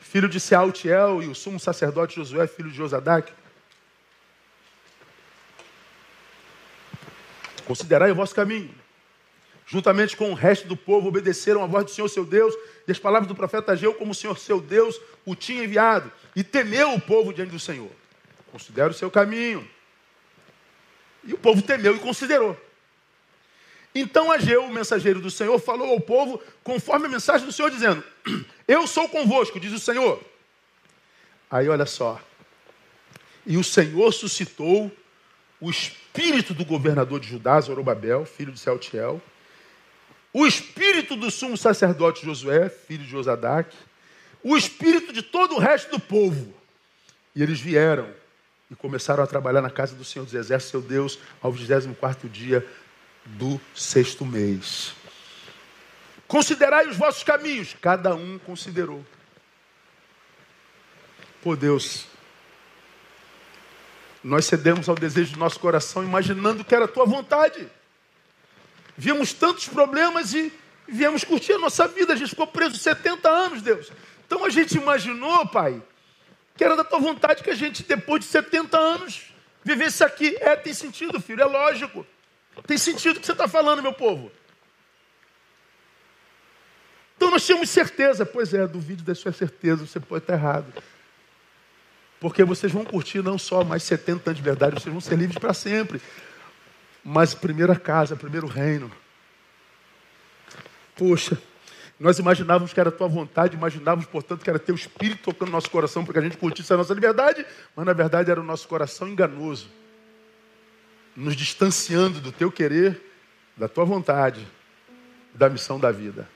filho 0.00 0.28
de 0.28 0.40
Sealtiel 0.40 1.22
e 1.22 1.28
o 1.28 1.36
sumo 1.36 1.60
sacerdote 1.60 2.16
Josué, 2.16 2.48
filho 2.48 2.68
de 2.68 2.76
Josadac, 2.76 3.32
Considerai 7.68 8.10
o 8.10 8.14
vosso 8.14 8.34
caminho. 8.34 8.74
Juntamente 9.66 10.16
com 10.16 10.30
o 10.30 10.34
resto 10.34 10.66
do 10.66 10.74
povo, 10.74 11.08
obedeceram 11.08 11.62
a 11.62 11.66
voz 11.66 11.84
do 11.84 11.90
Senhor 11.90 12.08
seu 12.08 12.24
Deus 12.24 12.54
e 12.86 12.90
as 12.90 12.98
palavras 12.98 13.28
do 13.28 13.34
profeta 13.34 13.72
Ageu, 13.72 13.92
como 13.92 14.12
o 14.12 14.14
Senhor 14.14 14.38
seu 14.38 14.58
Deus 14.58 14.98
o 15.26 15.36
tinha 15.36 15.64
enviado. 15.64 16.10
E 16.34 16.42
temeu 16.42 16.94
o 16.94 17.00
povo 17.00 17.30
diante 17.30 17.50
do 17.50 17.60
Senhor. 17.60 17.90
Considera 18.50 18.88
o 18.88 18.94
seu 18.94 19.10
caminho. 19.10 19.68
E 21.22 21.34
o 21.34 21.38
povo 21.38 21.60
temeu 21.60 21.94
e 21.94 21.98
considerou. 21.98 22.58
Então 23.94 24.32
Ageu, 24.32 24.64
o 24.64 24.72
mensageiro 24.72 25.20
do 25.20 25.30
Senhor, 25.30 25.58
falou 25.58 25.90
ao 25.90 26.00
povo 26.00 26.42
conforme 26.64 27.04
a 27.04 27.10
mensagem 27.10 27.46
do 27.46 27.52
Senhor, 27.52 27.70
dizendo: 27.70 28.02
Eu 28.66 28.86
sou 28.86 29.06
convosco, 29.10 29.60
diz 29.60 29.74
o 29.74 29.78
Senhor. 29.78 30.24
Aí 31.50 31.68
olha 31.68 31.84
só. 31.84 32.18
E 33.44 33.58
o 33.58 33.64
Senhor 33.64 34.10
suscitou 34.12 34.90
o 35.60 35.68
espírito 35.68 36.07
do 36.54 36.64
governador 36.64 37.20
de 37.20 37.28
Judá, 37.28 37.60
Zorobabel, 37.60 38.24
filho 38.24 38.52
de 38.52 38.58
Sealtiel, 38.58 39.22
o 40.32 40.46
espírito 40.46 41.14
do 41.14 41.30
sumo 41.30 41.56
sacerdote 41.56 42.24
Josué, 42.24 42.68
filho 42.68 43.04
de 43.04 43.10
Josadac, 43.10 43.74
o 44.42 44.56
espírito 44.56 45.12
de 45.12 45.22
todo 45.22 45.54
o 45.54 45.58
resto 45.58 45.90
do 45.92 46.00
povo. 46.00 46.52
E 47.34 47.42
eles 47.42 47.60
vieram 47.60 48.08
e 48.68 48.74
começaram 48.74 49.22
a 49.22 49.26
trabalhar 49.26 49.62
na 49.62 49.70
casa 49.70 49.94
do 49.94 50.04
Senhor 50.04 50.24
dos 50.24 50.34
Exércitos, 50.34 50.70
seu 50.70 50.82
Deus, 50.82 51.18
ao 51.40 51.52
24 51.52 52.28
dia 52.28 52.66
do 53.24 53.60
sexto 53.74 54.26
mês. 54.26 54.94
Considerai 56.26 56.88
os 56.88 56.96
vossos 56.96 57.22
caminhos. 57.22 57.76
Cada 57.80 58.14
um 58.14 58.38
considerou. 58.40 59.04
Por 61.42 61.56
Deus, 61.56 62.07
nós 64.22 64.46
cedemos 64.46 64.88
ao 64.88 64.94
desejo 64.94 65.32
do 65.32 65.38
nosso 65.38 65.60
coração, 65.60 66.02
imaginando 66.02 66.64
que 66.64 66.74
era 66.74 66.86
a 66.86 66.88
tua 66.88 67.04
vontade. 67.04 67.68
Vimos 68.96 69.32
tantos 69.32 69.68
problemas 69.68 70.34
e 70.34 70.52
viemos 70.88 71.22
curtir 71.22 71.52
a 71.52 71.58
nossa 71.58 71.86
vida. 71.86 72.12
A 72.12 72.16
gente 72.16 72.30
ficou 72.30 72.46
preso 72.46 72.76
70 72.76 73.28
anos, 73.28 73.62
Deus. 73.62 73.92
Então 74.26 74.44
a 74.44 74.50
gente 74.50 74.76
imaginou, 74.76 75.46
Pai, 75.46 75.80
que 76.56 76.64
era 76.64 76.76
da 76.76 76.84
tua 76.84 76.98
vontade 76.98 77.42
que 77.42 77.50
a 77.50 77.54
gente, 77.54 77.84
depois 77.84 78.20
de 78.20 78.26
70 78.26 78.76
anos, 78.76 79.32
vivesse 79.62 80.02
aqui. 80.02 80.36
É, 80.40 80.56
tem 80.56 80.74
sentido, 80.74 81.20
filho, 81.20 81.42
é 81.42 81.46
lógico. 81.46 82.04
Tem 82.66 82.76
sentido 82.76 83.18
o 83.18 83.20
que 83.20 83.26
você 83.26 83.32
está 83.32 83.46
falando, 83.46 83.82
meu 83.82 83.92
povo. 83.92 84.32
Então 87.16 87.30
nós 87.30 87.46
tínhamos 87.46 87.70
certeza. 87.70 88.26
Pois 88.26 88.52
é, 88.52 88.66
duvide 88.66 89.02
da 89.02 89.14
sua 89.14 89.32
certeza, 89.32 89.86
você 89.86 90.00
pode 90.00 90.24
estar 90.24 90.34
errado. 90.34 90.72
Porque 92.20 92.42
vocês 92.44 92.72
vão 92.72 92.84
curtir 92.84 93.22
não 93.22 93.38
só 93.38 93.62
mais 93.62 93.82
70 93.84 94.30
anos 94.30 94.38
de 94.38 94.42
verdade, 94.42 94.74
vocês 94.74 94.92
vão 94.92 95.00
ser 95.00 95.16
livres 95.16 95.38
para 95.38 95.54
sempre. 95.54 96.00
Mas 97.04 97.34
primeira 97.34 97.76
casa, 97.76 98.16
primeiro 98.16 98.46
reino. 98.46 98.90
Poxa, 100.96 101.40
nós 101.98 102.18
imaginávamos 102.18 102.72
que 102.72 102.80
era 102.80 102.88
a 102.88 102.92
tua 102.92 103.08
vontade, 103.08 103.56
imaginávamos, 103.56 104.06
portanto, 104.06 104.42
que 104.42 104.50
era 104.50 104.58
teu 104.58 104.74
espírito 104.74 105.22
tocando 105.22 105.48
no 105.48 105.52
nosso 105.52 105.70
coração 105.70 106.04
para 106.04 106.12
que 106.12 106.18
a 106.18 106.22
gente 106.22 106.36
curtisse 106.36 106.72
a 106.72 106.76
nossa 106.76 106.94
liberdade, 106.94 107.46
mas 107.74 107.86
na 107.86 107.92
verdade 107.92 108.30
era 108.30 108.40
o 108.40 108.44
nosso 108.44 108.66
coração 108.68 109.08
enganoso, 109.08 109.68
nos 111.16 111.34
distanciando 111.34 112.20
do 112.20 112.32
teu 112.32 112.50
querer, 112.50 113.00
da 113.56 113.68
tua 113.68 113.84
vontade, 113.84 114.46
da 115.34 115.48
missão 115.48 115.78
da 115.78 115.90
vida. 115.90 116.28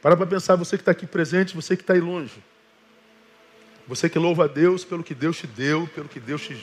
Para 0.00 0.16
para 0.16 0.26
pensar, 0.26 0.56
você 0.56 0.76
que 0.76 0.82
está 0.82 0.92
aqui 0.92 1.06
presente, 1.06 1.54
você 1.54 1.76
que 1.76 1.82
está 1.82 1.94
aí 1.94 2.00
longe. 2.00 2.42
Você 3.86 4.08
que 4.08 4.18
louva 4.18 4.44
a 4.44 4.48
Deus 4.48 4.84
pelo 4.84 5.02
que 5.02 5.14
Deus 5.14 5.36
te 5.36 5.46
deu, 5.46 5.86
pelo 5.94 6.08
que 6.08 6.18
Deus 6.18 6.42
te 6.42 6.56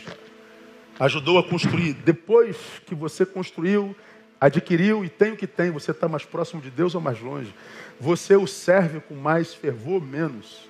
ajudou 1.00 1.38
a 1.38 1.44
construir. 1.44 1.94
Depois 1.94 2.58
que 2.86 2.96
você 2.96 3.26
construiu, 3.26 3.96
adquiriu 4.40 5.06
e 5.06 5.10
tem 5.10 5.32
o 5.32 5.38
que 5.38 5.48
tem, 5.48 5.70
você 5.70 5.92
está 5.92 6.08
mais 6.08 6.26
próximo 6.26 6.62
de 6.62 6.72
Deus 6.72 6.96
ou 6.96 7.02
mais 7.02 7.22
longe? 7.22 7.54
Você 8.00 8.36
o 8.36 8.48
serve 8.48 9.00
com 9.00 9.16
mais 9.16 9.54
fervor, 9.54 10.02
menos? 10.02 10.68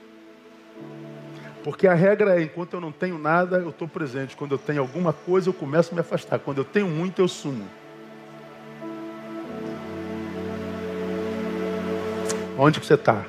Porque 1.63 1.87
a 1.87 1.93
regra 1.93 2.39
é: 2.39 2.43
enquanto 2.43 2.73
eu 2.73 2.81
não 2.81 2.91
tenho 2.91 3.17
nada, 3.17 3.57
eu 3.57 3.69
estou 3.69 3.87
presente. 3.87 4.35
Quando 4.35 4.53
eu 4.53 4.57
tenho 4.57 4.81
alguma 4.81 5.13
coisa, 5.13 5.49
eu 5.49 5.53
começo 5.53 5.91
a 5.91 5.95
me 5.95 6.01
afastar. 6.01 6.39
Quando 6.39 6.57
eu 6.57 6.65
tenho 6.65 6.87
muito, 6.87 7.21
eu 7.21 7.27
sumo. 7.27 7.67
Onde 12.57 12.79
que 12.79 12.85
você 12.85 12.95
está? 12.95 13.25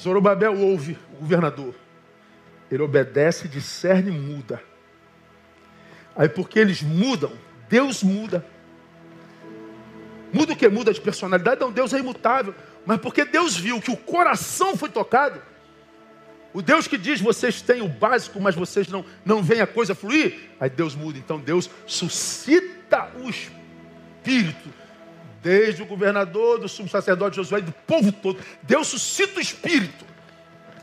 Zorobabel 0.00 0.58
ouve 0.58 0.98
o 1.12 1.16
governador. 1.16 1.74
Ele 2.70 2.82
obedece, 2.82 3.48
discerne 3.48 4.10
e 4.10 4.18
muda. 4.18 4.62
Aí 6.16 6.28
porque 6.28 6.58
eles 6.58 6.82
mudam, 6.82 7.32
Deus 7.68 8.02
muda. 8.02 8.44
Muda 10.32 10.52
o 10.52 10.56
que? 10.56 10.68
Muda 10.68 10.92
de 10.92 11.00
personalidade? 11.00 11.60
Não, 11.60 11.72
Deus 11.72 11.92
é 11.92 11.98
imutável. 11.98 12.54
Mas 12.86 13.00
porque 13.00 13.24
Deus 13.24 13.56
viu 13.56 13.80
que 13.80 13.90
o 13.90 13.96
coração 13.96 14.76
foi 14.76 14.88
tocado, 14.88 15.42
o 16.52 16.60
Deus 16.60 16.88
que 16.88 16.98
diz 16.98 17.20
vocês 17.20 17.62
têm 17.62 17.80
o 17.80 17.88
básico, 17.88 18.40
mas 18.40 18.54
vocês 18.54 18.88
não, 18.88 19.04
não 19.24 19.42
veem 19.42 19.60
a 19.60 19.66
coisa 19.66 19.94
fluir, 19.94 20.50
aí 20.58 20.68
Deus 20.68 20.96
muda. 20.96 21.18
Então 21.18 21.38
Deus 21.38 21.70
suscita 21.86 23.10
o 23.22 23.30
Espírito 23.30 24.79
desde 25.42 25.82
o 25.82 25.86
governador, 25.86 26.58
do 26.58 26.68
sumo 26.68 26.88
sacerdote 26.88 27.36
Josué 27.36 27.58
e 27.58 27.62
do 27.62 27.72
povo 27.72 28.12
todo. 28.12 28.38
Deus 28.62 28.88
suscita 28.88 29.38
o 29.38 29.42
espírito. 29.42 30.04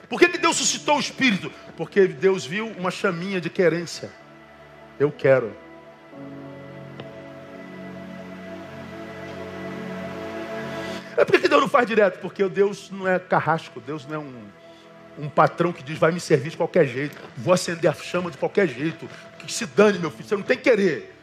Por 0.10 0.20
que, 0.20 0.30
que 0.30 0.38
Deus 0.38 0.56
suscitou 0.56 0.98
o 0.98 1.00
espírito? 1.00 1.52
Porque 1.76 2.08
Deus 2.08 2.46
viu 2.46 2.68
uma 2.78 2.92
chaminha 2.92 3.42
de 3.42 3.50
querência. 3.50 4.10
Eu 5.00 5.12
quero. 5.12 5.56
É 11.18 11.26
por 11.26 11.40
que 11.40 11.48
Deus 11.48 11.62
não 11.62 11.70
faz 11.70 11.88
direto? 11.88 12.20
Porque 12.20 12.48
Deus 12.48 12.90
não 12.92 13.08
é 13.08 13.20
carrasco, 13.20 13.82
Deus 13.82 14.06
não 14.06 14.16
é 14.16 14.20
um, 14.20 14.44
um 15.18 15.30
patrão 15.30 15.74
que 15.74 15.84
diz 15.84 15.98
vai 15.98 16.12
me 16.12 16.20
servir 16.20 16.52
de 16.52 16.58
qualquer 16.58 16.86
jeito, 16.86 17.18
vou 17.36 17.54
acender 17.54 17.90
a 17.90 17.94
chama 17.94 18.30
de 18.30 18.38
qualquer 18.38 18.68
jeito. 18.68 19.10
Que 19.40 19.52
se 19.52 19.66
dane, 19.66 19.98
meu 19.98 20.12
filho, 20.12 20.28
você 20.28 20.36
não 20.36 20.44
tem 20.44 20.58
que 20.58 20.70
querer. 20.70 21.17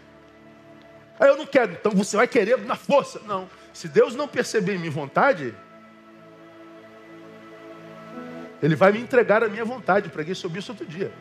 Aí 1.19 1.29
eu 1.29 1.37
não 1.37 1.47
quero, 1.47 1.73
então 1.73 1.93
você 1.93 2.17
vai 2.17 2.27
querer 2.27 2.59
na 2.59 2.75
força. 2.75 3.21
Não. 3.27 3.49
Se 3.73 3.89
Deus 3.89 4.15
não 4.15 4.27
perceber 4.27 4.75
em 4.75 4.79
minha 4.79 4.91
vontade, 4.91 5.55
Ele 8.63 8.75
vai 8.75 8.93
me 8.93 9.01
entregar 9.01 9.43
a 9.43 9.49
minha 9.49 9.65
vontade. 9.65 10.09
Preguei 10.09 10.35
sobre 10.35 10.59
isso 10.59 10.73
outro 10.73 10.87
dia. 10.87 11.13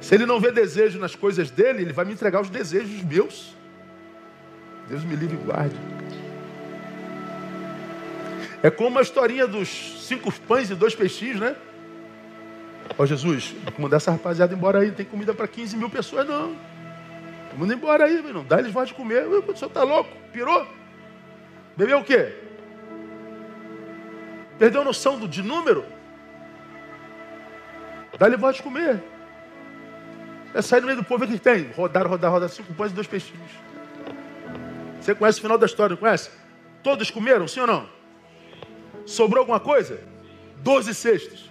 Se 0.00 0.14
Ele 0.14 0.26
não 0.26 0.40
vê 0.40 0.50
desejo 0.50 0.98
nas 0.98 1.14
coisas 1.14 1.50
dele, 1.50 1.82
Ele 1.82 1.92
vai 1.92 2.04
me 2.04 2.12
entregar 2.12 2.40
os 2.40 2.50
desejos 2.50 3.02
meus. 3.02 3.54
Deus 4.88 5.04
me 5.04 5.14
livre 5.14 5.36
e 5.36 5.44
guarde. 5.44 5.76
É 8.62 8.70
como 8.70 8.98
a 8.98 9.02
historinha 9.02 9.46
dos 9.46 10.06
cinco 10.06 10.32
pães 10.40 10.70
e 10.70 10.74
dois 10.74 10.94
peixinhos, 10.94 11.40
né? 11.40 11.56
Ó 12.98 13.06
Jesus, 13.06 13.54
vou 13.64 13.72
mandar 13.78 13.96
essa 13.96 14.10
rapaziada 14.10 14.52
embora 14.52 14.80
aí, 14.80 14.88
não 14.88 14.94
tem 14.94 15.06
comida 15.06 15.32
para 15.32 15.48
15 15.48 15.76
mil 15.76 15.88
pessoas, 15.88 16.26
não. 16.26 16.56
Manda 17.56 17.74
embora 17.74 18.04
aí, 18.04 18.22
não 18.22 18.44
dá 18.44 18.58
eles 18.58 18.72
voz 18.72 18.88
de 18.88 18.94
comer. 18.94 19.26
O 19.26 19.56
senhor 19.56 19.68
está 19.68 19.82
louco? 19.82 20.10
Pirou? 20.32 20.66
Bebeu 21.76 21.98
o 21.98 22.04
quê? 22.04 22.32
Perdeu 24.58 24.82
a 24.82 24.84
noção 24.84 25.18
do, 25.18 25.26
de 25.26 25.42
número? 25.42 25.84
Dá-lhe 28.18 28.36
voz 28.36 28.56
de 28.56 28.62
comer. 28.62 29.02
É 30.52 30.60
sair 30.60 30.80
no 30.80 30.86
meio 30.86 30.98
do 30.98 31.04
povo, 31.04 31.24
o 31.24 31.28
que 31.28 31.38
tem? 31.38 31.70
Rodar, 31.72 32.06
rodar, 32.06 32.30
rodar, 32.30 32.48
cinco 32.48 32.74
pães 32.74 32.92
e 32.92 32.94
dois 32.94 33.06
peixinhos. 33.06 33.50
Você 35.00 35.14
conhece 35.14 35.38
o 35.38 35.42
final 35.42 35.56
da 35.56 35.66
história, 35.66 35.94
não 35.94 36.00
conhece? 36.00 36.30
Todos 36.82 37.10
comeram, 37.10 37.48
sim 37.48 37.60
ou 37.60 37.66
não? 37.66 37.88
Sobrou 39.06 39.40
alguma 39.40 39.60
coisa? 39.60 40.00
Doze 40.58 40.94
cestos. 40.94 41.50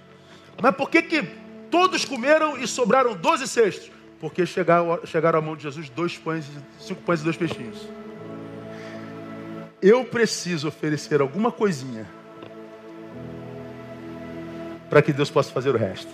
Mas 0.61 0.75
por 0.75 0.89
que, 0.89 1.01
que 1.01 1.23
todos 1.71 2.05
comeram 2.05 2.57
e 2.57 2.67
sobraram 2.67 3.15
doze 3.15 3.47
cestos? 3.47 3.89
Porque 4.19 4.45
chegaram, 4.45 4.99
chegaram 5.05 5.39
à 5.39 5.41
mão 5.41 5.55
de 5.55 5.63
Jesus 5.63 5.89
dois 5.89 6.17
pães, 6.17 6.45
cinco 6.79 7.01
pães 7.01 7.21
e 7.21 7.23
dois 7.23 7.37
peixinhos. 7.37 7.87
Eu 9.81 10.03
preciso 10.03 10.67
oferecer 10.67 11.21
alguma 11.21 11.51
coisinha 11.51 12.05
para 14.89 15.01
que 15.01 15.13
Deus 15.13 15.31
possa 15.31 15.51
fazer 15.51 15.69
o 15.69 15.77
resto. 15.77 16.11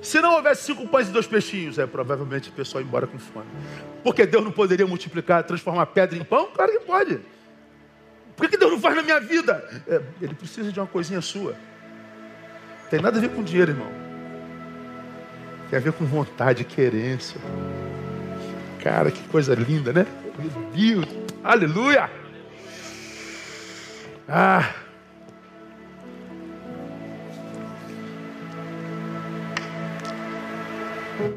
Se 0.00 0.20
não 0.20 0.34
houvesse 0.34 0.64
cinco 0.64 0.88
pães 0.88 1.08
e 1.08 1.12
dois 1.12 1.26
peixinhos, 1.26 1.78
é 1.78 1.86
provavelmente 1.86 2.48
o 2.48 2.52
pessoal 2.52 2.82
ia 2.82 2.88
embora 2.88 3.06
com 3.06 3.18
fome. 3.18 3.46
Porque 4.02 4.24
Deus 4.24 4.42
não 4.42 4.50
poderia 4.50 4.86
multiplicar, 4.86 5.44
transformar 5.44 5.86
pedra 5.86 6.18
em 6.18 6.24
pão? 6.24 6.50
Claro 6.54 6.72
que 6.72 6.80
pode. 6.80 7.20
Por 8.34 8.48
que 8.48 8.56
Deus 8.56 8.72
não 8.72 8.80
faz 8.80 8.96
na 8.96 9.02
minha 9.02 9.20
vida? 9.20 9.62
É, 9.86 10.00
ele 10.22 10.34
precisa 10.34 10.72
de 10.72 10.80
uma 10.80 10.86
coisinha 10.86 11.20
sua. 11.20 11.54
Tem 12.88 12.98
nada 12.98 13.18
a 13.18 13.20
ver 13.20 13.28
com 13.28 13.42
dinheiro, 13.42 13.72
irmão. 13.72 13.99
Tem 15.70 15.78
a 15.78 15.82
ver 15.82 15.92
com 15.92 16.04
vontade, 16.04 16.64
querência. 16.64 17.40
Cara, 18.82 19.10
que 19.10 19.22
coisa 19.28 19.54
linda, 19.54 19.92
né? 19.92 20.04
Meu 20.36 20.50
Deus, 20.72 21.06
aleluia! 21.44 22.10
Ah! 24.28 24.74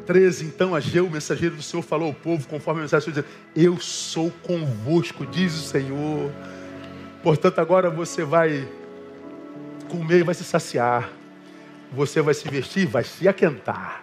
13, 0.08 0.46
então 0.46 0.74
Ageu, 0.74 1.06
o 1.06 1.12
mensageiro 1.12 1.56
do 1.56 1.62
Senhor, 1.62 1.84
falou 1.84 2.08
ao 2.08 2.14
povo, 2.14 2.48
conforme 2.48 2.80
a 2.80 2.84
mensagem, 2.84 3.10
dizendo, 3.10 3.28
eu 3.56 3.80
sou 3.80 4.32
convosco, 4.42 5.26
diz 5.26 5.54
o 5.54 5.62
Senhor. 5.62 6.32
Portanto, 7.22 7.60
agora 7.60 7.90
você 7.90 8.24
vai 8.24 8.68
comer 9.90 10.20
e 10.20 10.24
vai 10.24 10.34
se 10.34 10.44
saciar. 10.44 11.10
Você 11.92 12.22
vai 12.22 12.34
se 12.34 12.50
vestir, 12.50 12.88
vai 12.88 13.04
se 13.04 13.28
aquentar. 13.28 14.03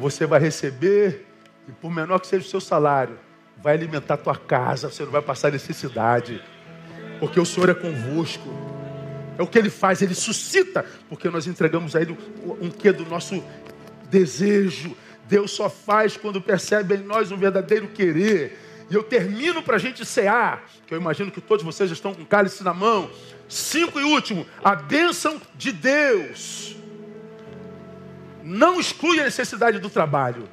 Você 0.00 0.24
vai 0.24 0.40
receber, 0.40 1.26
e 1.68 1.72
por 1.72 1.90
menor 1.90 2.20
que 2.20 2.26
seja 2.26 2.46
o 2.46 2.48
seu 2.48 2.60
salário, 2.60 3.18
vai 3.62 3.74
alimentar 3.74 4.14
a 4.14 4.16
tua 4.16 4.34
casa, 4.34 4.90
você 4.90 5.04
não 5.04 5.12
vai 5.12 5.20
passar 5.20 5.52
necessidade. 5.52 6.42
Porque 7.18 7.38
o 7.38 7.44
Senhor 7.44 7.68
é 7.68 7.74
convosco. 7.74 8.48
É 9.36 9.42
o 9.42 9.46
que 9.46 9.58
ele 9.58 9.68
faz, 9.68 10.00
ele 10.00 10.14
suscita, 10.14 10.86
porque 11.06 11.28
nós 11.28 11.46
entregamos 11.46 11.94
a 11.94 12.00
ele 12.00 12.16
um 12.62 12.70
quê 12.70 12.92
do 12.92 13.04
nosso 13.04 13.44
desejo. 14.08 14.96
Deus 15.28 15.50
só 15.50 15.68
faz 15.68 16.16
quando 16.16 16.40
percebe 16.40 16.94
em 16.94 17.02
nós 17.02 17.30
um 17.30 17.36
verdadeiro 17.36 17.86
querer. 17.88 18.58
E 18.90 18.94
eu 18.94 19.02
termino 19.02 19.62
para 19.62 19.76
a 19.76 19.78
gente 19.78 20.06
cear, 20.06 20.64
que 20.86 20.94
eu 20.94 20.98
imagino 20.98 21.30
que 21.30 21.42
todos 21.42 21.62
vocês 21.62 21.90
estão 21.90 22.14
com 22.14 22.24
cálice 22.24 22.64
na 22.64 22.72
mão. 22.72 23.10
Cinco 23.46 24.00
e 24.00 24.04
último, 24.04 24.46
a 24.64 24.74
bênção 24.74 25.38
de 25.56 25.72
Deus 25.72 26.79
não 28.42 28.80
exclui 28.80 29.20
a 29.20 29.24
necessidade 29.24 29.78
do 29.78 29.90
trabalho. 29.90 30.48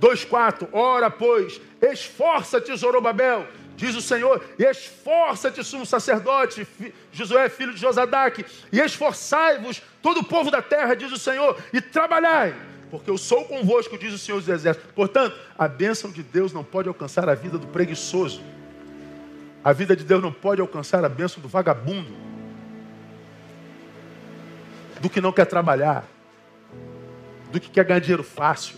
2,4, 0.00 0.68
ora 0.72 1.10
pois, 1.10 1.60
esforça-te, 1.82 2.74
Zorobabel, 2.76 3.46
diz 3.76 3.94
o 3.94 4.00
Senhor, 4.00 4.44
e 4.58 4.64
esforça-te, 4.64 5.62
sumo 5.64 5.84
sacerdote, 5.84 6.66
Josué, 7.12 7.48
filho 7.48 7.74
de 7.74 7.80
Josadaque, 7.80 8.44
e 8.72 8.80
esforçai-vos, 8.80 9.82
todo 10.02 10.20
o 10.20 10.24
povo 10.24 10.50
da 10.50 10.62
terra, 10.62 10.94
diz 10.94 11.10
o 11.12 11.18
Senhor, 11.18 11.56
e 11.72 11.80
trabalhai, 11.80 12.54
porque 12.90 13.10
eu 13.10 13.18
sou 13.18 13.44
convosco, 13.44 13.98
diz 13.98 14.12
o 14.12 14.18
Senhor 14.18 14.38
dos 14.38 14.48
Exércitos. 14.48 14.90
Portanto, 14.94 15.36
a 15.58 15.66
bênção 15.66 16.10
de 16.10 16.22
Deus 16.22 16.52
não 16.52 16.64
pode 16.64 16.88
alcançar 16.88 17.28
a 17.28 17.34
vida 17.34 17.58
do 17.58 17.66
preguiçoso, 17.66 18.40
a 19.64 19.72
vida 19.72 19.96
de 19.96 20.04
Deus 20.04 20.22
não 20.22 20.32
pode 20.32 20.60
alcançar 20.60 21.04
a 21.04 21.08
bênção 21.08 21.42
do 21.42 21.48
vagabundo, 21.48 22.27
do 25.00 25.08
que 25.08 25.20
não 25.20 25.32
quer 25.32 25.44
trabalhar, 25.44 26.04
do 27.50 27.60
que 27.60 27.70
quer 27.70 27.84
ganhar 27.84 28.00
dinheiro 28.00 28.24
fácil. 28.24 28.76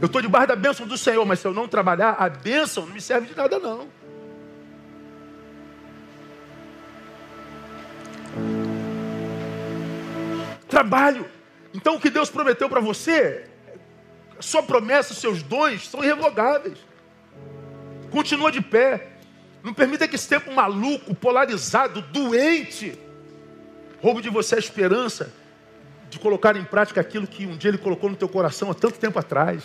Eu 0.00 0.06
estou 0.06 0.22
debaixo 0.22 0.48
da 0.48 0.56
bênção 0.56 0.86
do 0.86 0.96
Senhor, 0.96 1.24
mas 1.26 1.40
se 1.40 1.46
eu 1.46 1.52
não 1.52 1.68
trabalhar, 1.68 2.16
a 2.18 2.28
bênção 2.28 2.86
não 2.86 2.94
me 2.94 3.00
serve 3.00 3.28
de 3.28 3.36
nada, 3.36 3.58
não. 3.58 3.88
Trabalho. 10.68 11.26
Então 11.74 11.96
o 11.96 12.00
que 12.00 12.08
Deus 12.08 12.30
prometeu 12.30 12.68
para 12.68 12.80
você, 12.80 13.44
sua 14.40 14.62
promessa, 14.62 15.12
seus 15.12 15.42
dons 15.42 15.88
são 15.88 16.02
irrevogáveis. 16.02 16.78
Continua 18.10 18.50
de 18.50 18.60
pé. 18.60 19.09
Não 19.62 19.74
permita 19.74 20.08
que 20.08 20.16
esse 20.16 20.28
tempo 20.28 20.52
maluco, 20.52 21.14
polarizado, 21.14 22.00
doente, 22.00 22.98
roube 24.02 24.22
de 24.22 24.30
você 24.30 24.56
a 24.56 24.58
esperança 24.58 25.32
de 26.08 26.18
colocar 26.18 26.56
em 26.56 26.64
prática 26.64 27.00
aquilo 27.00 27.26
que 27.26 27.46
um 27.46 27.56
dia 27.56 27.70
ele 27.70 27.78
colocou 27.78 28.10
no 28.10 28.16
teu 28.16 28.28
coração 28.28 28.70
há 28.70 28.74
tanto 28.74 28.98
tempo 28.98 29.18
atrás. 29.18 29.62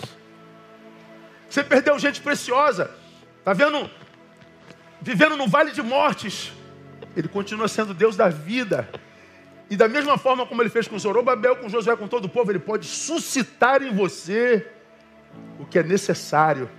Você 1.49 1.63
perdeu 1.63 1.97
gente 1.97 2.21
preciosa. 2.21 2.91
Está 3.39 3.53
vendo? 3.53 3.89
Vivendo 5.01 5.35
no 5.35 5.47
vale 5.47 5.71
de 5.71 5.81
mortes. 5.81 6.51
Ele 7.15 7.27
continua 7.27 7.67
sendo 7.67 7.93
Deus 7.93 8.15
da 8.15 8.29
vida. 8.29 8.89
E 9.69 9.75
da 9.75 9.87
mesma 9.87 10.17
forma 10.17 10.45
como 10.45 10.61
ele 10.61 10.69
fez 10.69 10.87
com 10.87 10.99
Zorobabel, 10.99 11.55
com 11.55 11.69
Josué, 11.69 11.95
com 11.95 12.07
todo 12.07 12.25
o 12.25 12.29
povo, 12.29 12.51
ele 12.51 12.59
pode 12.59 12.85
suscitar 12.85 13.81
em 13.81 13.93
você 13.93 14.67
o 15.59 15.65
que 15.65 15.79
é 15.79 15.83
necessário 15.83 16.69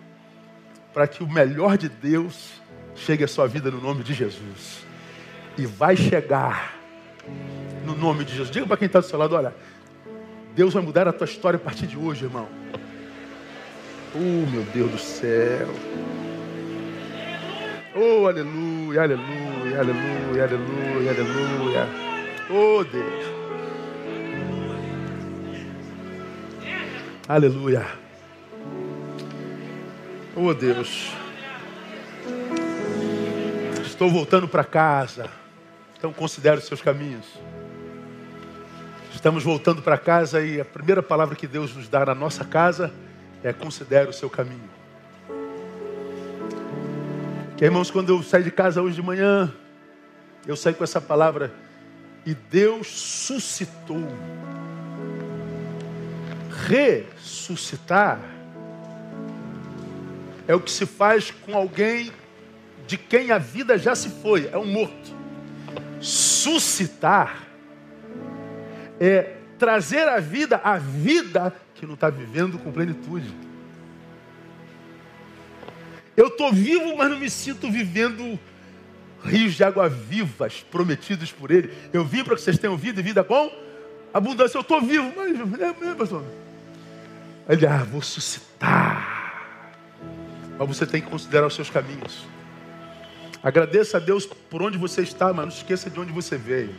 para 0.92 1.08
que 1.08 1.22
o 1.22 1.28
melhor 1.28 1.76
de 1.76 1.88
Deus 1.88 2.55
chegue 2.96 3.24
à 3.24 3.28
sua 3.28 3.46
vida 3.46 3.70
no 3.70 3.80
nome 3.80 4.02
de 4.02 4.14
Jesus. 4.14 4.84
E 5.56 5.66
vai 5.66 5.96
chegar 5.96 6.74
no 7.84 7.94
nome 7.94 8.24
de 8.24 8.32
Jesus. 8.32 8.50
Diga 8.50 8.66
para 8.66 8.76
quem 8.76 8.86
está 8.86 9.00
do 9.00 9.06
seu 9.06 9.18
lado: 9.18 9.34
olha, 9.34 9.54
Deus 10.54 10.74
vai 10.74 10.82
mudar 10.82 11.06
a 11.06 11.12
tua 11.12 11.26
história 11.26 11.56
a 11.56 11.60
partir 11.60 11.86
de 11.86 11.96
hoje, 11.96 12.24
irmão. 12.24 12.48
Oh, 14.14 14.50
meu 14.50 14.62
Deus 14.74 14.90
do 14.90 14.98
céu. 14.98 15.68
Oh, 17.94 18.26
aleluia, 18.26 19.02
aleluia, 19.02 19.80
aleluia, 19.80 20.44
aleluia, 20.44 21.10
aleluia. 21.10 21.88
Oh, 22.50 22.84
Deus. 22.84 23.36
Aleluia. 27.28 27.86
Oh, 30.36 30.54
Deus. 30.54 31.10
Estou 33.96 34.10
voltando 34.10 34.46
para 34.46 34.62
casa. 34.62 35.30
Então 35.96 36.12
considere 36.12 36.58
os 36.58 36.66
seus 36.66 36.82
caminhos. 36.82 37.24
Estamos 39.10 39.42
voltando 39.42 39.80
para 39.80 39.96
casa 39.96 40.44
e 40.44 40.60
a 40.60 40.66
primeira 40.66 41.02
palavra 41.02 41.34
que 41.34 41.46
Deus 41.46 41.74
nos 41.74 41.88
dá 41.88 42.04
na 42.04 42.14
nossa 42.14 42.44
casa 42.44 42.92
é 43.42 43.54
considere 43.54 44.10
o 44.10 44.12
seu 44.12 44.28
caminho. 44.28 44.68
Que 47.56 47.64
irmãos, 47.64 47.90
quando 47.90 48.10
eu 48.10 48.22
saí 48.22 48.42
de 48.42 48.50
casa 48.50 48.82
hoje 48.82 48.96
de 48.96 49.02
manhã, 49.02 49.50
eu 50.46 50.56
saí 50.56 50.74
com 50.74 50.84
essa 50.84 51.00
palavra 51.00 51.50
e 52.26 52.34
Deus 52.34 52.88
suscitou. 52.88 54.06
Ressuscitar 56.66 58.20
é 60.46 60.54
o 60.54 60.60
que 60.60 60.70
se 60.70 60.84
faz 60.84 61.30
com 61.30 61.56
alguém 61.56 62.12
de 62.86 62.96
quem 62.96 63.30
a 63.30 63.38
vida 63.38 63.76
já 63.76 63.94
se 63.94 64.08
foi, 64.08 64.48
é 64.52 64.56
um 64.56 64.66
morto. 64.66 65.14
Suscitar 66.00 67.46
é 69.00 69.36
trazer 69.58 70.08
à 70.08 70.20
vida 70.20 70.60
a 70.62 70.78
vida 70.78 71.54
que 71.74 71.86
não 71.86 71.94
está 71.94 72.10
vivendo 72.10 72.58
com 72.58 72.72
plenitude. 72.72 73.34
Eu 76.16 76.28
estou 76.28 76.52
vivo, 76.52 76.96
mas 76.96 77.10
não 77.10 77.18
me 77.18 77.28
sinto 77.28 77.70
vivendo 77.70 78.38
rios 79.22 79.54
de 79.54 79.64
água 79.64 79.88
vivas 79.88 80.64
prometidos 80.70 81.30
por 81.30 81.50
Ele. 81.50 81.70
Eu 81.92 82.04
vim 82.04 82.24
para 82.24 82.36
que 82.36 82.40
vocês 82.40 82.58
tenham 82.58 82.76
vida 82.76 83.00
e 83.00 83.02
vida 83.02 83.22
com 83.22 83.50
abundância. 84.14 84.56
Eu 84.56 84.62
estou 84.62 84.80
vivo, 84.80 85.12
mas 85.14 85.60
é, 85.60 85.90
é, 85.90 85.94
pastor. 85.94 86.24
Ele, 87.48 87.66
ah, 87.66 87.84
vou 87.84 88.00
suscitar. 88.00 89.76
Mas 90.58 90.68
você 90.68 90.86
tem 90.86 91.02
que 91.02 91.10
considerar 91.10 91.46
os 91.46 91.54
seus 91.54 91.68
caminhos. 91.68 92.26
Agradeça 93.46 93.98
a 93.98 94.00
Deus 94.00 94.26
por 94.26 94.60
onde 94.60 94.76
você 94.76 95.02
está, 95.02 95.32
mas 95.32 95.46
não 95.46 95.52
esqueça 95.52 95.88
de 95.88 96.00
onde 96.00 96.10
você 96.10 96.36
veio. 96.36 96.74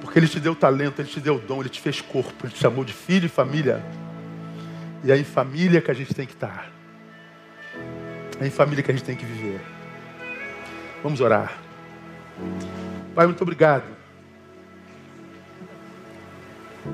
Porque 0.00 0.20
Ele 0.20 0.28
te 0.28 0.38
deu 0.38 0.54
talento, 0.54 1.00
Ele 1.00 1.08
te 1.08 1.18
deu 1.18 1.36
dom, 1.40 1.62
Ele 1.62 1.68
te 1.68 1.80
fez 1.80 2.00
corpo, 2.00 2.46
Ele 2.46 2.52
te 2.52 2.60
chamou 2.60 2.84
de 2.84 2.92
filho 2.92 3.26
e 3.26 3.28
família. 3.28 3.84
E 5.02 5.10
é 5.10 5.16
em 5.16 5.24
família 5.24 5.80
que 5.80 5.90
a 5.90 5.94
gente 5.94 6.14
tem 6.14 6.24
que 6.24 6.32
estar. 6.32 6.70
É 8.40 8.46
em 8.46 8.50
família 8.50 8.84
que 8.84 8.92
a 8.92 8.94
gente 8.94 9.04
tem 9.04 9.16
que 9.16 9.24
viver. 9.24 9.60
Vamos 11.02 11.20
orar. 11.20 11.58
Pai, 13.16 13.26
muito 13.26 13.42
obrigado 13.42 13.96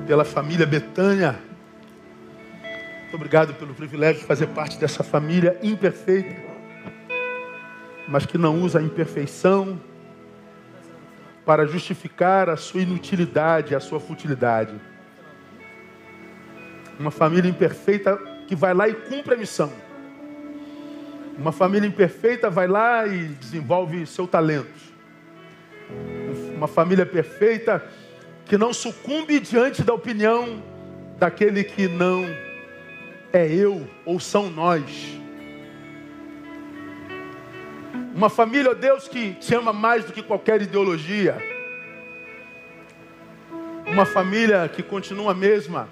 pela 0.07 0.25
família 0.25 0.65
Betânia. 0.65 1.48
Muito 3.09 3.15
obrigado 3.15 3.55
pelo 3.55 3.73
privilégio 3.73 4.21
de 4.21 4.27
fazer 4.27 4.45
parte 4.49 4.77
dessa 4.77 5.03
família 5.03 5.57
imperfeita, 5.63 6.39
mas 8.07 8.23
que 8.23 8.37
não 8.37 8.61
usa 8.61 8.77
a 8.77 8.83
imperfeição 8.83 9.81
para 11.43 11.65
justificar 11.65 12.51
a 12.51 12.55
sua 12.55 12.81
inutilidade, 12.81 13.73
a 13.73 13.79
sua 13.79 13.99
futilidade. 13.99 14.79
Uma 16.99 17.09
família 17.09 17.49
imperfeita 17.49 18.15
que 18.47 18.55
vai 18.55 18.75
lá 18.75 18.87
e 18.87 18.93
cumpre 18.93 19.33
a 19.33 19.37
missão. 19.37 19.73
Uma 21.35 21.51
família 21.51 21.87
imperfeita 21.87 22.47
vai 22.47 22.67
lá 22.67 23.07
e 23.07 23.29
desenvolve 23.29 24.05
seu 24.05 24.27
talento. 24.27 24.93
Uma 26.55 26.67
família 26.67 27.07
perfeita 27.07 27.83
que 28.45 28.55
não 28.55 28.71
sucumbe 28.71 29.39
diante 29.39 29.81
da 29.81 29.95
opinião 29.95 30.61
daquele 31.17 31.63
que 31.63 31.87
não 31.87 32.48
é 33.31 33.47
eu 33.47 33.87
ou 34.05 34.19
são 34.19 34.49
nós. 34.49 35.19
Uma 38.13 38.29
família, 38.29 38.71
ó 38.71 38.73
Deus, 38.73 39.07
que 39.07 39.33
te 39.35 39.55
ama 39.55 39.71
mais 39.71 40.03
do 40.03 40.11
que 40.11 40.21
qualquer 40.21 40.61
ideologia. 40.61 41.37
Uma 43.87 44.05
família 44.05 44.69
que 44.69 44.83
continua 44.83 45.31
a 45.31 45.35
mesma, 45.35 45.87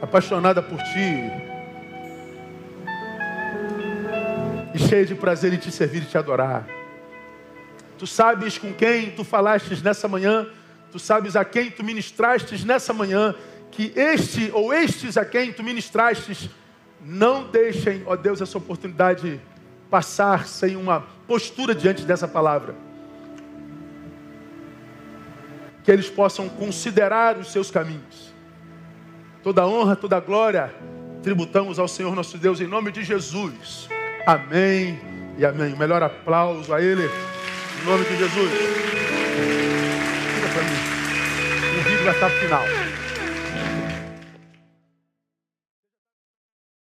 apaixonada 0.00 0.62
por 0.62 0.78
ti, 0.78 1.30
e 4.74 4.78
cheia 4.78 5.04
de 5.04 5.14
prazer 5.14 5.52
em 5.52 5.56
te 5.56 5.70
servir 5.70 6.02
e 6.02 6.06
te 6.06 6.16
adorar. 6.16 6.66
Tu 7.98 8.06
sabes 8.06 8.58
com 8.58 8.72
quem 8.72 9.10
tu 9.10 9.24
falastes 9.24 9.82
nessa 9.82 10.08
manhã, 10.08 10.46
tu 10.90 10.98
sabes 10.98 11.36
a 11.36 11.44
quem 11.44 11.70
tu 11.70 11.84
ministrastes 11.84 12.64
nessa 12.64 12.92
manhã, 12.92 13.34
que 13.72 13.92
este 13.96 14.50
ou 14.52 14.72
estes 14.72 15.16
a 15.16 15.24
quem 15.24 15.52
tu 15.52 15.62
ministrastes 15.62 16.48
não 17.04 17.50
deixem, 17.50 18.02
ó 18.06 18.14
Deus, 18.14 18.40
essa 18.40 18.56
oportunidade 18.56 19.40
passar 19.90 20.46
sem 20.46 20.76
uma 20.76 21.04
postura 21.26 21.74
diante 21.74 22.04
dessa 22.04 22.28
palavra. 22.28 22.74
Que 25.82 25.90
eles 25.90 26.08
possam 26.08 26.48
considerar 26.48 27.36
os 27.38 27.50
seus 27.50 27.70
caminhos. 27.70 28.32
Toda 29.42 29.66
honra, 29.66 29.96
toda 29.96 30.20
glória 30.20 30.72
tributamos 31.22 31.78
ao 31.78 31.88
Senhor 31.88 32.14
nosso 32.14 32.38
Deus 32.38 32.60
em 32.60 32.66
nome 32.66 32.92
de 32.92 33.02
Jesus. 33.02 33.88
Amém 34.26 35.00
e 35.38 35.44
amém. 35.44 35.72
O 35.72 35.78
melhor 35.78 36.02
aplauso 36.02 36.72
a 36.72 36.80
Ele. 36.80 37.02
Em 37.02 37.84
nome 37.84 38.04
de 38.04 38.16
Jesus. 38.16 38.50
Fica 40.34 40.48
para 40.52 40.62
mim. 40.62 41.80
O 41.80 41.82
vídeo 41.82 42.04
vai 42.04 42.14
estar 42.14 42.30
final. 42.30 42.62